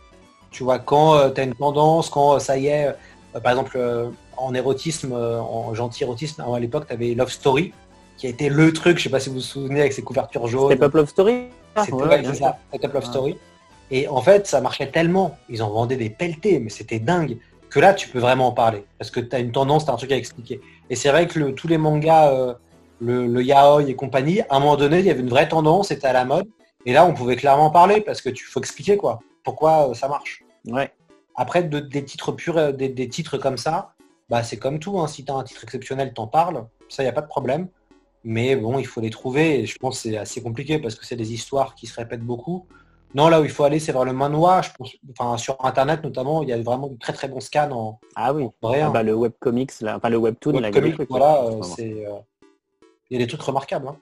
[0.52, 2.96] Tu vois, quand tu as une tendance, quand ça y est,
[3.42, 3.80] par exemple,
[4.36, 7.74] en érotisme, en gentil érotisme, à l'époque, tu avais Love Story,
[8.18, 10.48] qui a été le truc, je sais pas si vous vous souvenez, avec ses couvertures
[10.48, 10.72] jaunes.
[10.72, 11.48] Step Up Love Story
[11.78, 13.38] C'était Up Love Story.
[13.92, 17.38] Et en fait, ça marchait tellement, ils en vendaient des pelletés, mais c'était dingue,
[17.70, 18.86] que là, tu peux vraiment en parler.
[18.98, 20.62] Parce que tu as une tendance, tu as un truc à expliquer.
[20.90, 22.54] Et c'est vrai que tous les mangas, euh,
[23.00, 26.08] le, yaoi et compagnie, à un moment donné, il y avait une vraie tendance, c'était
[26.08, 26.48] à la mode.
[26.86, 30.08] Et là, on pouvait clairement parler, parce que tu faut expliquer quoi, pourquoi euh, ça
[30.08, 30.44] marche.
[30.66, 30.92] Ouais.
[31.36, 33.94] Après, des titres purs, euh, des, titres comme ça,
[34.30, 35.00] bah, c'est comme tout.
[35.00, 35.08] Hein.
[35.08, 36.66] Si tu as un titre exceptionnel, t'en parles.
[36.90, 37.68] Ça, il n'y a pas de problème.
[38.24, 39.60] Mais bon, il faut les trouver.
[39.60, 42.26] Et je pense que c'est assez compliqué parce que c'est des histoires qui se répètent
[42.26, 42.66] beaucoup.
[43.16, 44.64] Non, là où il faut aller, c'est vers le manoir.
[44.64, 47.72] Je pense, enfin, sur Internet notamment, il y a vraiment de très très bons scans
[47.72, 48.00] en.
[48.16, 48.48] Ah oui.
[48.62, 52.06] Vrai, ah bah, le webcomics, enfin le webtoon, web la voilà, euh, c'est.
[52.06, 52.20] Euh,
[53.10, 53.88] il y a des trucs remarquables.
[53.88, 53.98] Hein.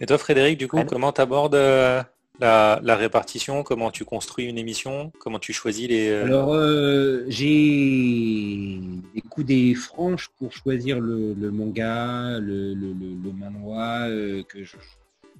[0.00, 2.02] Et toi, Frédéric, du coup, comment tu abordes euh,
[2.40, 3.62] la, répartition?
[3.62, 5.12] Comment tu construis une émission?
[5.18, 6.10] Comment tu choisis les...
[6.10, 8.80] Alors, euh, j'ai
[9.14, 14.76] des coups des franches pour choisir le, manga, le, le, manoir euh, que je,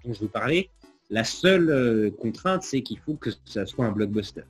[0.05, 0.69] dont je veux parler.
[1.11, 4.43] La seule contrainte, c'est qu'il faut que ça soit un blockbuster.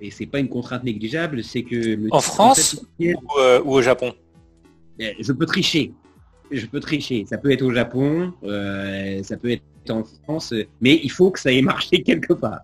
[0.00, 1.98] et c'est pas une contrainte négligeable, c'est que...
[2.10, 3.04] en France ou,
[3.64, 4.12] ou, au Japon?
[4.98, 5.92] Je peux tricher.
[6.50, 7.24] Je peux tricher.
[7.26, 11.52] Ça peut être au Japon, ça peut être en France, mais il faut que ça
[11.52, 12.60] ait marché quelque part.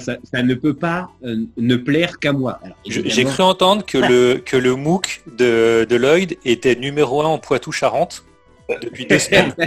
[0.00, 2.58] ça, ne peut pas euh, ne plaire qu'à moi.
[2.86, 7.38] J'ai cru entendre que le, que le MOOC de, de Lloyd était numéro un en
[7.38, 8.24] Poitou-Charentes
[8.82, 9.52] depuis deux semaines.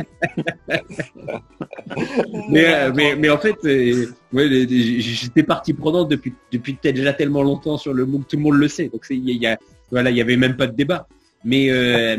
[2.52, 7.94] Euh, mais, mais, en fait, euh, j'étais partie prenante depuis, depuis déjà tellement longtemps sur
[7.94, 8.90] le MOOC, tout le monde le sait.
[8.90, 9.58] Donc il a,
[9.90, 11.08] voilà, il n'y avait même pas de débat.
[11.44, 11.70] Mais,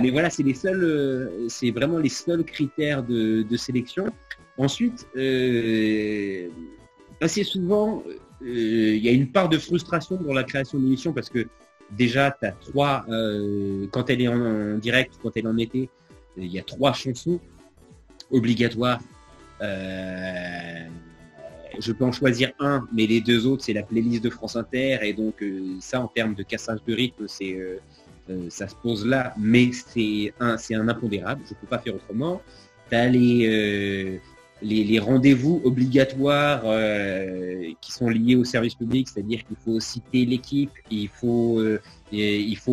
[0.01, 4.13] mais voilà, c'est les seuls, c'est vraiment les seuls critères de, de sélection.
[4.61, 6.47] Ensuite, euh,
[7.19, 11.31] assez souvent, euh, il y a une part de frustration dans la création d'émissions parce
[11.31, 11.47] que
[11.91, 15.89] déjà, tu as trois, euh, quand elle est en, direct, quand elle est en été,
[16.41, 17.39] il y a trois chansons
[18.31, 19.01] obligatoires.
[19.61, 20.87] je
[21.93, 24.99] peux en choisir un, mais les deux autres, c'est la playlist de France Inter.
[25.03, 25.45] Et donc,
[25.81, 27.59] ça, en termes de cassage de rythme, c'est
[28.49, 31.43] ça se pose là, mais c'est un, c'est un impondérable.
[31.47, 32.41] Je ne peux pas faire autrement.
[32.89, 34.21] Tu as les,
[34.63, 40.71] les, rendez-vous obligatoires euh, qui sont liés au service public, c'est-à-dire qu'il faut citer l'équipe,
[40.91, 41.81] il faut euh,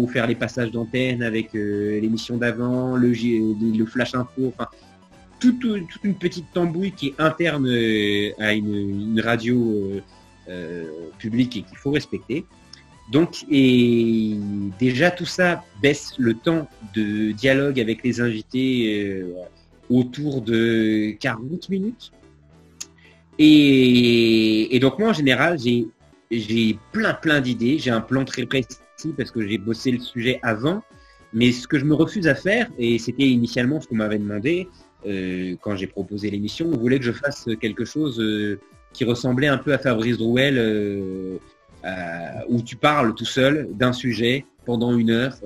[0.07, 4.67] faire les passages d'antenne avec euh, l'émission d'avant, le, le, flash info, enfin
[5.39, 5.63] toute,
[6.03, 7.67] une petite tambouille qui est interne
[8.39, 9.91] à une, radio
[11.19, 12.43] publique et qu'il faut respecter.
[13.11, 14.35] Donc, et
[14.79, 19.23] déjà tout ça baisse le temps de dialogue avec les invités
[19.89, 22.11] autour de 40 minutes.
[23.39, 28.77] Et, donc moi en général j'ai plein plein d'idées, j'ai un plan très précis
[29.15, 30.83] parce que j'ai bossé le sujet avant,
[31.33, 34.67] mais ce que je me refuse à faire, et c'était initialement ce qu'on m'avait demandé
[35.05, 38.59] euh, quand j'ai proposé l'émission, on voulait que je fasse quelque chose euh,
[38.93, 41.37] qui ressemblait un peu à Fabrice Drouel, euh,
[42.49, 45.37] où tu parles tout seul d'un sujet pendant une heure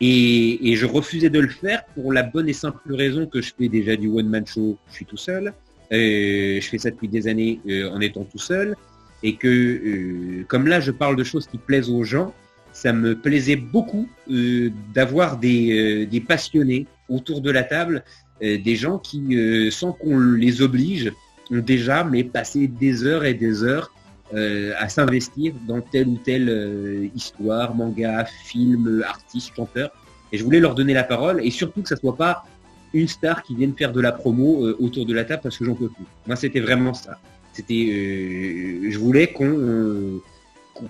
[0.00, 3.68] et, je refusais de le faire pour la bonne et simple raison que je fais
[3.68, 5.54] déjà du one-man show, je suis tout seul.
[5.92, 8.76] Euh, je fais ça depuis des années euh, en étant tout seul.
[9.22, 12.34] Et que euh, comme là, je parle de choses qui plaisent aux gens,
[12.72, 18.04] ça me plaisait beaucoup d'avoir des, des, passionnés autour de la table,
[18.42, 21.10] des gens qui, sans qu'on les oblige,
[21.50, 23.94] ont déjà mais passé des heures et des heures
[24.34, 29.90] euh, à s'investir dans telle ou telle euh, histoire, manga, film, artiste, chanteur.
[30.32, 32.44] Et je voulais leur donner la parole et surtout que ça soit pas
[32.92, 35.64] une star qui vienne faire de la promo euh, autour de la table parce que
[35.64, 36.04] j'en peux plus.
[36.26, 37.20] Moi, c'était vraiment ça.
[37.52, 40.20] C'était, je voulais qu'on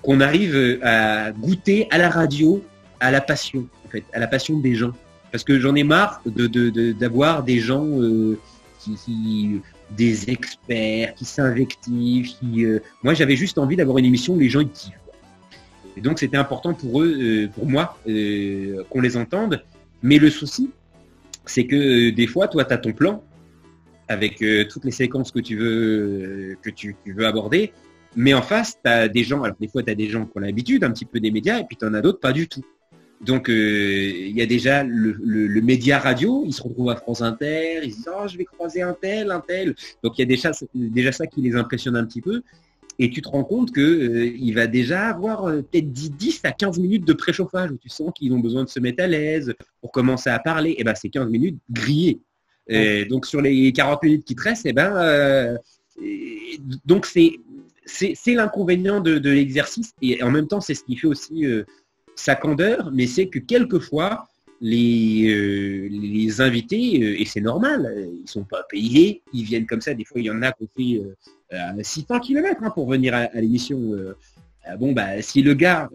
[0.02, 2.60] qu'on arrive à goûter à la radio,
[2.98, 4.92] à la passion, en fait, à la passion des gens.
[5.30, 7.86] Parce que j'en ai marre de d'avoir des gens
[8.80, 9.60] qui,
[9.90, 12.26] des experts qui s'invectivent.
[12.26, 14.98] Qui, euh, Moi, j'avais juste envie d'avoir une émission où les gens y kiffent.
[15.96, 19.62] Et donc, c'était important pour eux, euh, pour moi, euh, qu'on les entende.
[20.02, 20.70] Mais le souci,
[21.46, 23.22] c'est que des fois, toi, tu as ton plan
[24.08, 27.72] avec toutes les séquences que tu veux, que tu, veux aborder.
[28.14, 30.32] Mais en face, tu as des gens, alors des fois, tu as des gens qui
[30.36, 32.46] ont l'habitude un petit peu des médias, et puis tu en as d'autres pas du
[32.46, 32.62] tout.
[33.20, 37.80] Donc, euh, il y a déjà le, média radio, ils se retrouvent à France Inter,
[37.82, 39.74] ils se disent, oh, je vais croiser un tel, un tel.
[40.02, 42.42] Donc, il y a déjà, déjà ça qui les impressionne un petit peu.
[42.98, 46.52] et tu te rends compte que euh, il va déjà avoir euh, peut-être 10, à
[46.52, 49.54] 15 minutes de préchauffage où tu sens qu'ils ont besoin de se mettre à l'aise
[49.80, 50.74] pour commencer à parler.
[50.78, 52.20] Et ben c'est 15 minutes grillées.
[53.08, 55.58] donc sur les 40 minutes qui te restent, et ben
[56.84, 57.32] donc c'est
[57.86, 61.46] c'est l'inconvénient de, l'exercice et en même temps c'est ce qui fait aussi
[62.16, 64.26] sa candeur, mais c'est que quelquefois
[64.60, 69.66] les, euh, les invités, euh, et c'est normal, euh, ils sont pas payés, ils viennent
[69.66, 71.04] comme ça, des fois il y en a qui ont
[71.76, 73.78] fait 600 km hein, pour venir à, l'émission.
[74.80, 75.88] bon bah si le gars,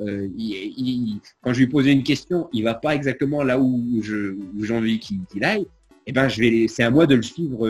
[1.41, 5.43] quand je lui posais une question, il va pas exactement là où j'ai envie qu'il
[5.43, 5.67] aille,
[6.07, 7.69] eh ben c'est à moi de le suivre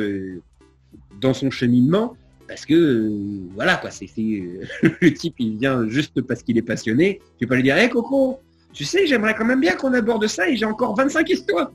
[1.20, 2.16] dans son cheminement
[2.52, 3.10] parce que
[3.56, 7.56] voilà quoi c'est le type il vient juste parce qu'il est passionné tu peux pas
[7.56, 8.42] lui dire hé Coco
[8.74, 11.72] tu sais, j'aimerais quand même bien qu'on aborde ça et j'ai encore 25 histoires.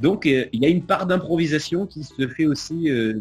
[0.00, 3.20] Donc, euh, il y a une part d'improvisation qui se fait aussi euh,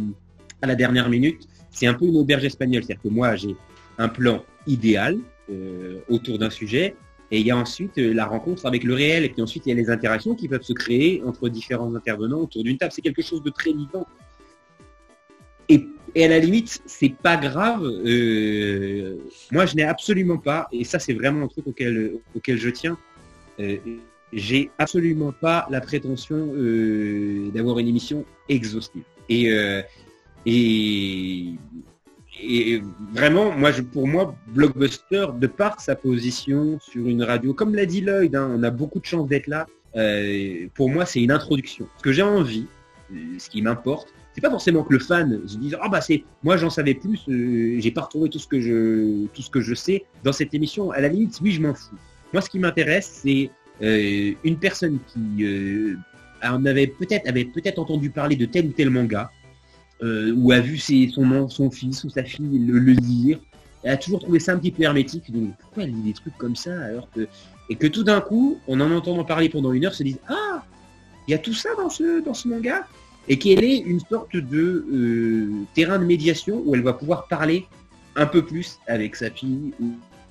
[0.61, 1.47] à la dernière minute.
[1.69, 2.83] C'est un peu une auberge espagnole.
[2.83, 3.55] C'est-à-dire que moi, j'ai
[3.99, 5.19] un plan idéal
[5.51, 6.95] euh, autour d'un sujet
[7.29, 9.71] et il y a ensuite la rencontre avec le réel et puis ensuite il y
[9.71, 12.91] a les interactions qui peuvent se créer entre différents intervenants autour d'une table.
[12.91, 14.05] C'est quelque chose de très vivant.
[15.69, 17.81] Et, à la limite, c'est pas grave.
[19.51, 22.97] moi, je n'ai absolument pas, et ça c'est vraiment un truc auquel, auquel je tiens,
[23.61, 23.77] euh,
[24.33, 29.03] j'ai absolument pas la prétention euh, d'avoir une émission exhaustive.
[29.27, 29.81] Et, euh,
[30.45, 31.53] et,
[33.13, 38.01] vraiment, moi, pour moi, Blockbuster, de par sa position sur une radio, comme l'a dit
[38.01, 39.67] Lloyd, hein, on a beaucoup de chance d'être là.
[40.73, 41.87] pour moi, c'est une introduction.
[41.97, 42.67] Ce que j'ai envie,
[43.37, 46.55] ce qui m'importe, c'est pas forcément que le fan se dise ah bah c'est moi
[46.57, 50.05] j'en savais plus, j'ai pas retrouvé tout ce que je tout ce que je sais
[50.23, 50.91] dans cette émission.
[50.91, 51.97] À la limite, oui, je m'en fous.
[52.33, 53.49] Moi, ce qui m'intéresse, c'est
[53.81, 55.95] euh, une personne qui euh,
[56.43, 59.31] en avait peut-être avait peut-être entendu parler de tel ou tel manga,
[60.01, 63.39] euh, ou a vu son, son fils ou sa fille le, lire.
[63.83, 65.31] Elle a toujours trouvé ça un petit peu hermétique.
[65.31, 67.27] Donc, pourquoi elle lit des trucs comme ça alors que
[67.69, 70.63] et que tout d'un coup, en en entendant parler pendant une heure, se dit ah
[71.27, 72.87] il y a tout ça dans ce dans ce manga?
[73.27, 74.85] Et qu'elle est une sorte de
[75.73, 77.65] terrain de médiation où elle va pouvoir parler
[78.15, 79.73] un peu plus avec sa fille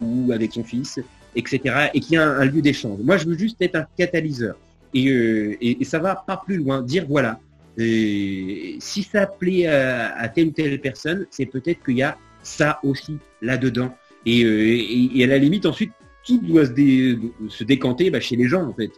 [0.00, 1.00] ou avec son fils
[1.36, 1.88] etc.
[1.94, 3.00] Et qu'il y a un, lieu d'échange.
[3.02, 4.56] Moi, je veux juste être un catalyseur.
[4.94, 6.82] Et, euh, et, ça va pas plus loin.
[6.82, 7.38] Dire voilà,
[7.78, 12.80] euh, si ça plaît à, telle ou telle personne, c'est peut-être qu'il y a ça
[12.82, 13.94] aussi là-dedans.
[14.26, 15.92] Et, euh, et, à la limite, ensuite,
[16.26, 17.18] tout doit se,
[17.48, 18.90] se décanter bah, chez les gens, en fait.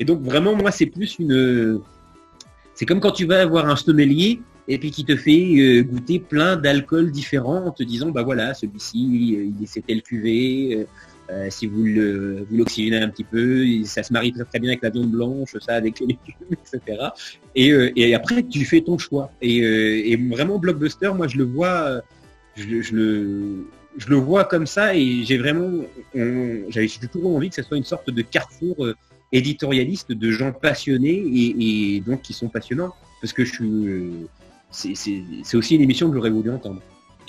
[0.00, 1.80] Et donc, vraiment, moi, c'est plus une...
[2.74, 6.56] C'est comme quand tu vas avoir un sommelier et puis qui te fait goûter plein
[6.56, 8.98] d'alcools différents en te disant, bah voilà, celui-ci,
[9.58, 10.02] il est c'est tel
[11.30, 14.82] euh, si vous le, vous l'oxygénez un petit peu, ça se marie très, bien avec
[14.82, 16.98] la viande blanche, ça avec les légumes, etc.
[17.56, 19.30] Euh, et, après tu fais ton choix.
[19.42, 22.02] Euh, et, vraiment blockbuster, moi je le vois,
[22.56, 25.84] je, le, je le vois comme ça et j'ai vraiment,
[26.14, 28.88] j'avais toujours envie que ce soit une sorte de carrefour
[29.34, 34.26] éditorialiste de gens passionnés et, donc qui sont passionnants parce que je suis,
[34.70, 36.80] c'est aussi une émission que j'aurais voulu entendre.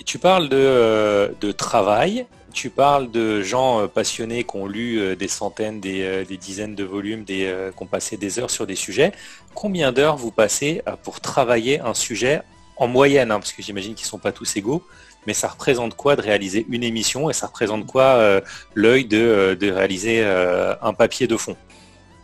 [0.04, 2.26] Tu parles de, de travail,
[2.56, 6.74] tu parles de gens euh, passionnés qui ont lu euh, des centaines, des, euh, dizaines
[6.74, 9.12] de volumes, des, qui ont passé des heures sur des sujets.
[9.54, 12.40] Combien d'heures vous passez pour travailler un sujet
[12.78, 14.82] en moyenne hein, Parce que j'imagine qu'ils ne sont pas tous égaux.
[15.26, 18.40] Mais ça représente quoi de réaliser une émission et ça représente quoi
[18.74, 21.56] l'œil de, réaliser un papier de fond?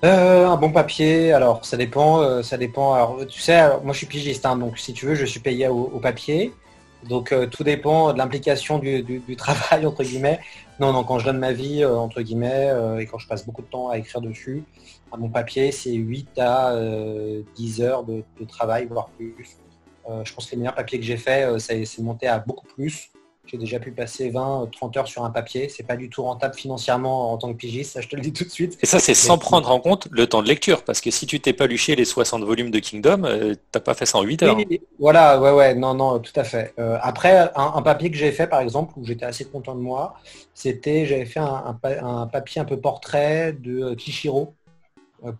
[0.03, 3.24] Un bon papier, alors ça dépend, ça dépend.
[3.27, 6.01] tu sais, moi je suis pigiste, hein, donc si tu veux, je suis payé au
[6.01, 6.53] papier.
[7.09, 10.41] Donc euh, tout dépend de l'implication du, travail, entre guillemets.
[10.81, 13.45] Non, non, quand je donne ma vie, euh, entre guillemets, euh, et quand je passe
[13.45, 14.65] beaucoup de temps à écrire dessus,
[15.11, 16.74] à mon papier, c'est 8 à
[17.57, 19.35] 10 heures de, travail, voire plus.
[20.24, 23.11] je pense que les meilleurs papiers que j'ai fait, c'est monté à beaucoup plus.
[23.53, 25.69] J'ai déjà pu passer 20, 30 heures sur un papier.
[25.69, 28.33] C'est pas du tout rentable financièrement en tant que pigiste, ça je te le dis
[28.33, 28.79] tout de suite.
[28.83, 31.39] Et ça, c'est sans prendre en compte le temps de lecture, parce que si tu
[31.39, 34.43] t'es pas luché les 60 volumes de Kingdom, euh, t'as pas fait ça en 8
[34.45, 34.59] heures.
[34.99, 36.73] voilà, ouais, ouais, non, non, tout à fait.
[36.79, 40.15] Euh, après, un, papier que j'ai fait, par exemple, où j'étais assez content de moi,
[40.55, 41.79] c'était, j'avais fait un,
[42.33, 44.55] papier un peu portrait de euh, Kishiro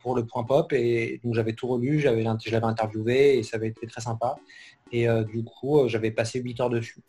[0.03, 3.57] pour le point pop, et donc j'avais tout relu, j'avais, je l'avais interviewé, et ça
[3.57, 4.37] avait été très sympa.
[4.93, 7.01] Et du coup, j'avais passé 8 heures dessus.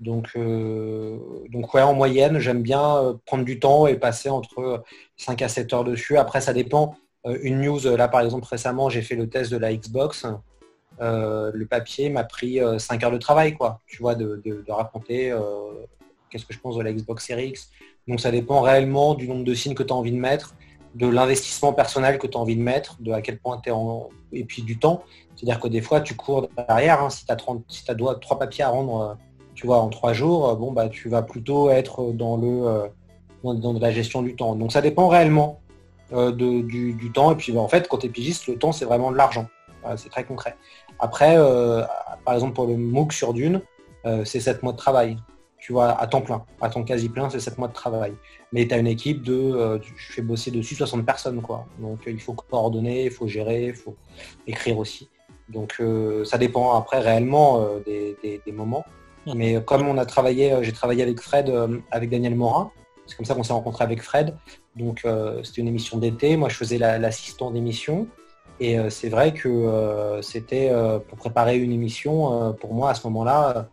[0.00, 1.18] Donc, euh,
[1.50, 4.84] donc ouais, en moyenne, j'aime bien euh, prendre du temps et passer entre
[5.16, 6.16] 5 à 7 heures dessus.
[6.16, 6.96] Après, ça dépend.
[7.26, 10.24] Euh, une news, là par exemple, récemment, j'ai fait le test de la Xbox.
[11.00, 13.80] le papier m'a pris 5 heures de travail, quoi.
[13.86, 15.34] Tu vois, de, raconter
[16.30, 17.70] qu'est-ce que je pense de la Xbox Series X.
[18.06, 20.54] Donc ça dépend réellement du nombre de signes que tu as envie de mettre,
[20.94, 23.72] de l'investissement personnel que tu as envie de mettre, de à quel point tu es
[23.72, 24.08] en...
[24.32, 25.02] et puis du temps.
[25.34, 27.02] C'est-à-dire que des fois, tu cours derrière.
[27.02, 29.16] Hein, si tu as, 30, si as trois papiers à rendre
[29.58, 32.88] tu vois, en trois jours, bon, bah, tu vas plutôt être dans, le,
[33.42, 34.54] dans, la gestion du temps.
[34.54, 35.58] Donc ça dépend réellement
[36.12, 37.32] du, temps.
[37.32, 39.46] Et puis bah, en fait, quand tu es pigiste, le temps, c'est vraiment de l'argent.
[39.96, 40.54] c'est très concret.
[41.00, 41.36] Après,
[42.24, 43.60] par exemple, pour le MOOC sur Dune,
[44.24, 45.16] c'est 7 mois de travail
[45.58, 48.14] tu vois, à temps plein, à temps quasi plein, c'est 7 mois de travail.
[48.52, 51.66] Mais tu as une équipe de, euh, je fais bosser dessus 60 personnes, quoi.
[51.78, 53.96] Donc il faut coordonner, il faut gérer, il faut
[54.46, 55.08] écrire aussi.
[55.48, 58.84] Donc euh, ça dépend après réellement euh, des, moments.
[59.34, 61.52] Mais comme on a travaillé, j'ai travaillé avec Fred,
[61.90, 62.70] avec Daniel Morin,
[63.06, 64.36] c'est comme ça qu'on s'est rencontré avec Fred.
[64.76, 65.04] Donc
[65.42, 68.06] c'était une émission d'été, moi je faisais l'assistant d'émission.
[68.60, 70.70] Et c'est vrai que c'était
[71.08, 73.68] pour préparer une émission, pour moi à ce moment-là,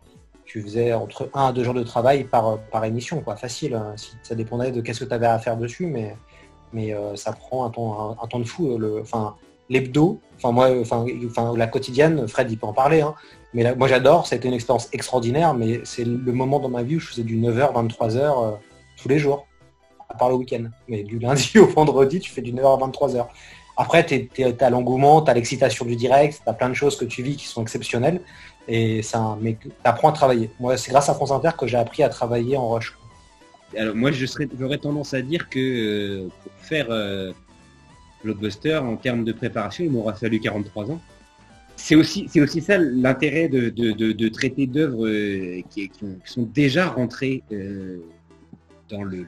[0.45, 3.73] tu faisais entre 1 à 2 jours de travail par, par émission, quoi, facile.
[3.75, 3.95] Hein.
[4.23, 6.15] ça dépendait de qu'est-ce que tu avais à faire dessus, mais,
[6.71, 8.79] mais euh, ça prend un temps, un, temps de fou.
[9.67, 10.69] L'hebdo, enfin moi,
[11.57, 13.15] la quotidienne, Fred il peut en parler, hein.
[13.55, 16.99] Mais moi j'adore, c'était une expérience extraordinaire, mais c'est le moment dans ma vie où
[16.99, 18.51] je faisais du 9h, 23h euh,
[19.01, 19.47] tous les jours,
[20.09, 20.65] à part le week-end.
[20.89, 23.25] Mais du lundi au vendredi, tu fais du 9h à 23h.
[23.77, 24.29] Après, tu
[24.59, 27.37] as l'engouement, tu as l'excitation du direct, tu as plein de choses que tu vis
[27.37, 28.19] qui sont exceptionnelles.
[28.67, 30.49] Et ça, mais tu apprends à travailler.
[30.59, 32.93] Moi, c'est grâce à France Inter que j'ai appris à travailler en rush.
[33.77, 37.31] Alors moi, j'aurais tendance à dire que euh, pour faire euh,
[38.23, 40.99] Blockbuster, en termes de préparation, il m'aura fallu 43 ans.
[41.75, 45.91] C'est aussi, aussi ça l'intérêt de, traiter d'œuvres euh, qui,
[46.25, 47.43] sont déjà rentrées
[48.89, 49.25] dans le...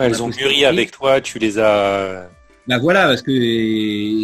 [0.00, 2.28] elles ont mûri avec toi, tu les as
[2.66, 3.32] bah voilà, parce que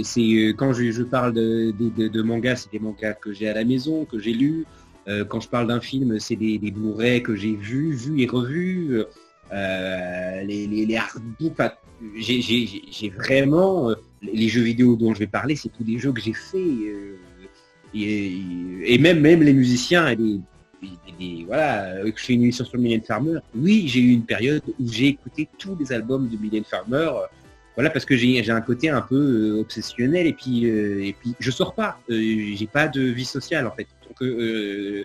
[0.02, 3.64] c'est euh, quand je, parle de, de, mangas, c'est des mangas que j'ai à la
[3.64, 4.66] maison, que j'ai lus.
[5.06, 8.26] Euh, quand je parle d'un film, c'est des, des Blu-ray que j'ai vus, vus et
[8.26, 9.04] revus.
[9.52, 10.98] Euh, les, les, les
[12.16, 13.90] j'ai vraiment
[14.22, 16.60] les jeux vidéo dont je vais parler, c'est tous des jeux que j'ai faits.
[17.94, 20.40] Et, même même les musiciens et les,
[21.46, 23.38] voilà, je fais une émission sur Mylène Farmer.
[23.54, 27.10] Oui, j'ai eu une période où j'ai écouté tous les albums de Mylène Farmer
[27.74, 31.34] voilà parce que j'ai un côté un peu euh, obsessionnel et puis euh, et puis
[31.38, 35.04] je sors pas euh, j'ai pas de vie sociale en fait donc le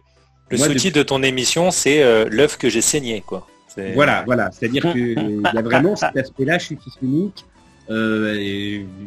[0.50, 3.48] sous de ton émission c'est l'œuf que j'ai saigné quoi
[3.94, 6.78] voilà voilà c'est à dire que il y a vraiment cet aspect là je suis
[6.78, 7.46] fils unique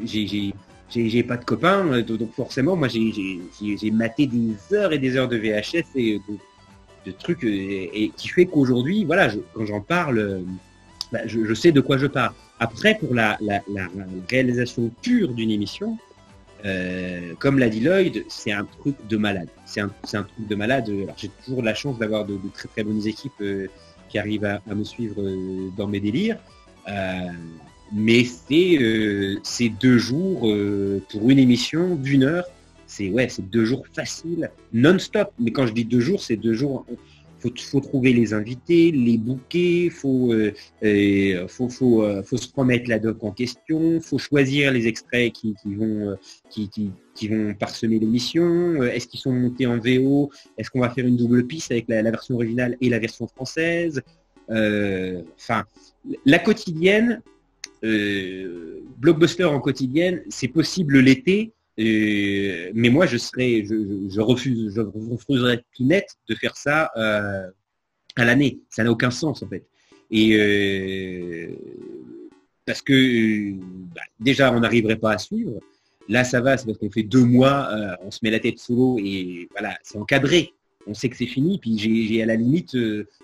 [0.05, 5.37] j'ai pas de copains donc forcément moi j'ai maté des heures et des heures de
[5.37, 6.21] VHS et
[7.07, 10.43] de, trucs et, qui fait qu'aujourd'hui voilà quand j'en parle
[11.13, 13.39] bah, je sais de quoi je parle après, pour la,
[14.31, 15.97] réalisation pure d'une émission,
[16.67, 19.49] euh, comme l'a dit Lloyd, c'est un truc de malade.
[19.65, 20.91] C'est un, truc de malade.
[20.91, 23.69] Alors, j'ai toujours la chance d'avoir de, très très bonnes équipes euh,
[24.11, 26.39] qui arrivent à, me suivre euh, dans mes délires.
[27.93, 30.41] mais c'est deux jours
[31.11, 32.45] pour une émission d'une heure.
[32.87, 35.31] C'est ouais, c'est deux jours faciles, non-stop.
[35.39, 36.85] Mais quand je dis deux jours, c'est deux jours
[37.41, 40.53] faut, faut trouver les invités, les bouquets, faut, euh,
[40.85, 45.33] euh, faut, faut, euh, faut, se remettre la doc en question, faut choisir les extraits
[45.33, 46.17] qui, vont,
[46.51, 46.91] qui,
[47.21, 48.83] qui, vont parsemer l'émission.
[48.83, 52.03] Est-ce qu'ils sont montés en VO Est-ce qu'on va faire une double piste avec la,
[52.03, 54.03] version originale et la version française
[54.49, 55.65] Enfin,
[56.25, 57.23] la quotidienne,
[57.83, 61.53] blockbuster en quotidienne, c'est possible l'été
[62.75, 67.49] mais moi, je serais, je, refuse, je refuserais tout net de faire ça euh,
[68.17, 68.61] à l'année.
[68.69, 69.67] Ça n'a aucun sens en fait.
[70.11, 71.55] Et euh,
[72.67, 73.53] parce que
[73.95, 75.61] bah, déjà, on n'arriverait pas à suivre.
[76.11, 78.59] Là, ça va, c'est parce qu'on fait deux mois, euh, on se met la tête
[78.59, 80.53] sous l'eau et voilà, c'est encadré.
[80.87, 81.59] On sait que c'est fini.
[81.59, 82.75] Puis j'ai à la limite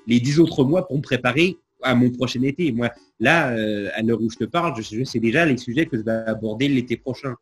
[0.07, 2.71] les dix autres mois pour me préparer à mon prochain été.
[2.73, 3.49] Moi, là,
[3.95, 6.69] à l'heure où je te parle, je sais déjà les sujets que je vais aborder
[6.69, 7.35] l'été prochain.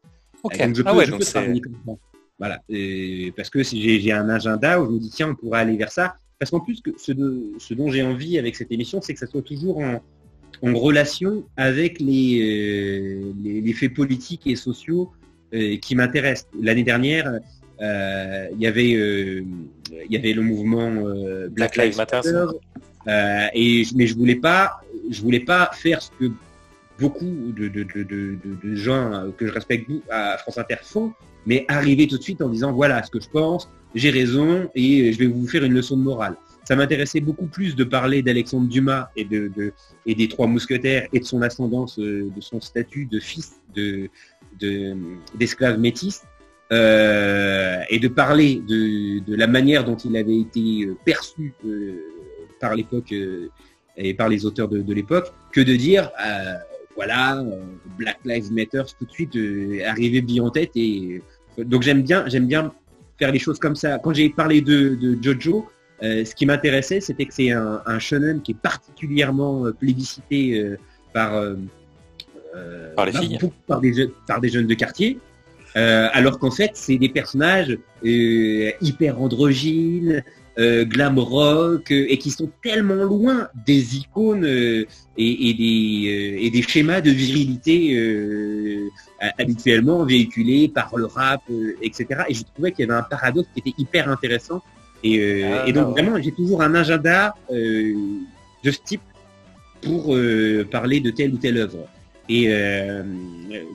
[0.42, 0.58] Ok.
[0.58, 1.98] Donc je ah peux,
[2.38, 2.60] Voilà.
[3.36, 5.92] parce que si j'ai un agenda où je me dis tiens on pourrait aller vers
[5.92, 6.16] ça.
[6.38, 7.12] Parce qu'en plus que ce,
[7.74, 10.00] dont j'ai envie avec cette émission, c'est que ça soit toujours en,
[10.62, 15.10] relation avec euh, les, faits politiques et sociaux
[15.54, 16.48] euh, qui m'intéressent.
[16.60, 17.40] L'année dernière,
[17.80, 20.90] euh, il y avait il y avait le mouvement
[21.50, 22.20] Black, Lives Matter.
[23.54, 26.30] et mais je voulais pas je voulais pas faire ce que
[27.00, 31.12] beaucoup de, de, gens euh, que je respecte à France Inter font,
[31.46, 35.12] mais arriver tout de suite en disant voilà ce que je pense, j'ai raison et
[35.12, 36.36] je vais vous faire une leçon de morale.
[36.64, 39.50] Ça m'intéressait beaucoup plus de parler d'Alexandre Dumas et, de,
[40.06, 44.08] et des trois mousquetaires et de son ascendance, euh, de son statut de fils de,
[45.34, 46.22] d'esclave métis,
[46.72, 51.52] euh, et de parler de, la manière dont il avait été perçu
[52.60, 53.14] par l'époque
[53.96, 56.10] et par les auteurs de, l'époque, que de dire
[56.96, 57.62] voilà, euh,
[57.98, 61.22] Black Lives Matter tout de suite euh, arrivé bien en tête et
[61.58, 62.72] euh, donc j'aime bien, j'aime bien
[63.18, 63.98] faire les choses comme ça.
[63.98, 65.68] Quand j'ai parlé de, Jojo,
[66.02, 70.76] ce qui m'intéressait, c'était que c'est un, shonen qui est particulièrement plébiscité
[71.12, 71.40] par,
[72.96, 75.18] par les filles, par des, par des jeunes de quartier.
[75.74, 80.22] alors qu'en fait, c'est des personnages hyper androgynes,
[80.56, 84.86] euh, glam rock euh, et qui sont tellement loin des icônes euh,
[85.16, 88.88] et, des, et, des, schémas de virilité
[89.36, 91.42] habituellement véhiculés par le rap,
[91.82, 92.22] etc.
[92.28, 94.62] Et je trouvais qu'il y avait un paradoxe qui était hyper intéressant.
[95.02, 99.02] Et, ah, donc vraiment, j'ai toujours un agenda de ce type
[99.82, 100.16] pour
[100.70, 101.88] parler de telle ou telle œuvre.
[102.28, 102.48] Et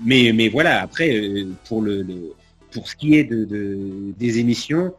[0.04, 1.22] mais, mais voilà, après,
[1.68, 2.06] pour le,
[2.72, 3.48] pour ce qui est de
[4.18, 4.94] des émissions,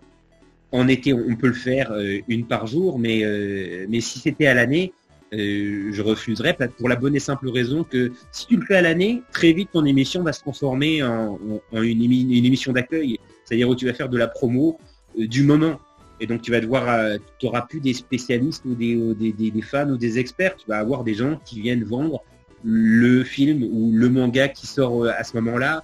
[0.73, 4.47] en été, on peut le faire euh, une par jour, mais, euh, mais si c'était
[4.47, 4.93] à l'année,
[5.33, 8.83] euh, je refuserais pour la bonne et simple raison que si tu le fais à
[8.83, 11.39] l'année, très vite ton émission va se transformer en,
[11.73, 14.79] une, émission d'accueil, c'est-à-dire où tu vas faire de la promo
[15.17, 15.81] du moment.
[16.19, 20.19] Et donc tu vas devoir, tu n'auras plus des spécialistes ou des, fans ou des
[20.19, 22.23] experts, tu vas avoir des gens qui viennent vendre
[22.65, 25.83] le film ou le manga qui sort à ce moment-là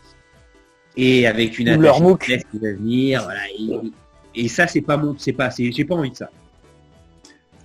[0.96, 3.22] et avec une leur qui va venir.
[3.22, 3.90] Voilà,
[4.36, 6.30] et ça, c'est pas mon, c'est pas, j'ai pas envie de ça.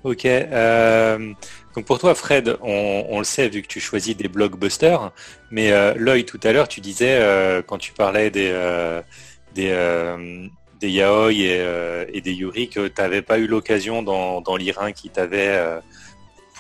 [0.03, 0.25] Ok.
[0.25, 1.33] Euh,
[1.75, 5.11] donc pour toi, Fred, on, le sait vu que tu choisis des blockbusters,
[5.51, 8.51] mais euh, l'œil tout à l'heure, tu disais euh, quand tu parlais des
[9.53, 9.69] des,
[10.79, 15.09] des yaoi et, des yuri que tu n'avais pas eu l'occasion dans, dans lire qui
[15.09, 15.81] t'avait,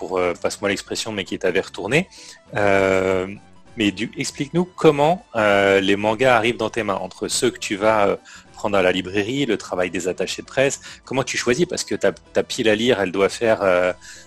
[0.01, 2.09] pour passe-moi l'expression, mais qui t'avait retourné.
[2.53, 8.17] mais explique-nous comment les mangas arrivent dans tes mains entre ceux que tu vas
[8.61, 10.81] prendre à la librairie, le travail des attachés de presse.
[11.03, 11.65] Comment tu choisis?
[11.65, 13.59] Parce que ta, pile à lire, elle doit faire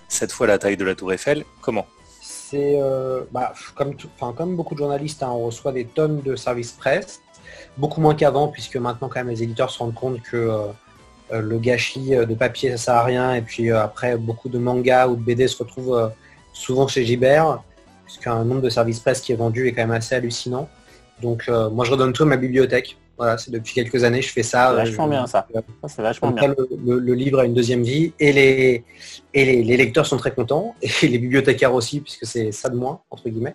[0.08, 1.44] cette euh, fois la taille de la Tour Eiffel.
[1.60, 1.86] Comment?
[2.20, 3.94] C'est euh, bah, comme,
[4.36, 7.22] comme beaucoup de journalistes, hein, on reçoit des tonnes de services presse,
[7.76, 10.66] beaucoup moins qu'avant, puisque maintenant quand même les éditeurs se rendent compte que euh,
[11.30, 15.16] le gâchis de papier ça sert à rien, et puis après beaucoup de mangas ou
[15.16, 16.10] de BD se retrouvent
[16.52, 17.62] souvent chez Gibert,
[18.04, 20.68] puisqu'un nombre de services presse qui est vendu est quand même assez hallucinant.
[21.22, 22.96] Donc moi je redonne tout à ma bibliothèque.
[23.16, 24.70] Voilà, c'est depuis quelques années je fais ça.
[24.70, 25.46] C'est vachement bien ça.
[25.86, 26.52] c'est vachement bien.
[26.84, 28.84] Le, livre a une deuxième vie et les
[29.32, 33.00] et les, lecteurs sont très contents et les bibliothécaires aussi puisque c'est ça de moins
[33.10, 33.54] entre guillemets.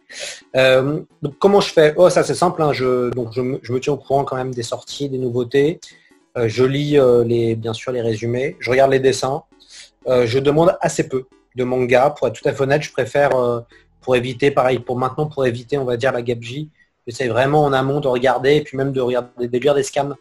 [0.56, 1.94] Euh, donc comment je fais?
[1.98, 2.62] Oh ça c'est simple.
[2.62, 2.72] Hein.
[2.72, 5.80] je donc je me, tiens au courant quand même des sorties, des nouveautés.
[6.38, 8.56] Euh, je lis euh, les bien sûr les résumés.
[8.60, 9.44] Je regarde les dessins.
[10.08, 11.26] je demande assez peu
[11.56, 12.82] de manga pour être tout à fait honnête.
[12.82, 13.32] Je préfère
[14.02, 16.70] pour éviter pareil pour maintenant pour éviter on va dire la gabegie
[17.10, 20.12] J'essaie vraiment en amont de regarder et puis même de regarder, de lire des scans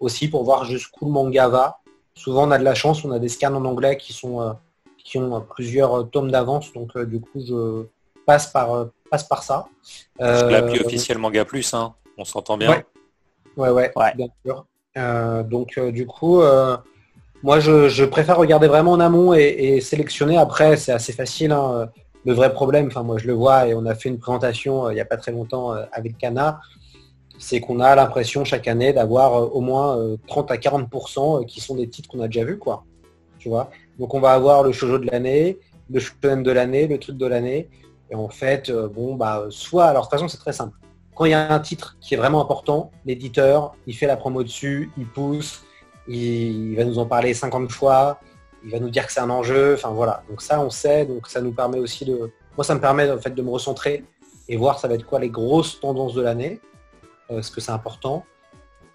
[0.00, 1.78] aussi pour voir jusqu'où le manga va.
[2.14, 4.52] Souvent on a de la chance, on a des scans en anglais qui sont euh,
[4.98, 7.84] qui ont plusieurs tomes d'avance, donc euh, du coup je
[8.26, 9.68] passe par euh, passe par ça.
[10.18, 11.94] L'appli officiel Manga Plus, hein.
[12.18, 12.82] on s'entend bien.
[13.56, 14.66] Ouais, ouais, bien sûr.
[14.96, 16.42] Donc du coup,
[17.42, 20.36] moi je, préfère regarder vraiment en amont et, sélectionner.
[20.36, 21.52] Après, c'est assez facile.
[21.52, 21.88] Hein
[22.24, 24.92] le vrai problème, enfin moi je le vois et on a fait une présentation euh,
[24.92, 26.60] il n'y a pas très longtemps euh, avec Cana,
[27.38, 31.76] c'est qu'on a l'impression chaque année d'avoir euh, au moins 30 à 40% qui sont
[31.76, 32.84] des titres qu'on a déjà vus quoi.
[33.38, 33.70] Tu vois?
[33.98, 35.58] Donc on va avoir le shoujo de l'année,
[35.90, 37.68] le shonen de l'année, le truc de l'année.
[38.10, 40.76] Et en fait, bon bah soit alors de toute façon c'est très simple.
[41.14, 44.42] Quand il y a un titre qui est vraiment important, l'éditeur, il fait la promo
[44.42, 45.64] dessus, il pousse,
[46.08, 48.20] il va nous en parler 50 fois,
[48.64, 49.74] il va nous dire que c'est un enjeu.
[49.74, 50.22] Enfin voilà.
[50.28, 51.04] Donc ça, on sait.
[51.04, 52.30] Donc ça nous permet aussi de.
[52.56, 54.04] Moi, ça me permet en fait de me recentrer
[54.48, 56.60] et voir ça va être quoi les grosses tendances de l'année,
[57.30, 58.24] euh, ce que c'est important.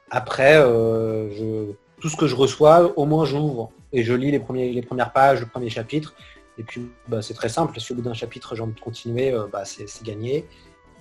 [0.10, 5.14] Après, euh, tout ce que je reçois, au moins j'ouvre et je lis les premières
[5.14, 6.14] pages, le premier chapitre.
[6.58, 7.80] Et puis bah, c'est très simple.
[7.80, 10.46] Si au bout d'un chapitre j'ai envie de continuer, euh, bah, c'est gagné.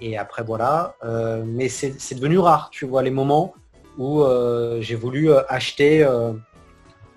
[0.00, 0.96] Et après voilà.
[1.44, 2.70] mais c'est devenu rare.
[2.70, 3.54] Tu vois les moments
[3.98, 4.22] où
[4.80, 6.06] j'ai voulu acheter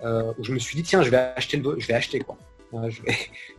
[0.02, 2.36] euh, où je me suis dit tiens je vais acheter le je vais acheter quoi.
[2.72, 3.16] je, vais,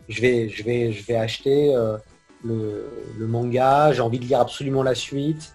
[0.10, 1.98] je, vais, je, vais, acheter euh,
[2.43, 5.53] le, manga, j'ai envie de lire absolument la suite.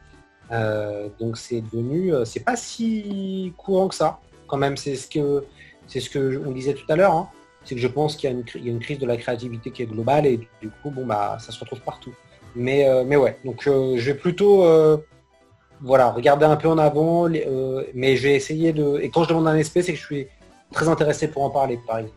[0.52, 4.20] Euh, donc c'est devenu, c'est pas si courant que ça.
[4.47, 5.44] Quand même, c'est ce que
[5.88, 7.14] c'est ce que on disait tout à l'heure.
[7.14, 7.28] Hein.
[7.64, 10.26] c'est que je pense qu'il y, a une crise de la créativité qui est globale
[10.26, 12.14] et du coup, bon bah, ça se retrouve partout.
[12.56, 14.64] Mais mais ouais, donc je vais plutôt
[15.82, 18.98] voilà regarder un peu en avant, mais je vais essayer de.
[19.00, 20.26] Et quand je demande un SP, c'est que je suis
[20.72, 22.14] très intéressé pour en parler, par exemple.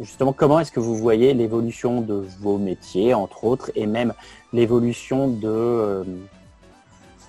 [0.00, 4.14] Justement, comment est-ce que vous voyez l'évolution de vos métiers, entre autres, et même
[4.52, 6.04] l'évolution de euh,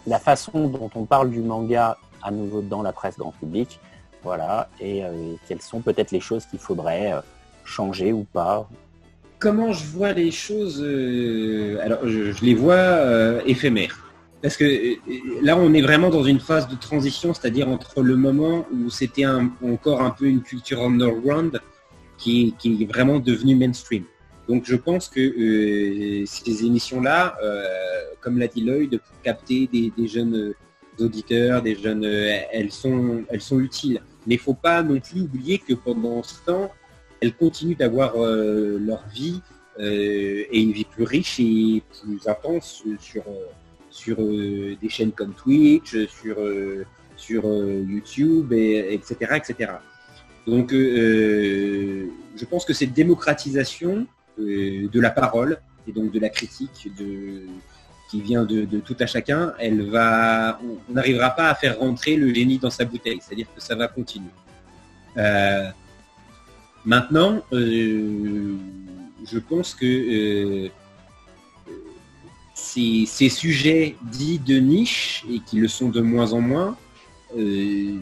[0.07, 3.79] la façon dont on parle du manga à nouveau dans la presse grand public?
[4.23, 7.21] Voilà, et euh, quelles sont peut-être les choses qu'il faudrait euh,
[7.63, 8.67] changer ou pas?
[9.39, 10.85] Comment je vois les choses
[11.81, 14.11] Alors, je, les vois éphémères.
[14.41, 14.95] parce que euh,
[15.41, 19.25] là, on est vraiment dans une phase de transition, c'est-à-dire entre le moment où c'était
[19.25, 21.59] encore un peu une culture underground
[22.17, 24.03] qui, est vraiment devenue mainstream.
[24.49, 27.63] Donc je pense que euh, ces émissions-là, euh,
[28.19, 30.53] comme l'a dit Lloyd, pour capter des, jeunes
[30.99, 34.01] auditeurs, des jeunes, elles, sont, elles sont utiles.
[34.27, 36.71] Mais il ne faut pas non plus oublier que pendant ce temps,
[37.21, 39.41] elles continuent d'avoir leur vie
[39.79, 43.23] et une vie plus riche et plus intense sur
[43.89, 46.85] sur euh, des chaînes comme Twitch, sur, euh,
[47.17, 49.71] sur euh, YouTube, et, etc., etc.
[50.47, 56.89] Donc, je pense que cette démocratisation de la parole et donc de la critique
[58.09, 60.59] qui vient de, tout à chacun, elle va,
[60.89, 63.87] on n'arrivera pas à faire rentrer le génie dans sa bouteille, c'est-à-dire que ça va
[63.89, 64.31] continuer.
[66.85, 70.69] Maintenant, je pense que
[73.05, 76.77] ces, sujets dits de niche, et qui le sont de moins en moins,
[77.37, 77.95] euh,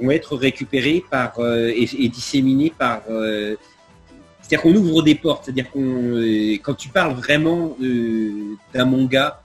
[0.00, 3.02] vont être récupérés par, euh, et, disséminés par...
[3.10, 3.56] Euh,
[4.40, 6.20] c'est-à-dire qu'on ouvre des portes, c'est-à-dire qu'on
[6.62, 7.76] quand tu parles vraiment
[8.74, 9.40] d'un manga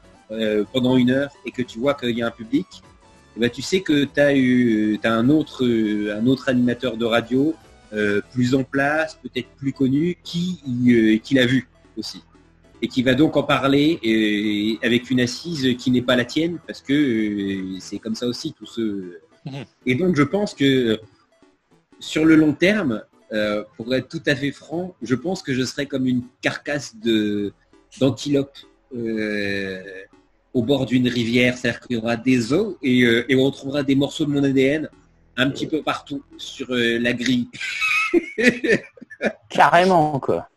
[0.73, 2.65] pendant une heure et que tu vois qu'il y a un public,
[3.37, 4.19] eh ben, tu sais que tu
[5.07, 7.53] as un, autre, un autre animateur de radio
[8.31, 10.61] plus en place, peut-être plus connu, qui,
[11.23, 12.21] qui l'a vu aussi
[12.81, 16.59] et qui va donc en parler euh, avec une assise qui n'est pas la tienne,
[16.67, 19.19] parce que euh, c'est comme ça aussi tout ce.
[19.45, 19.65] Mhm.
[19.85, 20.99] Et donc je pense que
[21.99, 23.03] sur le long terme,
[23.33, 26.95] euh, pour être tout à fait franc, je pense que je serai comme une carcasse
[26.97, 27.53] de
[27.99, 28.57] d'antilope
[30.53, 33.95] au bord d'une rivière, c'est-à-dire qu'il y aura des eaux et, et, on retrouvera des
[33.95, 34.89] morceaux de mon ADN
[35.37, 37.47] un petit peu partout sur la grille.
[39.49, 40.49] Carrément quoi.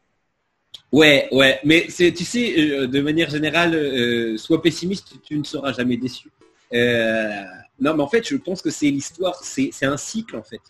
[0.92, 5.44] Ouais, ouais, mais c'est, tu sais, euh, de manière générale, euh, sois pessimiste, tu ne
[5.44, 6.28] seras jamais déçu.
[6.74, 7.42] Euh,
[7.80, 10.60] non, mais en fait, je pense que c'est l'histoire, c'est, un cycle en fait.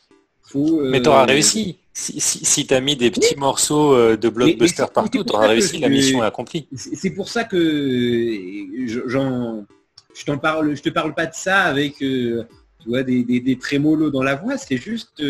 [0.42, 1.78] Faut, mais tu auras réussi.
[1.92, 5.88] Si, si, tu as mis des petits morceaux de blockbuster partout, tu auras réussi, la
[5.88, 6.66] mission est accomplie.
[6.74, 8.36] C'est pour ça que
[9.06, 9.64] j'en,
[10.14, 12.02] je t'en parle, je te parle pas de ça avec
[12.80, 15.22] tu vois, des, des, des trémolos dans la voix, c'est juste,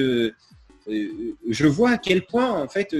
[0.86, 2.94] je vois à quel point en fait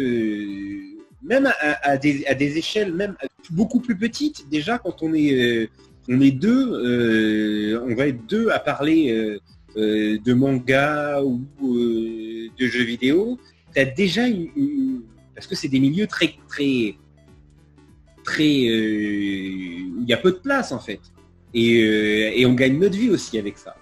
[1.22, 3.16] même à, des, échelles même
[3.51, 5.68] beaucoup plus petites, déjà quand on est, euh,
[6.09, 9.39] on est deux, euh, on va être deux à parler
[9.77, 13.39] euh, de manga ou de jeux vidéo,
[13.74, 15.02] tu as déjà une,
[15.35, 16.94] parce que c'est des milieux très très
[18.24, 21.01] très il y a peu de place en fait.
[21.52, 23.77] Et, on gagne notre vie aussi avec ça.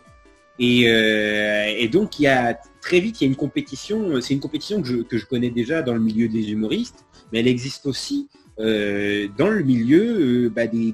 [0.59, 4.41] Et, et, donc il y a très vite il y a une compétition, c'est une
[4.41, 7.87] compétition que je, que je connais déjà dans le milieu des humoristes mais elle existe
[7.87, 8.29] aussi
[8.61, 10.93] euh, dans le milieu euh, bah, des,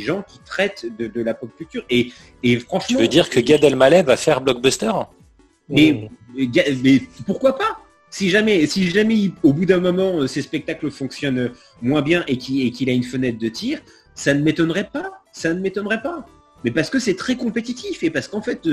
[0.00, 1.84] gens qui traitent de, la pop culture.
[1.88, 2.12] Et,
[2.42, 4.92] et, franchement, tu veux dire que Gad Elmaleh va faire blockbuster
[5.68, 7.78] mais, mais, pourquoi pas?
[8.10, 12.36] Si jamais, si jamais au bout d'un moment euh, ces spectacles fonctionnent moins bien et
[12.36, 13.80] qu'il a une fenêtre de tir,
[14.14, 15.22] ça ne m'étonnerait pas.
[15.32, 16.26] Ça ne m'étonnerait pas.
[16.64, 18.68] Mais parce que c'est très compétitif et parce qu'en fait,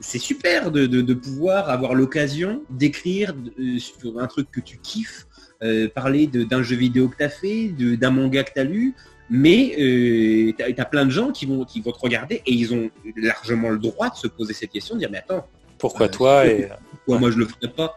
[0.00, 3.34] c'est super de, pouvoir avoir l'occasion d'écrire
[3.78, 5.26] sur un truc que tu kiffes
[5.62, 8.94] euh, parler d'un jeu vidéo que tu as fait, d'un manga que tu as lu,
[9.30, 12.74] mais euh, tu as, plein de gens qui vont, qui vont te regarder et ils
[12.74, 15.46] ont largement le droit de se poser cette question, de dire mais attends,
[15.78, 17.96] pourquoi euh, toi et pourquoi moi je le ferais pas?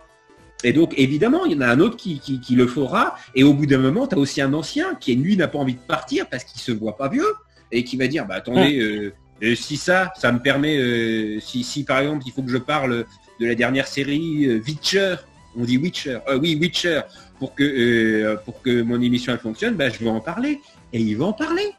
[0.64, 3.56] Et donc évidemment, il y en a un autre qui, qui, le fera, et au
[3.56, 6.30] bout d'un moment, tu as aussi un ancien qui lui n'a pas envie de partir
[6.30, 7.34] parce qu'il se voit pas vieux,
[7.72, 9.56] et qui va dire bah attendez, hum.
[9.56, 13.06] si ça, ça me permet, si, si par exemple il faut que je parle
[13.40, 15.16] de la dernière série Witcher,
[15.58, 17.02] on dit Witcher, oui Witcher,
[17.40, 20.62] pour que, euh, pour que mon émission elle fonctionne, bah, je vais en parler.
[20.94, 21.72] Et il va en parler.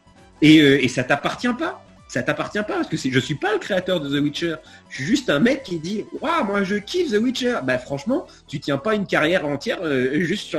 [0.42, 1.82] Et, euh, et ça t'appartient pas.
[2.08, 4.56] Ça t'appartient pas parce que je suis pas le créateur de The Witcher.
[4.90, 7.58] Je suis juste un mec qui dit Waouh, moi je kiffe The Witcher.
[7.64, 10.56] Bah franchement, tu tiens pas une carrière entière euh, juste,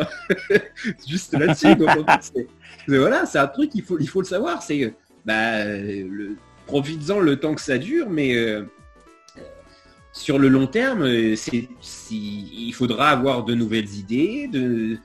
[1.07, 1.75] juste là-dessus.
[2.87, 4.61] voilà, c'est un truc, il faut, il faut le savoir.
[4.61, 4.93] C'est
[5.25, 6.35] bah, le,
[6.68, 8.35] profites-en le temps que ça dure, mais
[10.18, 11.35] sur le long terme, euh,
[12.11, 14.98] il faudra avoir de nouvelles idées, de,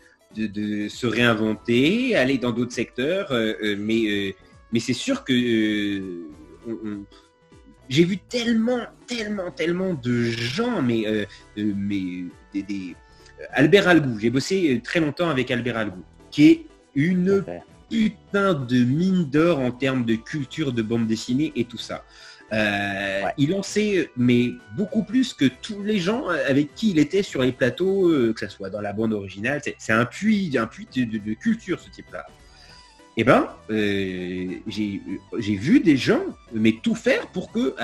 [0.89, 3.31] se réinventer, aller dans d'autres secteurs.
[3.31, 4.35] Euh, euh,
[4.73, 6.01] mais c'est sûr que
[7.89, 11.05] j'ai vu tellement, tellement, tellement de gens, mais,
[11.57, 12.25] mais
[12.55, 12.97] des,
[13.51, 17.45] Albert Algou, j'ai bossé très longtemps avec Albert Algou, qui est une
[17.93, 22.05] putain de mine d'or en termes de culture de bande dessinée et tout ça.
[22.53, 27.23] Euh, il en sait, mais beaucoup plus que tous les gens avec qui il était
[27.23, 29.61] sur les plateaux, euh, que ce soit dans la bande originale.
[29.79, 32.27] C'est un puits, un puits de, culture, ce type-là.
[33.19, 37.75] eh ben, euh, j'ai vu des gens mais tout faire pour que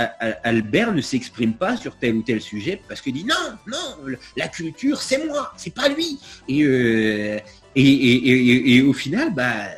[0.43, 4.49] Albert ne s'exprime pas sur tel ou tel sujet parce qu'il dit non, non, la
[4.49, 6.19] culture c'est moi, c'est pas lui.
[6.47, 7.39] Et, euh,
[7.75, 9.69] et, au final, bah,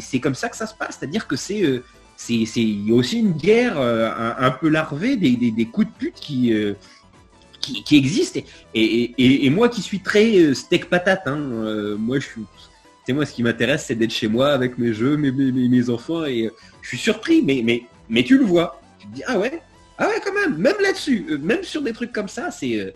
[0.00, 0.96] c'est comme ça que ça se passe.
[0.98, 1.82] C'est-à-dire que c'est euh,
[2.16, 2.44] c'est
[2.90, 6.52] aussi une guerre un, peu larvée, des, des, coups de pute qui,
[7.62, 8.40] qui, existent.
[8.74, 11.38] Et, moi qui suis très steak patate, hein,
[11.96, 12.42] moi je suis
[13.12, 16.46] moi, ce qui m'intéresse, c'est d'être chez moi avec mes jeux, mes, mes, enfants, et
[16.46, 16.50] euh,
[16.82, 18.80] je suis surpris, mais, mais, mais tu le vois.
[18.98, 19.60] Tu te dis, ah ouais,
[19.98, 22.78] ah ouais, quand même, même là-dessus, euh, même sur des trucs comme ça, c'est.
[22.78, 22.90] Euh,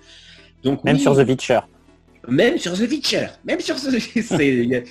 [0.62, 1.60] donc, même sur The Witcher.
[2.28, 3.26] Même sur The Witcher.
[3.44, 3.88] Même sur The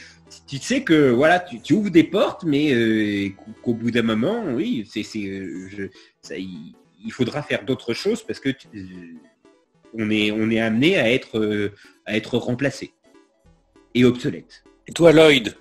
[0.48, 5.02] tu sais que voilà, tu, ouvres des portes, mais qu'au bout d'un moment, oui, c'est,
[5.16, 8.50] il, faudra faire d'autres choses parce que
[9.96, 11.72] on est, on est amené à être,
[12.06, 12.94] à être remplacé
[13.94, 14.64] et obsolète.
[14.88, 15.56] Et toi, Lloyd,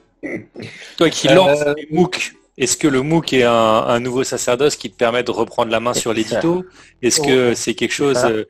[0.97, 4.91] toi qui lance euh, les MOOC, est-ce que le MOOC est un, nouveau sacerdoce qui
[4.91, 6.65] te permet de reprendre la main sur l'édito?
[7.01, 8.45] Est-ce que c'est quelque chose euh,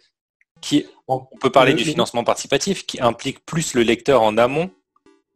[0.60, 0.86] qui...
[1.08, 4.70] On peut parler du financement participatif qui implique plus le lecteur en amont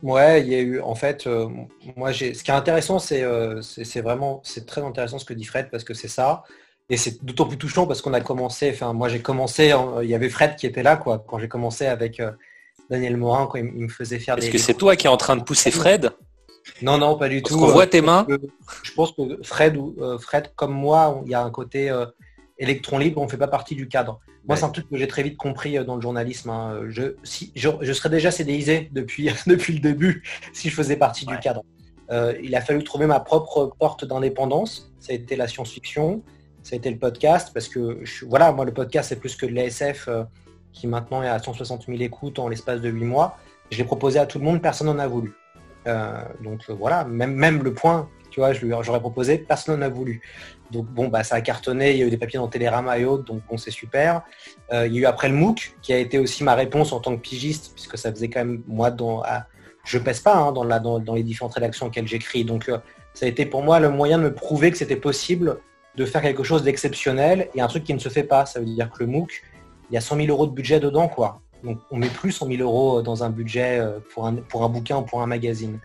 [0.02, 1.48] Ouais, il y a eu, en fait, euh,
[1.96, 3.24] moi, j'ai, ce qui est intéressant, c'est,
[3.62, 6.44] c'est, vraiment, c'est très intéressant ce que dit Fred parce que c'est ça,
[6.90, 10.14] et c'est d'autant plus touchant parce qu'on a commencé, enfin, moi, j'ai commencé, il y
[10.14, 12.20] avait Fred qui était là, quoi, quand j'ai commencé avec
[12.90, 14.46] Daniel Morin quand il, me faisait faire des.
[14.46, 16.10] Est-ce que c'est toi qui es en train de pousser Fred?
[16.82, 17.54] Non, non, pas du tout.
[17.54, 18.26] On voit tes mains.
[18.82, 22.06] je pense que Fred, euh, Fred, comme moi, il y a un côté euh,
[22.58, 24.20] électron libre, on ne fait pas partie du cadre.
[24.46, 26.50] Moi, c'est un truc que j'ai très vite compris euh, dans le journalisme.
[26.50, 26.82] Hein.
[26.88, 31.38] Je, si, je, serais déjà CDIsé depuis, depuis le début si je faisais partie du
[31.38, 31.62] cadre.
[32.42, 34.92] il a fallu trouver ma propre porte d'indépendance.
[35.00, 36.22] Ça a été la science-fiction,
[36.62, 39.52] ça a été le podcast, parce que voilà, moi le podcast c'est plus que de
[39.52, 40.08] l'ASF
[40.76, 43.38] qui maintenant est à 160 000 écoutes en l'espace de 8 mois.
[43.70, 45.34] Je l'ai proposé à tout le monde, personne n'en a voulu.
[45.86, 49.88] Euh, donc euh, voilà, même, même le point, tu vois, j'aurais proposé, personne n'en a
[49.88, 50.20] voulu.
[50.70, 53.04] Donc bon, bah, ça a cartonné, il y a eu des papiers dans Télérama et
[53.04, 54.22] autres, donc bon, c'est super.
[54.72, 57.00] Euh, il y a eu après le MOOC, qui a été aussi ma réponse en
[57.00, 59.22] tant que pigiste, puisque ça faisait quand même, moi, dans,
[59.84, 62.44] je pèse pas hein, dans, la, dans, les différentes rédactions auxquelles j'écris.
[62.44, 62.70] Donc
[63.14, 65.60] ça a été pour moi le moyen de me prouver que c'était possible
[65.96, 68.44] de faire quelque chose d'exceptionnel et un truc qui ne se fait pas.
[68.44, 69.42] Ça veut dire que le MOOC,
[69.90, 71.40] il y a 100 000 euros de budget dedans, quoi.
[71.64, 74.68] Donc on met plus 100 000 euros dans un budget euh, pour un, pour un
[74.68, 75.80] bouquin ou pour un magazine.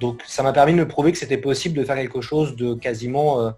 [0.00, 2.74] Donc ça m'a permis de me prouver que c'était possible de faire quelque chose de
[2.74, 3.50] quasiment euh,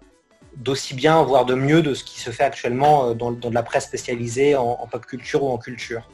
[0.57, 3.55] d'aussi bien, voire de mieux de ce qui se fait actuellement euh, dans, dans de
[3.55, 6.09] la presse spécialisée en, pop culture ou en culture.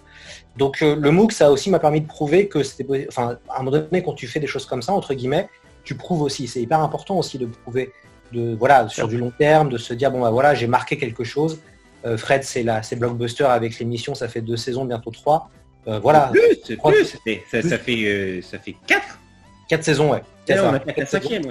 [0.57, 3.71] Donc le MOOC, ça aussi m'a permis de prouver que c'était, enfin, à un moment
[3.71, 5.47] donné, quand tu fais des choses comme ça, entre guillemets,
[5.83, 6.47] tu prouves aussi.
[6.47, 7.93] C'est hyper important aussi de prouver,
[8.33, 11.23] de voilà, sur du long terme, de se dire bon bah voilà, j'ai marqué quelque
[11.23, 11.59] chose
[12.05, 15.49] euh, Fred, c'est là, c'est Blockbuster avec l'émission, ça fait deux saisons, bientôt trois.
[15.87, 16.31] Euh, voilà.
[16.31, 17.17] Plus, plus,
[17.51, 19.19] ça, ça, fait, euh, ça fait quatre.
[19.67, 20.23] Quatre saisons, ouais.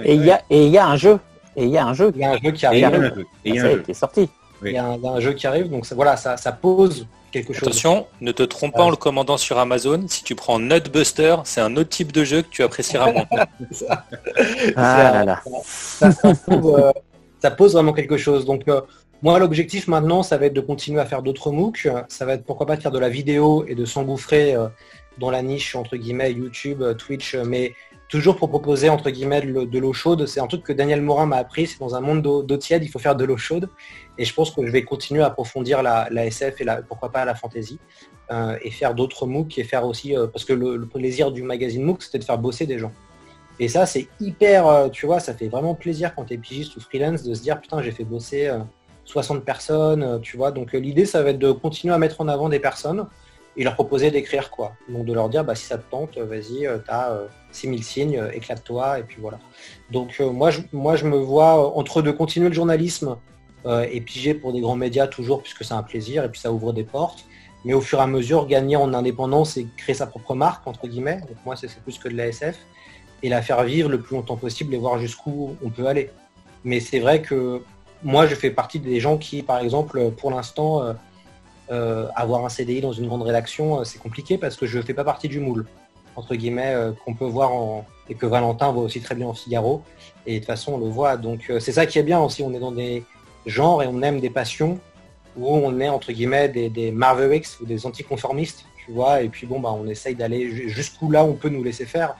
[0.03, 1.19] Et il y a, et il y a un jeu.
[1.59, 2.11] Et il y a un jeu.
[2.15, 3.25] Il y a un jeu qui arrive.
[3.43, 4.29] Et il y a un jeu qui est sorti.
[4.63, 7.63] Il y, a un, jeu qui arrive, donc voilà, ça, ça pose quelque chose.
[7.63, 10.03] Attention, ne te trompe pas en le commandant sur Amazon.
[10.09, 13.25] Si tu prends Nutbuster, c'est un autre type de jeu que tu apprécieras moins.
[14.75, 18.43] ah là Ça, ça, pose, vraiment quelque chose.
[18.45, 18.65] Donc
[19.21, 21.87] moi, l'objectif maintenant, ça va être de continuer à faire d'autres MOOC.
[22.07, 24.67] Ça va être pourquoi pas de faire de la vidéo et de s'engouffrer euh,
[25.19, 27.73] dans la niche, entre guillemets, YouTube, euh, Twitch, euh, mais
[28.09, 30.25] toujours pour proposer, entre guillemets, de l'eau chaude.
[30.25, 31.67] C'est un truc que Daniel Morin m'a appris.
[31.67, 33.69] C'est dans un monde d'eau tiède, il faut faire de l'eau chaude.
[34.17, 37.23] Et je pense que je vais continuer à approfondir la, SF et la, pourquoi pas
[37.23, 37.79] la fantasy
[38.61, 42.19] et faire d'autres MOOC et faire aussi, parce que le, plaisir du magazine MOOC, c'était
[42.19, 42.91] de faire bosser des gens.
[43.59, 46.81] Et ça, c'est hyper, tu vois, ça fait vraiment plaisir quand tu es pigiste ou
[46.81, 48.51] freelance de se dire, putain, j'ai fait bosser
[49.09, 50.51] 60 personnes, euh, tu vois.
[50.51, 53.07] Donc euh, l'idée, ça va être de continuer à mettre en avant des personnes
[53.59, 54.73] et leur proposer d'écrire quoi.
[54.87, 57.19] Donc de leur dire, bah, si ça te tente, vas-y, tu as
[57.51, 59.37] 6000 signes, éclate-toi, et puis voilà.
[59.91, 63.17] Donc euh, moi, je, moi, je me vois entre de continuer le journalisme
[63.91, 66.71] et piger pour des grands médias toujours, puisque c'est un plaisir, et puis ça ouvre
[66.71, 67.25] des portes,
[67.65, 70.87] mais au fur et à mesure, gagner en indépendance et créer sa propre marque, entre
[70.87, 71.19] guillemets.
[71.27, 72.57] Donc moi, c'est plus que de l'ASF,
[73.21, 76.09] et la faire vivre le plus longtemps possible et voir jusqu'où on peut aller.
[76.63, 77.61] Mais c'est vrai que
[78.01, 80.95] moi, je fais partie des gens qui, par exemple, pour l'instant,
[81.71, 84.77] euh, euh, avoir un CDI dans une grande rédaction, euh, c'est compliqué parce que je
[84.77, 85.65] ne fais pas partie du moule,
[86.15, 87.85] entre guillemets, qu'on peut voir en...
[88.09, 89.83] et que Valentin voit aussi très bien en Figaro.
[90.25, 91.17] Et de toute façon, on le voit.
[91.17, 92.43] Donc, c'est ça qui est bien aussi.
[92.43, 93.03] On est dans des
[93.45, 94.79] genres et on aime des passions
[95.37, 99.21] où on est, entre guillemets, des, des ou des anticonformistes, tu vois.
[99.21, 102.15] Et puis, bon, bah, on essaye d'aller jusqu'où là on peut nous laisser faire.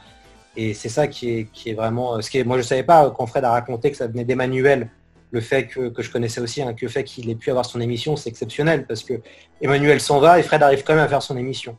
[0.55, 2.21] Et c'est ça qui est, vraiment...
[2.21, 4.89] Ce qui moi, je ne savais pas quand Fred a raconté que ça venait d'Emmanuel
[5.31, 7.79] le fait que, je connaissais aussi, hein, que le fait qu'il ait pu avoir son
[7.79, 9.13] émission, c'est exceptionnel parce que
[9.61, 11.77] Emmanuel s'en va et Fred arrive quand même à faire son émission.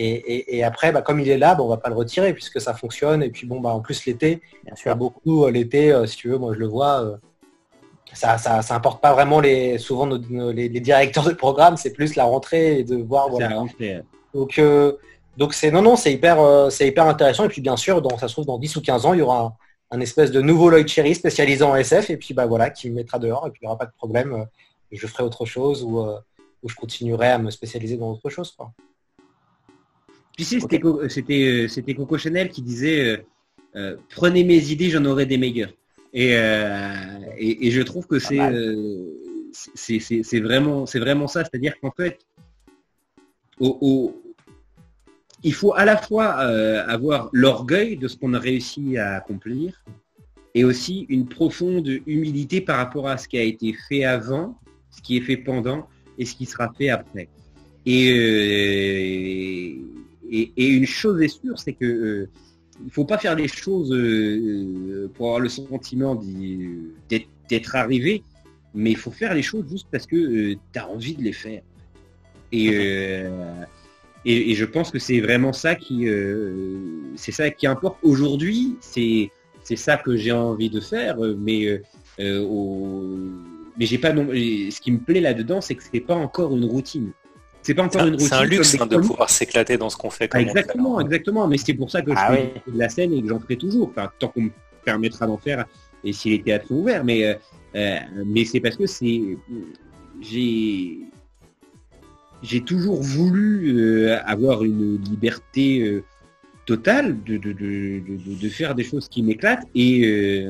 [0.00, 2.72] Et, après, bah, comme il est là, bah, on va pas le retirer puisque ça
[2.72, 3.20] fonctionne.
[3.22, 6.28] Et puis bon, bah, en plus l'été, bien sûr, beaucoup euh, l'été, euh, si tu
[6.28, 7.16] veux, moi je le vois, euh,
[8.12, 12.78] ça, ça, importe pas vraiment les, souvent les, directeurs de programme, c'est plus la rentrée
[12.78, 13.28] et de voir.
[14.34, 14.60] Donc
[15.36, 17.44] donc c'est non non, c'est hyper, c'est hyper intéressant.
[17.44, 19.22] Et puis bien sûr, dans, ça se trouve dans 10 ou 15 ans, il y
[19.22, 19.56] aura
[19.90, 22.96] un, espèce de nouveau Lloyd Cherry spécialisé en SF et puis bah voilà, qui me
[22.96, 24.46] mettra dehors et puis il n'y aura pas de problème.
[24.92, 26.00] je ferai autre chose ou,
[26.62, 28.52] ou je continuerai à me spécialiser dans autre chose.
[28.52, 28.72] Quoi.
[30.38, 33.16] Puis c'était euh, c'était Coco Chanel qui disait euh,
[33.74, 35.72] euh, prenez mes idées, j'en aurai des meilleures.
[36.12, 36.30] Et,
[37.36, 38.38] et, je trouve que c'est
[39.52, 42.20] c'est vraiment c'est vraiment ça, c'est-à-dire qu'en fait
[45.42, 49.84] il faut à la fois avoir l'orgueil de ce qu'on a réussi à accomplir
[50.54, 54.58] et aussi une profonde humilité par rapport à ce qui a été fait avant,
[54.90, 55.86] ce qui est fait pendant
[56.18, 57.28] et ce qui sera fait après.
[57.86, 59.78] Et,
[60.30, 62.28] et, une chose est sûre, c'est que euh,
[62.84, 66.20] il faut pas faire les choses euh, pour avoir le sentiment
[67.08, 68.22] d'être arrivé,
[68.74, 71.32] mais il faut faire les choses juste parce que euh, tu as envie de les
[71.32, 71.62] faire.
[72.52, 72.70] Et,
[74.24, 76.08] et, je pense que c'est vraiment ça qui,
[77.16, 78.76] c'est ça qui importe aujourd'hui.
[78.80, 79.30] C'est
[79.62, 81.80] c'est ça que j'ai envie de faire, mais
[83.78, 84.26] mais j'ai pas non.
[84.28, 87.12] Ce qui me plaît là-dedans, c'est que c'est pas encore une routine.
[87.62, 88.28] C'est pas encore une routine.
[88.28, 90.34] C'est un luxe hein, de pouvoir s'éclater dans ce qu'on fait.
[90.34, 91.46] exactement, exactement.
[91.46, 93.56] Mais c'est pour ça que je ah fais de la scène et que j'en ferai
[93.56, 93.88] toujours.
[93.88, 94.50] Enfin, tant qu'on me
[94.84, 95.64] permettra d'en faire
[96.02, 97.04] et si les théâtres sont ouverts.
[97.04, 97.34] Mais, euh,
[97.76, 99.36] euh, mais c'est parce que c'est.
[100.20, 100.98] J'ai.
[102.42, 106.02] J'ai toujours voulu euh, avoir une liberté
[106.66, 109.66] totale de, faire des choses qui m'éclatent.
[109.74, 110.46] Et,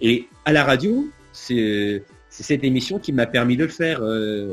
[0.00, 4.02] et à la radio, c'est cette émission qui m'a permis de le faire,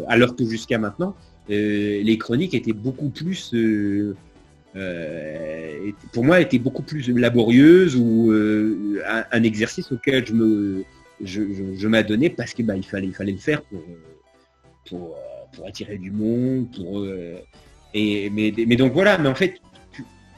[0.07, 1.15] alors que jusqu'à maintenant,
[1.49, 4.15] euh, les chroniques étaient beaucoup plus, euh,
[4.76, 12.53] euh, pour moi, étaient beaucoup plus laborieuses ou un, exercice auquel je me, m'adonnais parce
[12.53, 13.61] que bah, il fallait, le faire
[14.85, 15.18] pour,
[15.53, 17.05] pour attirer du monde, pour
[17.93, 19.61] et mais, mais donc voilà, mais en fait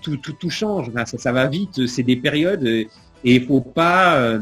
[0.01, 2.67] tout, tout, change, ça, ça va vite, c'est des périodes
[3.23, 4.39] et faut pas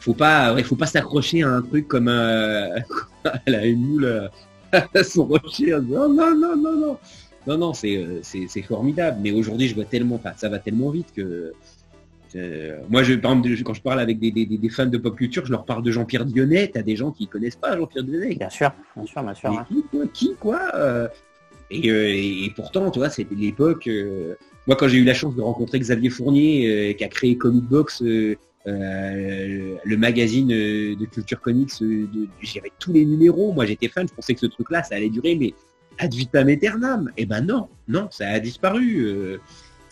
[0.00, 4.30] faut pas, il faut pas s'accrocher à un truc comme à la moule
[5.04, 6.98] son rocher non, non, non, non, non.
[7.46, 9.18] Non, non, euh, c'est formidable.
[9.20, 11.52] Mais aujourd'hui, je vois tellement, ça va tellement vite que.
[12.36, 15.50] Euh, moi, je, par exemple, quand je parle avec des, fans de pop culture, je
[15.50, 16.70] leur parle de Jean-Pierre Dionnet.
[16.72, 18.34] T'as des gens qui connaissent pas Jean-Pierre Dionnet.
[18.34, 19.66] Bien sûr, bien sûr, bien sûr.
[20.12, 21.08] Qui, quoi, euh,
[21.70, 23.88] et, pourtant, tu vois, c'était l'époque.
[24.66, 28.02] moi, quand j'ai eu la chance de rencontrer Xavier Fournier, qui a créé Comic Box
[28.68, 32.06] euh, le magazine euh, de culture comics, euh,
[32.42, 33.52] j'avais tous les numéros.
[33.52, 34.06] Moi, j'étais fan.
[34.08, 35.52] Je pensais que ce truc-là, ça allait durer, mais
[35.98, 37.10] ad vitam aeternam.
[37.16, 39.38] Et eh ben non, non, ça a disparu.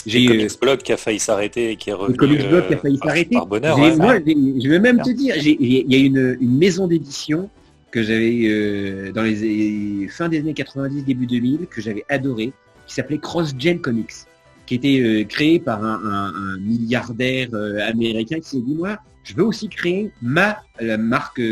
[0.07, 2.17] J'ai Comics Blog qui a failli s'arrêter et qui est revenu.
[2.17, 3.35] Comics Blog qui a failli s'arrêter.
[3.35, 3.77] Par bonheur.
[3.79, 7.49] je vais même te dire, il y a une, une maison d'édition
[7.91, 12.53] que j'avais dans les fin des années 90, début 2000, que j'avais adoré,
[12.87, 14.27] qui s'appelait Cross Gen Comics
[14.71, 19.43] qui était euh, créé par un, milliardaire euh, américain qui s'est dit moi je veux
[19.43, 20.63] aussi créer ma
[20.97, 21.43] marque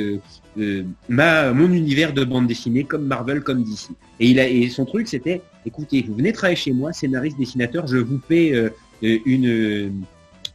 [0.59, 3.90] euh, ma mon univers de bande dessinée comme Marvel comme DC
[4.20, 7.86] et il a et son truc c'était écoutez vous venez travailler chez moi scénariste dessinateur
[7.86, 8.70] je vous paie
[9.02, 10.05] une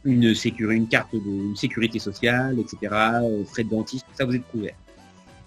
[0.04, 2.94] une sécurité une carte de sécurité sociale etc
[3.46, 4.74] frais de dentiste tout ça vous êtes couvert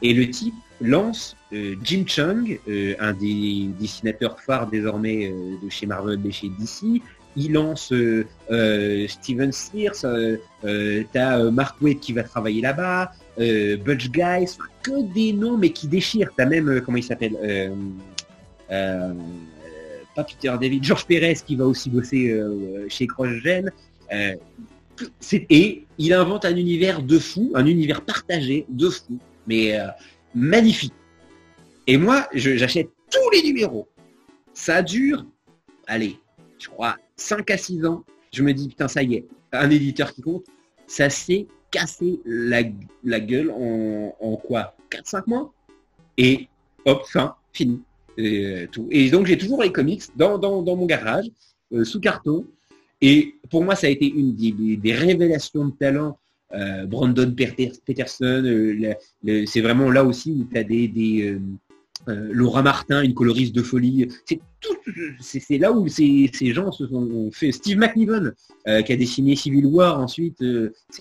[0.01, 1.35] et le type lance
[1.83, 2.59] Jim Chung,
[2.99, 7.01] un des dessinateurs phares désormais de chez Marvel et chez DC.
[7.37, 7.93] Il lance
[9.07, 10.05] Steven Sears,
[11.13, 16.31] t'as Mark Waid qui va travailler là-bas, Butch Guys, que des noms mais qui déchirent.
[16.35, 17.37] T'as même, comment il s'appelle
[18.67, 22.41] pas Peter David, Georges Pérez qui va aussi bosser
[22.89, 23.71] chez CrossGen.
[25.31, 29.87] et il invente un univers de fou, un univers partagé de fou mais euh,
[30.35, 30.93] magnifique.
[31.87, 33.87] Et moi, j'achète tous les numéros.
[34.53, 35.25] Ça dure,
[35.87, 36.17] allez,
[36.59, 38.03] je crois, 5 à 6 ans.
[38.33, 40.45] Je me dis, putain, ça y est, un éditeur qui compte,
[40.87, 42.63] ça s'est cassé la,
[43.19, 45.53] gueule en, quoi 4-5 mois?
[46.17, 46.47] Et
[46.85, 47.81] hop, fin, fini.
[48.17, 51.25] Et, euh, et donc j'ai toujours les comics dans, mon garage,
[51.73, 52.45] euh, sous carton.
[53.01, 56.17] Et pour moi, ça a été une des révélations de talent
[56.53, 58.41] euh, Brandon Peterson,
[59.45, 61.37] c'est vraiment là aussi où tu as des,
[62.09, 64.07] euh, Laura Martin, une coloriste de folie.
[64.25, 64.39] C'est
[65.39, 67.51] c'est là où ces, gens se sont fait.
[67.51, 68.33] Steve McNiven,
[68.65, 70.43] qui a dessiné Civil War ensuite,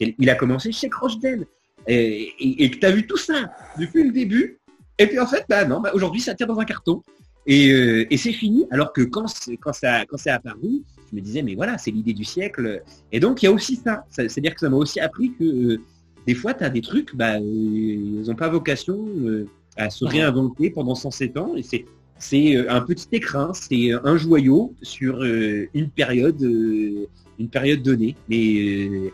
[0.00, 1.46] il a commencé chez Crossden.
[1.88, 4.58] Et, que tu as vu tout ça depuis le début.
[4.98, 7.02] Et puis en fait, bah non, bah, aujourd'hui ça tire dans un carton.
[7.46, 8.66] Et, euh, c'est fini.
[8.70, 12.82] Alors que quand, ça c'est apparu, je me disais mais voilà, c'est l'idée du siècle.
[13.12, 14.04] Et donc il y a aussi ça.
[14.10, 15.80] C'est-à-dire que ça m'a aussi appris que euh,
[16.26, 19.46] des fois tu as des trucs, bah, euh, ils n'ont pas vocation euh,
[19.76, 21.54] à se réinventer pendant 107 ans.
[21.56, 21.84] Et c'est
[22.18, 27.06] c'est euh, un petit écrin, c'est un joyau sur euh, une période euh,
[27.38, 28.16] une période donnée.
[28.28, 29.10] Mais euh,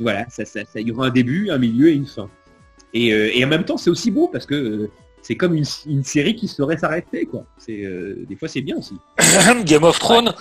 [0.00, 2.28] voilà, ça, ça, ça- il y aura un début, un milieu et une fin.
[2.94, 5.64] Et, euh, et en même temps, c'est aussi beau parce que euh, c'est comme une,
[5.86, 7.44] une série qui saurait s'arrêter, quoi.
[7.58, 8.94] C'est euh, des fois c'est bien aussi.
[9.64, 10.32] Game of Thrones.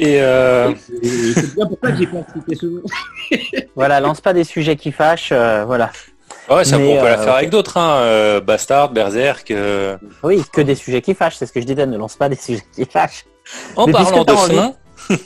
[0.00, 2.24] Et euh, Et c'est bien pour ça que j'ai pas
[2.54, 2.82] ce nom.
[3.76, 5.30] Voilà, lance pas des sujets qui fâchent.
[5.32, 5.90] euh, voilà.
[6.50, 7.76] Ouais, ça, Mais, on peut la euh, faire avec d'autres.
[7.76, 7.96] Hein.
[8.00, 9.50] euh, Bastard, Berserk.
[9.50, 9.96] euh.
[10.22, 11.36] Oui, que des sujets qui fâchent.
[11.36, 11.86] C'est ce que je disais.
[11.86, 13.24] Ne lance pas des sujets qui fâchent.
[13.76, 14.72] En Mais parlant de envie- fin,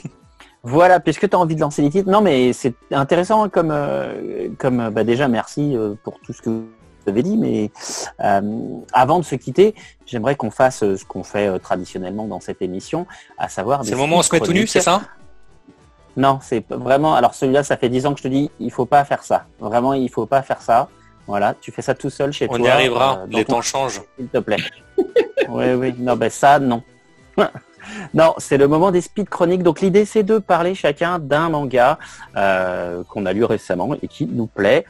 [0.65, 2.09] Voilà, puisque tu as envie de lancer les titres.
[2.09, 6.49] Non, mais c'est intéressant comme, euh, comme bah, déjà merci euh, pour tout ce que
[6.49, 6.63] vous
[7.05, 7.35] avez dit.
[7.35, 7.69] Mais
[8.21, 8.41] euh,
[8.93, 9.75] avant de se quitter,
[10.05, 13.05] j'aimerais qu'on fasse euh, ce qu'on fait euh, traditionnellement dans cette émission,
[13.37, 13.79] à savoir.
[13.83, 15.01] c'est des le moment où on se met tout nu, c'est ça
[16.15, 17.13] Non, c'est vraiment.
[17.15, 19.45] Alors celui-là, ça fait 10 ans que je te dis, il faut pas faire ça.
[19.59, 20.87] Vraiment, il faut pas faire ça.
[21.27, 22.67] Voilà, tu fais ça tout seul chez On toi.
[22.67, 23.19] y arrivera.
[23.21, 24.01] euh, Les ton temps changent.
[24.17, 24.57] s'il te plaît.
[25.49, 25.95] oui, oui.
[25.97, 26.83] Non, ben ça, non.
[28.13, 29.63] non, c'est le moment des speed chroniques.
[29.63, 31.97] Donc l'idée, c'est de parler chacun d'un manga
[32.35, 34.85] euh, qu'on a lu récemment et qui nous plaît.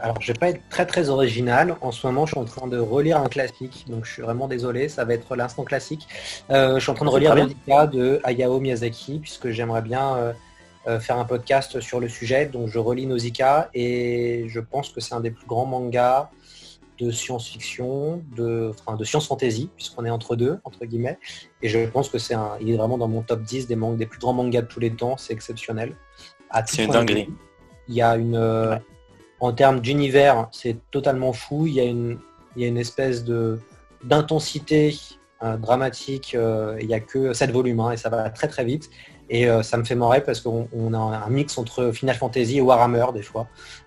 [0.00, 1.74] Alors, je vais pas être très très original.
[1.80, 4.46] En ce moment, je suis en train de relire un classique, donc je suis vraiment
[4.46, 4.88] désolé.
[4.88, 6.06] Ça va être l'instant classique.
[6.50, 10.16] Euh, je suis en train de relire Nausicaa de Hayao Miyazaki, puisque j'aimerais bien
[11.00, 12.46] faire un podcast sur le sujet.
[12.46, 16.30] Donc, je relis Nausicaa et je pense que c'est un des plus grands mangas
[16.98, 21.18] de science-fiction, de, enfin, de science-fantasy, puisqu'on est entre deux, entre guillemets.
[21.62, 23.98] Et je pense que c'est un, il est vraiment dans mon top 10 des, mangas,
[23.98, 25.16] des plus grands mangas de tous les temps.
[25.16, 25.94] C'est exceptionnel.
[26.66, 27.28] C'est une dinguerie.
[27.88, 28.80] Il y a une, euh, Ouais.
[29.40, 31.66] en termes d'univers, c'est totalement fou.
[31.66, 32.18] Il y a une,
[32.56, 33.60] il y a une espèce de
[34.04, 34.96] d'intensité
[35.42, 36.34] euh, dramatique.
[36.34, 38.90] euh, il n'y a que 7 volumes hein, et ça va très très vite.
[39.30, 42.58] Et euh, ça me fait marrer parce qu'on on a un mix entre Final Fantasy
[42.58, 43.46] et Warhammer des fois.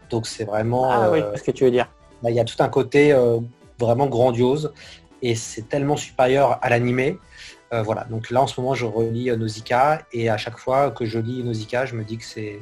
[0.10, 0.90] Donc c'est vraiment.
[0.92, 1.88] Ah oui, euh, ce que tu veux dire.
[2.22, 3.40] bah, il y a tout un côté euh,
[3.80, 4.74] vraiment grandiose
[5.22, 7.18] et c'est tellement supérieur à l'animé.
[7.86, 11.18] Voilà, donc là en ce moment je relis Nausicaa et à chaque fois que je
[11.20, 12.60] lis Nausicaa, je me dis que c'est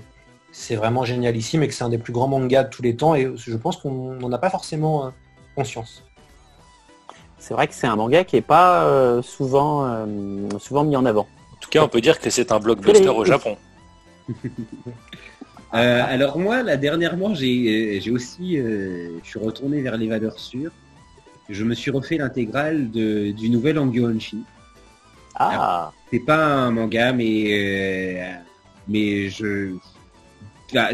[0.52, 3.16] c'est vraiment génialissime et que c'est un des plus grands mangas de tous les temps
[3.16, 5.12] et je pense qu'on n'en a pas forcément
[5.56, 6.04] conscience.
[7.40, 10.06] C'est vrai que c'est un manga qui est pas euh, souvent, euh,
[10.60, 11.26] souvent mis en avant.
[11.70, 13.56] En tout cas, on peut dire que c'est un blockbuster au Japon.
[15.76, 20.08] Euh, alors moi, là, dernièrement, j'ai euh, j'ai aussi, euh, je suis retourné vers les
[20.08, 20.72] valeurs sûres.
[21.48, 24.44] Je me suis refait l'intégrale de- du nouvel Angyonshi.
[25.36, 28.34] Ah, C'est pas un manga, mais
[28.88, 29.76] mais je,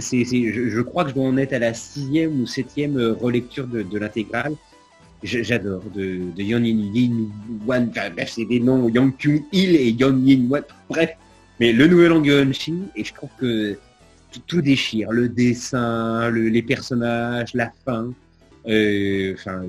[0.02, 2.98] c'est- c'est- je je crois que je dois en être à la sixième ou septième
[2.98, 4.56] relecture de, de l'intégrale.
[5.24, 7.30] J'adore de, de Yon Yin Yin
[7.66, 7.88] Wan.
[7.90, 10.64] Enfin, bref, c'est des noms Yang Kyung Il et Yon Yin Wan.
[10.90, 11.12] Bref,
[11.60, 13.78] mais le nouvel Angyonshi et je trouve que
[14.32, 15.12] tout, tout déchire.
[15.12, 18.12] Le dessin, le- les personnages, la fin.
[18.68, 19.62] Euh, Enfin.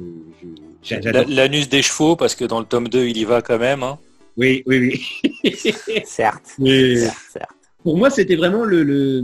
[1.28, 3.82] L'anus des chevaux, parce que dans le tome 2, il y va quand même.
[3.82, 3.98] hein.
[4.36, 5.00] Oui, oui,
[5.44, 5.52] oui.
[6.04, 6.54] certes.
[6.58, 7.50] Mais- certes, certes.
[7.82, 9.22] pour moi, c'était vraiment le, le,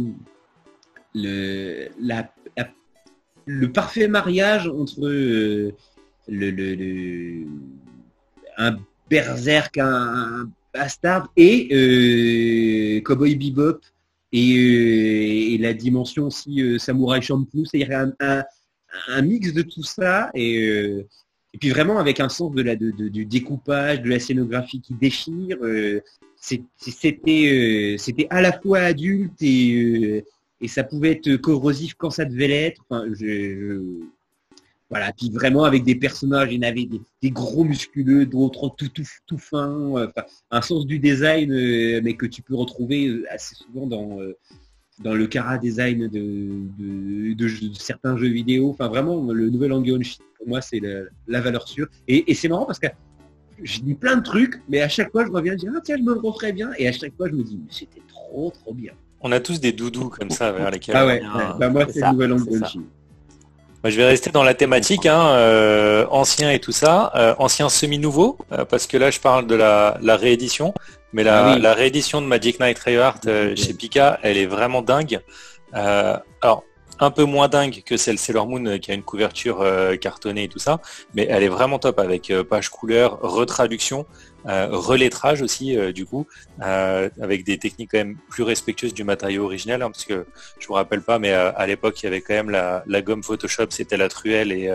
[1.15, 2.69] le, la- la-
[3.47, 5.73] le parfait mariage entre euh,
[6.29, 7.47] le, le- le-
[8.59, 8.77] un
[9.09, 13.81] berserk, un, bastard et euh, Cowboy Bebop
[14.33, 20.31] et, euh, et la dimension aussi euh, Samurai Champloo, c'est-à-dire un, mix de tout ça
[20.35, 21.07] et,
[21.61, 25.59] puis vraiment avec un sens du découpage, de la scénographie qui déchire.
[26.39, 30.25] c'était à la fois adulte et,
[30.67, 32.83] ça pouvait être corrosif quand ça devait l'être.
[34.93, 38.69] Voilà, puis vraiment avec des personnages, il y en avait des, des gros musculeux, d'autres
[38.77, 40.07] tout, tout, tout fins, euh,
[40.51, 44.37] un sens du design, euh, mais que tu peux retrouver euh, assez souvent dans, euh,
[45.03, 48.69] dans le cara design de, de, de certains jeux vidéo.
[48.69, 51.89] Enfin, vraiment, le nouvel Angyonshi, pour moi, c'est la, la valeur sûre.
[52.07, 52.89] Et, et c'est marrant parce que
[53.63, 56.03] je dis plein de trucs, mais à chaque fois, je reviens dire, ah tiens, je
[56.03, 56.69] me le referais bien.
[56.77, 58.93] Et à chaque fois, je me dis, mais c'était trop, trop bien.
[59.23, 61.59] On a tous des doudous comme ça vers lesquels Ah ouais, ouais.
[61.59, 62.81] bah moi, c'est le nouvel Angyonshi.
[63.83, 67.69] Moi, je vais rester dans la thématique, hein, euh, ancien et tout ça, euh, ancien
[67.69, 70.73] semi-nouveau, euh, parce que là, je parle de la, la réédition,
[71.13, 71.61] mais la, Ah oui.
[71.61, 73.25] la réédition de Magic Knight Rayheart
[73.57, 75.21] chez Pika, elle est vraiment dingue.
[75.73, 76.63] Alors,
[77.01, 79.67] un peu moins dingue que celle Sailor Moon qui a une couverture
[80.01, 80.79] cartonnée et tout ça,
[81.15, 84.07] mais elle est vraiment top avec page couleur, retraduction.
[84.45, 86.27] Relettrage aussi du coup,
[86.61, 90.27] avec des techniques quand même plus respectueuses du matériau original, hein, parce que
[90.59, 93.67] je vous rappelle pas, mais à l'époque il y avait quand même la, gomme Photoshop,
[93.71, 94.71] c'était la truelle et,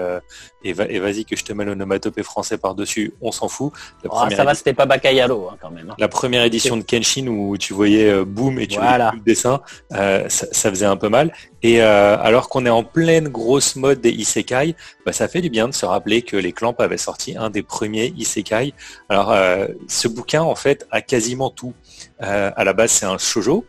[0.64, 3.72] et, vas-y que je te mets l'onomatopée français par-dessus, on s'en fout.
[4.04, 5.90] La oh, ça va, c'était pas Bakayalo hein, quand même.
[5.90, 5.96] Hein.
[5.98, 9.12] La première édition de Kenshin où tu voyais boom et tu voilà.
[9.14, 9.62] le dessin,
[9.92, 11.34] ça, ça, faisait un peu mal.
[11.68, 14.74] Et alors qu'on est en pleine grosse mode des isekai,
[15.06, 17.62] bah, ça fait du bien de se rappeler que les Clamps avaient sorti un des
[17.62, 18.74] premiers isekai.
[19.10, 21.74] Alors, euh, ce bouquin, en fait, a quasiment tout.
[22.22, 23.66] Euh, à la base, c'est un shojo,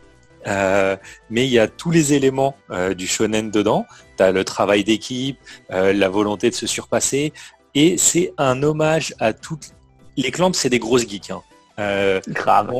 [0.47, 0.95] euh,
[1.29, 2.55] mais il y a tous les éléments
[2.95, 3.85] du shonen dedans.
[4.15, 5.37] Tu as le travail d'équipe,
[5.69, 7.33] la volonté de se surpasser,
[7.75, 9.73] et c'est un hommage à toutes...
[10.15, 11.31] Les Clamps, c'est des grosses geeks.
[11.31, 11.41] Hein.
[11.79, 12.73] Euh, Grave.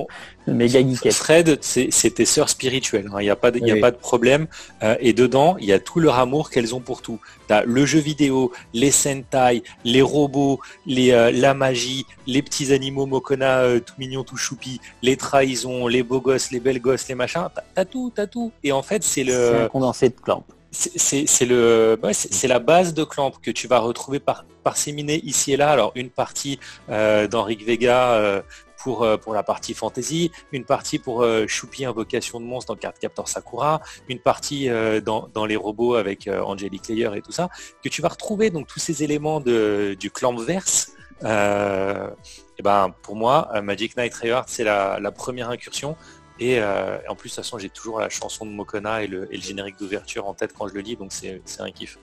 [0.47, 0.79] Méga
[1.11, 3.05] Fred, c'est tes sœurs spirituelles.
[3.07, 3.21] Il hein.
[3.21, 4.47] n'y a, pas de, a pas de problème.
[4.83, 7.19] Euh, et dedans, il y a tout leur amour qu'elles ont pour tout.
[7.49, 13.05] As le jeu vidéo, les Sentai, les robots, les, euh, la magie, les petits animaux
[13.05, 17.47] Mokona tout mignons, tout choupi, les trahisons, les beaux gosses, les belles gosses, les machins.
[17.55, 18.51] Tu as, tout, tu as tout.
[18.63, 19.67] Et en fait, c'est le...
[19.71, 20.43] condensé de clamp.
[20.71, 25.57] C'est le, c'est la base de Clamp que tu vas retrouver par, parséminée ici et
[25.57, 25.71] là.
[25.71, 26.59] Alors une partie
[26.89, 28.41] euh, d'Henrique Vega euh,
[28.83, 33.81] pour la partie fantasy, une partie pour euh, Choupi Invocation de monstres dans Cardcaptor Sakura,
[34.07, 37.49] une partie euh, dans, dans, les robots avec Angelic Layer et tout ça,
[37.83, 40.91] que tu vas retrouver donc tous ces éléments de, du Clampverse.
[41.23, 45.95] et ben pour moi, Magic Knight Rayard, c'est la, la, première incursion.
[46.39, 49.35] Et, en plus, de toute façon, j'ai toujours la chanson de Mokona et le, et
[49.35, 51.97] le générique d'ouverture en tête quand je le lis, donc c'est un kiff.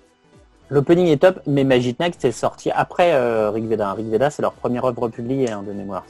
[0.68, 3.92] L'opening est top, mais Magic Knight, c'est sorti après euh, Rigveda.
[3.92, 6.04] Rigveda, c'est leur première œuvre publiée hein, de mémoire.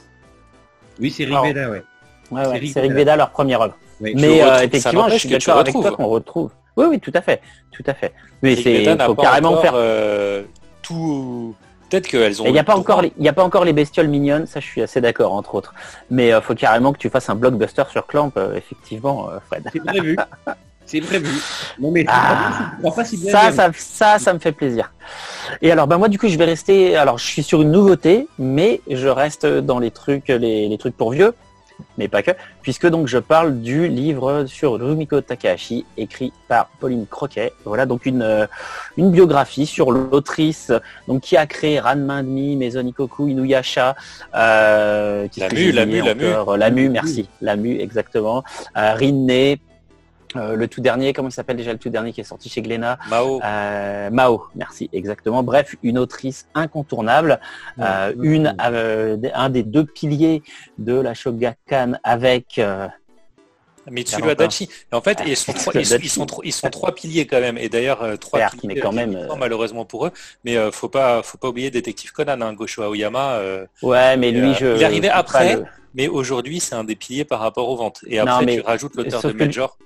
[0.99, 1.83] Oui, c'est Rick Veda, ouais.
[2.73, 3.77] c'est Rick Veda, leur première œuvre.
[3.99, 6.51] mais euh, effectivement, je suis d'accord avec toi qu'on retrouve.
[6.75, 7.41] Oui, oui, tout à fait,
[7.71, 8.13] tout à fait.
[8.43, 10.43] Mais c'est faut carrément faire euh,
[10.81, 11.55] tout.
[11.89, 12.45] Peut-être qu'elles ont.
[12.45, 14.81] Il n'y a pas encore, il a pas encore les bestioles mignonnes, ça je suis
[14.81, 15.73] assez d'accord entre autres.
[16.11, 19.67] Mais il euh, faut carrément que tu fasses un blockbuster sur Clamp, effectivement, Fred.
[19.71, 20.17] C'est prévu.
[20.87, 21.29] C'est prévu.
[21.79, 24.91] Non mais ah, ça, ça, ça, ça me fait plaisir.
[25.61, 26.95] Et alors, bah moi, du coup, je vais rester.
[26.95, 31.11] Alors, je suis sur une nouveauté, mais je reste dans les trucs, les, trucs pour
[31.11, 31.33] vieux,
[31.97, 32.31] mais pas que,
[32.61, 37.53] puisque donc je parle du livre sur Rumiko Takahashi, écrit par Pauline Croquet.
[37.65, 38.47] Voilà, donc une, euh,
[38.97, 40.71] une biographie sur l'autrice,
[41.07, 43.95] donc qui a créé Ranma Maison Ikoku, Inuyasha,
[44.35, 48.43] euh, la, mu, la mu, la mu, la mu, merci, la mu, exactement,
[48.77, 49.57] euh, Rinne,
[50.35, 52.61] euh, le tout dernier, comment il s'appelle déjà le tout dernier qui est sorti chez
[52.61, 53.39] Glénat Mao.
[53.43, 55.43] Euh, Mao, merci, exactement.
[55.43, 57.39] Bref, une autrice incontournable,
[57.79, 60.43] euh, une, un des deux piliers
[60.77, 62.59] de la Shogakukan avec
[63.89, 64.69] Mitsuyo Adachi.
[64.91, 65.73] En fait, ils, sont trois,
[66.43, 67.57] ils, sont, trois piliers quand même.
[67.57, 70.11] Et d'ailleurs, trois piliers, quand même, malheureusement pour eux.
[70.43, 73.39] Mais faut pas, faut pas oublier Détective Conan, hein, Gosho Aoyama.
[73.81, 74.75] ouais, mais lui, je.
[74.75, 75.61] Il arrivait après,
[75.93, 78.01] mais aujourd'hui, c'est un des piliers par rapport aux ventes.
[78.07, 79.77] Et après, tu rajoutes l'auteur de Major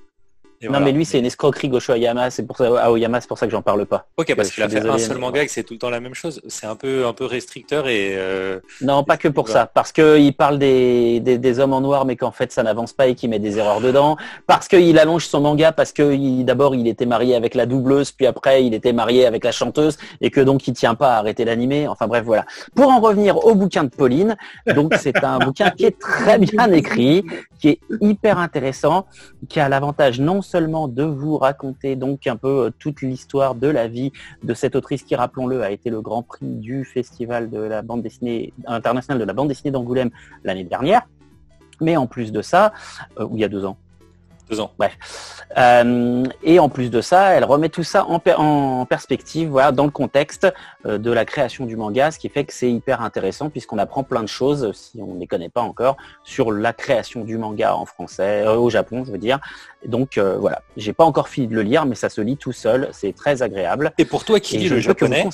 [0.69, 3.47] non, mais lui, c'est une escroquerie Gosho Aoyama, c'est pour ça, Aoyama, c'est pour ça
[3.47, 4.05] que j'en parle pas.
[4.17, 5.99] Ok, parce qu'il a fait un seul manga et que c'est tout le temps la
[5.99, 6.41] même chose.
[6.47, 8.11] C'est un peu, un peu restricteur et.
[8.15, 12.15] Euh, non, pas que pour ça, parce qu'il parle des, des, hommes en noir, mais
[12.15, 14.17] qu'en fait ça n'avance pas et qu'il met des erreurs dedans.
[14.45, 18.27] Parce qu'il allonge son manga, parce que d'abord il était marié avec la doubleuse, puis
[18.27, 21.45] après il était marié avec la chanteuse, et que donc il tient pas à arrêter
[21.45, 21.87] l'animé.
[21.87, 22.45] Enfin bref, voilà.
[22.75, 24.35] Pour en revenir au bouquin de Pauline,
[24.75, 27.23] donc c'est un bouquin qui est très bien écrit,
[27.59, 29.05] qui est hyper intéressant,
[29.49, 33.67] qui a l'avantage non seulement de vous raconter donc un peu euh, toute l'histoire de
[33.67, 34.11] la vie
[34.43, 38.01] de cette autrice qui, rappelons-le, a été le grand prix du festival de la bande
[38.01, 40.11] dessinée internationale de la bande dessinée d'Angoulême
[40.43, 41.03] l'année dernière.
[41.79, 42.73] Mais en plus de ça,
[43.19, 43.77] euh, il y a deux ans,
[44.59, 44.71] ans.
[44.77, 44.97] Bref.
[45.57, 49.85] Euh, et en plus de ça, elle remet tout ça en, en perspective, voilà, dans
[49.85, 50.47] le contexte
[50.85, 54.03] euh, de la création du manga, ce qui fait que c'est hyper intéressant puisqu'on apprend
[54.03, 57.75] plein de choses, si on ne les connaît pas encore, sur la création du manga
[57.75, 59.39] en français, euh, au Japon, je veux dire.
[59.85, 62.89] Donc voilà, j'ai pas encore fini de le lire, mais ça se lit tout seul,
[62.91, 63.93] c'est très agréable.
[63.97, 65.27] Et pour toi qui lis le japonais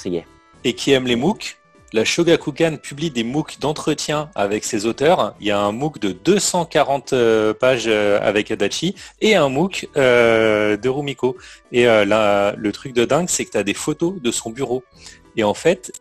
[0.63, 1.57] et qui aime les MOOC,
[1.93, 5.35] la Shogakukan publie des MOOC d'entretien avec ses auteurs.
[5.39, 9.87] Il y a un MOOC de 240 euh, pages euh, avec Adachi et un MOOC
[9.95, 11.37] euh, de Rumiko.
[11.71, 14.83] Et le truc de dingue, c'est que tu as des photos de son bureau.
[15.35, 15.91] Et en fait,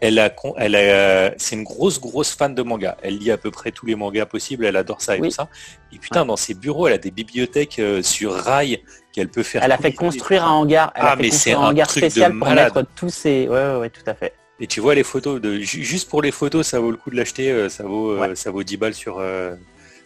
[0.00, 2.96] elle a, elle c'est une grosse, grosse fan de manga.
[3.02, 5.48] Elle lit à peu près tous les mangas possibles, elle adore ça et tout ça.
[5.92, 8.82] Et putain, dans ses bureaux, elle a des bibliothèques sur rail
[9.12, 9.62] qu'elle peut faire.
[9.62, 10.92] Elle a fait construire un hangar.
[10.96, 13.48] Elle ah, a fait mais c'est un, hangar spécial pour mettre tous ces.
[13.48, 14.34] Ouais, ouais, tout à fait.
[14.62, 17.16] Et tu vois les photos, de, juste pour les photos, ça vaut le coup de
[17.16, 17.50] l'acheter.
[17.50, 19.56] Euh, ça vaut, euh, ça vaut 10 balles sur, euh,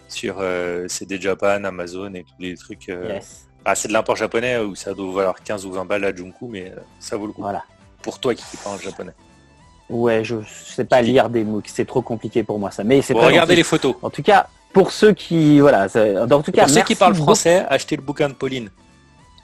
[0.09, 0.43] sur
[0.89, 2.91] CD Japan, Amazon et tous les trucs.
[3.67, 6.49] Ah, c'est de l'import japonais où ça doit valoir 15 ou 20 balles à Junku,
[6.49, 7.43] mais ça vaut le coup.
[7.43, 7.65] Voilà.
[8.01, 9.13] Pour toi qui parles japonais.
[9.91, 12.83] Ouais, je sais pas lire des MOOC, c'est trop compliqué pour moi ça.
[12.83, 13.97] Mais c'est Bon, regardez les photos.
[14.01, 17.67] En tout cas, pour ceux qui voilà, en tout cas, Pour ceux qui parlent français,
[17.69, 18.71] achetez le bouquin de Pauline.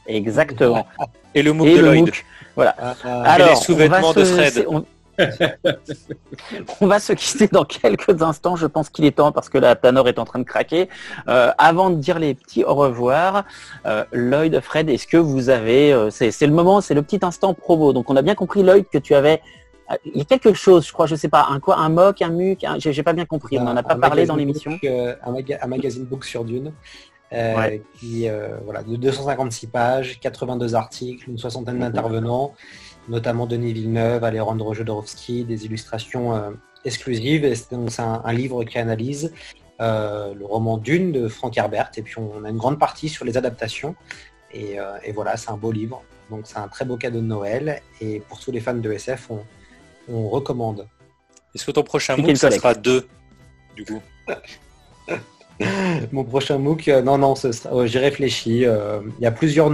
[0.06, 0.86] Exactement.
[1.34, 2.06] Et le MOOC Et de le Lloyd.
[2.06, 2.24] MOOC.
[2.56, 2.74] Voilà.
[2.78, 4.66] Ah, ah, Alors, les sous-vêtements de Fred.
[4.68, 4.84] On...
[6.80, 8.56] on va se quitter dans quelques instants.
[8.56, 10.89] Je pense qu'il est temps parce que la planeur est en train de craquer.
[11.28, 13.44] Euh, avant de dire les petits au revoir,
[13.86, 17.55] euh, Lloyd, Fred, est-ce que vous avez, euh, c'est le moment, c'est le petit instant
[17.55, 17.93] promo.
[17.93, 19.40] Donc on a bien compris Lloyd que tu avais,
[20.06, 22.30] il y a quelque chose, je crois, je sais pas, un quoi, un mock, un
[22.30, 23.59] muc, un- j'ai pas bien compris.
[23.59, 24.78] On n'en a pas parlé dans l'émission.
[24.82, 26.72] un, maga- un magazine book sur Dune.
[27.34, 27.82] Ouais.
[27.98, 28.28] qui
[28.66, 31.80] voilà de 256 pages, 82 articles, une soixantaine Mhm.
[31.80, 32.52] d'intervenants,
[33.08, 36.50] notamment Denis Villeneuve, Alejandro Jodorowsky, des illustrations euh,
[36.84, 37.44] exclusives.
[37.44, 39.32] Et c'est donc c'est un, un livre qui analyse
[39.80, 41.90] euh, le roman Dune de Frank Herbert.
[41.96, 43.94] Et puis on a une grande partie sur les adaptations.
[44.52, 46.02] Et, euh, et voilà, c'est un beau livre.
[46.30, 47.82] Donc c'est un très beau cadeau de Noël.
[48.00, 49.40] Et pour tous les fans de SF, on,
[50.08, 50.86] on recommande.
[51.54, 53.06] Est-ce que ton prochain MOOC, ça sera deux
[53.76, 54.00] Du coup?
[56.12, 58.64] Mon prochain MOOC, non, non, ce sera- euh, j'y réfléchis.
[58.64, 59.70] euh, Il y a plusieurs.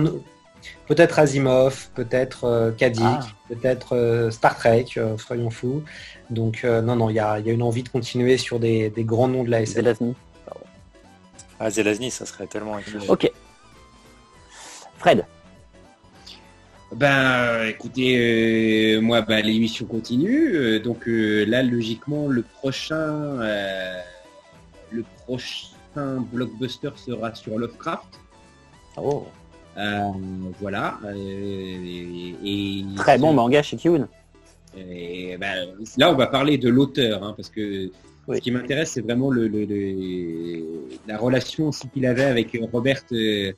[0.88, 3.20] Peut-être Asimov, peut-être euh, Kadik, Ah.
[3.48, 5.82] peut-être euh, Star Trek, euh, soyons fous.
[6.30, 8.58] Donc, euh, non, non, il y a, il y a une envie de continuer sur
[8.58, 9.74] des, des grands noms de la SF.
[9.76, 10.14] Zelazny.
[11.60, 13.04] Ah, Zelazny, ça serait tellement incroyable.
[13.10, 13.30] Ok.
[14.96, 15.24] Fred.
[16.94, 18.16] Ben, écoutez,
[18.96, 20.54] euh, moi, ben, l'émission continue.
[20.56, 24.00] euh, donc euh, là, logiquement, le prochain, euh,
[24.90, 25.68] le prochain
[26.32, 28.20] blockbuster sera sur Lovecraft.
[28.96, 29.26] Oh.
[29.78, 30.00] Euh,
[30.60, 30.98] voilà.
[31.04, 34.08] euh, et, et- Très bon manga chez Kyun.
[34.76, 37.90] Et, ben, là, on va parler de l'auteur, hein, parce que
[38.26, 38.36] Oui.
[38.36, 40.64] ce qui m'intéresse, c'est vraiment le, le- le-
[41.06, 43.52] la relation aussi qu'il avait avec Robert euh,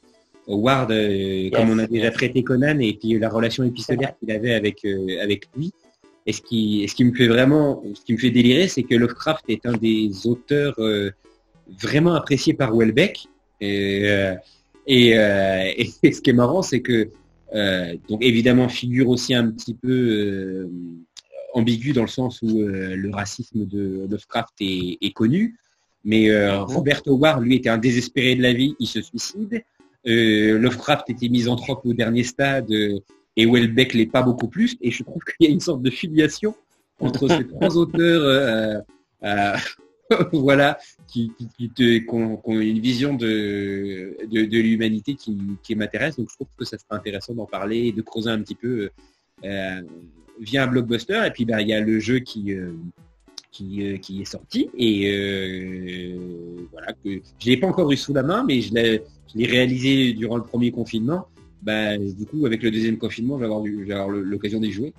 [0.48, 4.84] euh, comme on a déjà traité Conan, et puis la relation épistolaire qu'il avait avec,
[4.84, 5.72] euh, avec lui.
[6.26, 8.82] Et ce qui, et ce qui me fait vraiment, ce qui me fait délirer, c'est
[8.82, 10.74] que Lovecraft est un des auteurs
[11.82, 13.26] vraiment appréciés par Welbeck.
[13.60, 14.06] Et,
[14.91, 15.73] et, euh,
[16.03, 17.11] et ce qui est marrant, c'est que
[17.55, 20.71] euh, donc évidemment figure aussi un petit peu euh,
[21.55, 25.57] ambigu dans le sens où le racisme de Lovecraft est, est connu.
[26.05, 29.62] Mais euh, Robert Howard, lui, était un désespéré de la vie, il se suicide.
[30.05, 34.77] Lovecraft était misanthrope au dernier stade et Welbeck l'est pas beaucoup plus.
[34.81, 36.55] Et je trouve qu'il y a une sorte de filiation
[37.01, 38.83] entre ces trois auteurs,
[40.33, 40.79] voilà,
[41.11, 46.16] qui, te, qui ont, qui ont une vision de, de, de l'humanité qui, qui m'intéresse.
[46.16, 48.91] Donc je trouve que ça serait intéressant d'en parler et de creuser un petit peu
[49.45, 49.82] euh,
[50.41, 51.23] via un blockbuster.
[51.27, 52.73] Et puis bah, il y a le jeu qui, euh,
[53.51, 56.16] qui, euh, qui est sorti et euh,
[56.73, 60.37] voilà que je l'ai pas encore eu sous la main, mais je l'ai réalisé durant
[60.37, 61.27] le premier confinement.
[61.62, 64.23] Bah, du coup, avec le deuxième confinement, je vais avoir, du- je vais avoir le-
[64.23, 64.95] l'occasion d'y jouer.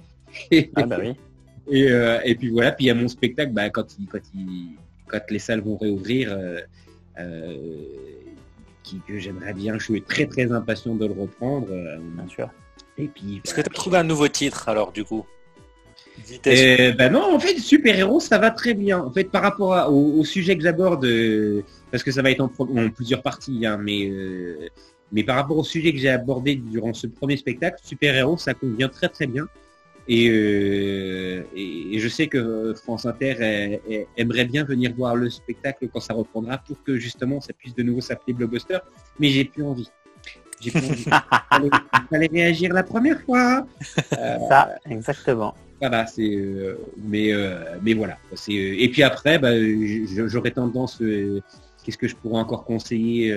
[0.76, 1.14] Ah bah oui.
[1.70, 4.20] Et, euh, et puis voilà, puis il y a mon spectacle, bah, quand, il, quand,
[4.36, 4.72] il,
[5.12, 6.60] quand les salles vont réouvrir, euh,
[7.20, 7.54] euh,
[8.84, 11.68] qui, que j'aimerais bien, je suis très très impatient de le reprendre.
[11.72, 12.50] euh, Bien sûr.
[12.98, 15.26] et puis, Est-ce que tu as trouvé un nouveau titre alors du coup?
[16.48, 19.00] Euh, bah non, en fait, super-héros, ça va très bien.
[19.00, 22.32] En fait, par rapport à- au, au sujet que j'aborde, euh, parce que ça va
[22.32, 22.50] être en,
[22.90, 24.68] plusieurs parties, hein, mais, euh,
[25.12, 28.90] mais par rapport au sujet que j'ai abordé durant ce premier spectacle, super-héros, ça convient
[28.90, 29.48] très très bien.
[30.07, 33.80] Et, euh, et, et je sais que euh, France Inter
[34.18, 37.84] aimerait bien venir voir le spectacle quand ça reprendra pour que justement ça puisse de
[37.84, 38.80] nouveau s'appeler Blockbuster,
[39.19, 39.90] mais j'ai plus envie.
[40.60, 41.06] J'ai plus envie.
[41.52, 41.69] Fallait,
[42.10, 43.68] fallait réagir la première fois.
[44.18, 45.53] Euh, Ça, exactement.
[45.80, 47.32] voilà, c'est euh, mais
[47.82, 48.18] mais voilà.
[48.36, 49.52] C'est et puis après, bah,
[50.28, 51.02] j'aurais tendance.
[51.84, 53.36] Qu'est-ce que je pourrais encore conseiller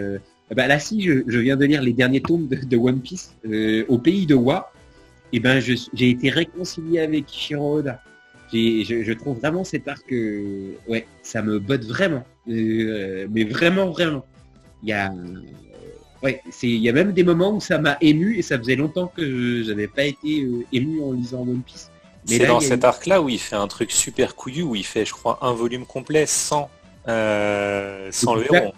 [0.55, 3.35] bah, Là, si je, je viens de lire les derniers tomes de, de One Piece
[3.89, 4.73] au pays de Wa,
[5.35, 8.01] et ben j'ai été réconcilié avec Shiro Oda.
[8.53, 13.45] J'ai- Je, je trouve vraiment cet arc, euh, ouais, ça me botte vraiment, Euh, mais
[13.45, 14.25] vraiment vraiment.
[14.83, 15.41] Il y a, euh,
[16.23, 18.77] ouais, c'est, il y a même des moments où ça m'a ému et ça faisait
[18.77, 19.25] longtemps que
[19.65, 21.91] je n'avais pas été euh, ému en lisant One Piece.
[22.29, 24.85] Mais C'est dans cet une- arc-là où il fait un truc super couillu, où il
[24.85, 26.69] fait, je crois, un volume complet sans,
[27.09, 28.73] euh, sans le héros.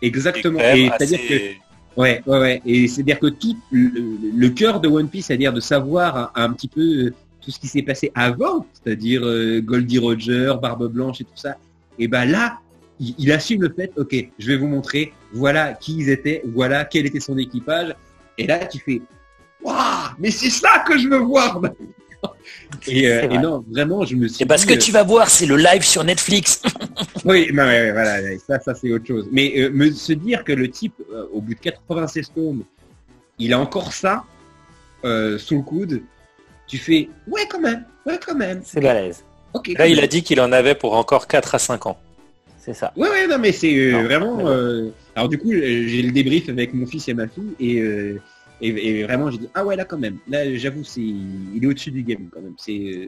[0.00, 0.58] Exactement.
[0.58, 1.54] Que
[1.96, 2.62] Ouais, ouais, ouais.
[2.64, 6.68] Et c'est-à-dire que tout le, cœur de One Piece, c'est-à-dire de savoir un, un petit
[6.68, 11.24] peu euh, tout ce qui s'est passé avant, c'est-à-dire euh, Goldie Roger, Barbe Blanche et
[11.24, 11.56] tout ça.
[11.98, 12.58] Et ben là,
[12.98, 16.84] il, il assume le fait, ok, je vais vous montrer, voilà qui ils étaient, voilà
[16.84, 17.94] quel était son équipage.
[18.38, 19.02] Et là, tu fais,
[19.62, 19.76] waouh,
[20.18, 21.60] mais c'est ça que je veux voir.
[22.86, 24.42] Et, euh, et non, vraiment, je me suis.
[24.42, 26.62] Et parce dit, que euh, tu vas voir, c'est le live sur Netflix.
[27.24, 29.28] oui, non, ouais, voilà, ça, ça c'est autre chose.
[29.32, 32.64] Mais euh, me se dire que le type, euh, au bout de 96 tomes,
[33.38, 34.24] il a encore ça
[35.04, 36.02] euh, sous le coude,
[36.66, 38.62] tu fais ouais quand même, ouais quand même.
[38.64, 39.24] C'est balèze.
[39.54, 39.72] Ok.
[39.76, 41.98] Là, il a dit qu'il en avait pour encore 4 à 5 ans.
[42.58, 42.92] C'est ça.
[42.96, 44.36] Ouais, ouais, non, mais c'est euh, vraiment.
[44.36, 44.48] mais bon.
[44.48, 48.20] euh, Alors du coup, j'ai le débrief avec mon fils et ma fille et, euh,
[48.62, 50.16] et, et vraiment, j'ai dit ah ouais là quand même.
[50.28, 52.54] Là, j'avoue, c'est il est au-dessus du game quand même.
[52.56, 53.06] C'est euh,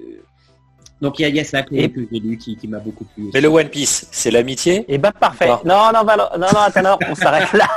[1.01, 2.67] donc il y a, il y a ça que, Et- que j'ai lu qui, qui
[2.69, 3.25] m'a beaucoup plu.
[3.25, 3.31] aussi.
[3.35, 5.47] Mais le One Piece, c'est l'amitié Et bah parfait.
[5.49, 5.59] Bon.
[5.65, 7.69] Non, non, Valo- non, non, Athanor, on s'arrête là.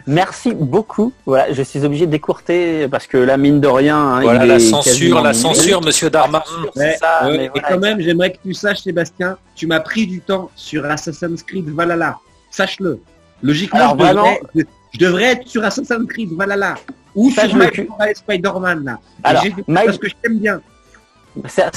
[0.06, 1.12] Merci beaucoup.
[1.26, 3.96] Voilà, je suis obligé d'écourter parce que la mine de rien.
[3.98, 6.44] hein, Voilà il la est censure, la censure, monsieur Darmarin.
[6.74, 9.80] C'est Ouais, ça, ouais, mais et quand même, j'aimerais que tu saches, Sébastien, tu m'as
[9.80, 12.18] pris du temps sur Assassin's Creed Valhalla.
[12.50, 13.00] Sache-le.
[13.42, 14.62] Logiquement, Alors, je, devrais, je,
[14.94, 16.74] je devrais être sur Assassin's Creed Valhalla
[17.14, 18.98] ou Ça, sur Miles Spider-Man là.
[19.22, 20.60] Alors, Miles- parce que je t'aime bien.
[21.48, 21.68] Ça,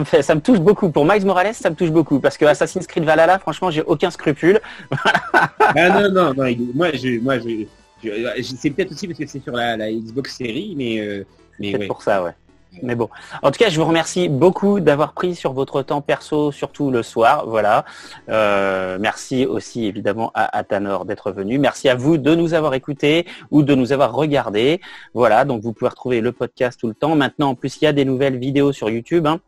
[0.00, 0.90] me fait, ça me touche beaucoup.
[0.90, 4.10] Pour Miles Morales, ça me touche beaucoup parce que Assassin's Creed Valhalla, franchement, j'ai aucun
[4.10, 4.60] scrupule.
[5.58, 7.64] Ah non, non, non, moi, je, moi, je,
[8.04, 8.08] je-
[8.38, 11.24] je- c'est peut-être aussi parce que c'est sur la, la Xbox série, mais, euh,
[11.58, 11.86] mais C'est ouais.
[11.86, 12.30] pour ça, ouais.
[12.82, 13.08] Mais bon.
[13.42, 17.02] En tout cas, je vous remercie beaucoup d'avoir pris sur votre temps perso, surtout le
[17.02, 17.46] soir.
[17.46, 17.84] Voilà.
[18.28, 21.58] Euh, merci aussi évidemment à Athanor d'être venu.
[21.58, 24.80] Merci à vous de nous avoir écoutés ou de nous avoir regardés.
[25.14, 25.44] Voilà.
[25.44, 27.16] Donc vous pouvez retrouver le podcast tout le temps.
[27.16, 29.26] Maintenant, en plus, il y a des nouvelles vidéos sur YouTube.
[29.26, 29.40] hein.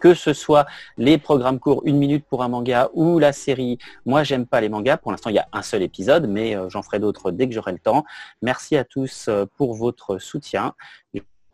[0.00, 0.66] Que ce soit
[0.96, 3.78] les programmes courts, une minute pour un manga ou la série.
[4.04, 4.96] Moi, j'aime pas les mangas.
[4.96, 7.54] Pour l'instant, il y a un seul épisode, mais euh, j'en ferai d'autres dès que
[7.54, 8.04] j'aurai le temps.
[8.42, 10.74] Merci à tous euh, pour votre soutien.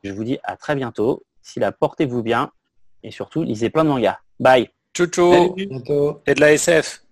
[0.03, 1.23] Je vous dis à très bientôt.
[1.43, 2.51] D'ici là, portez-vous bien
[3.03, 4.19] et surtout, lisez plein de mangas.
[4.39, 5.67] Bye Salut.
[5.67, 6.21] Bientôt.
[6.27, 7.03] et de la SF.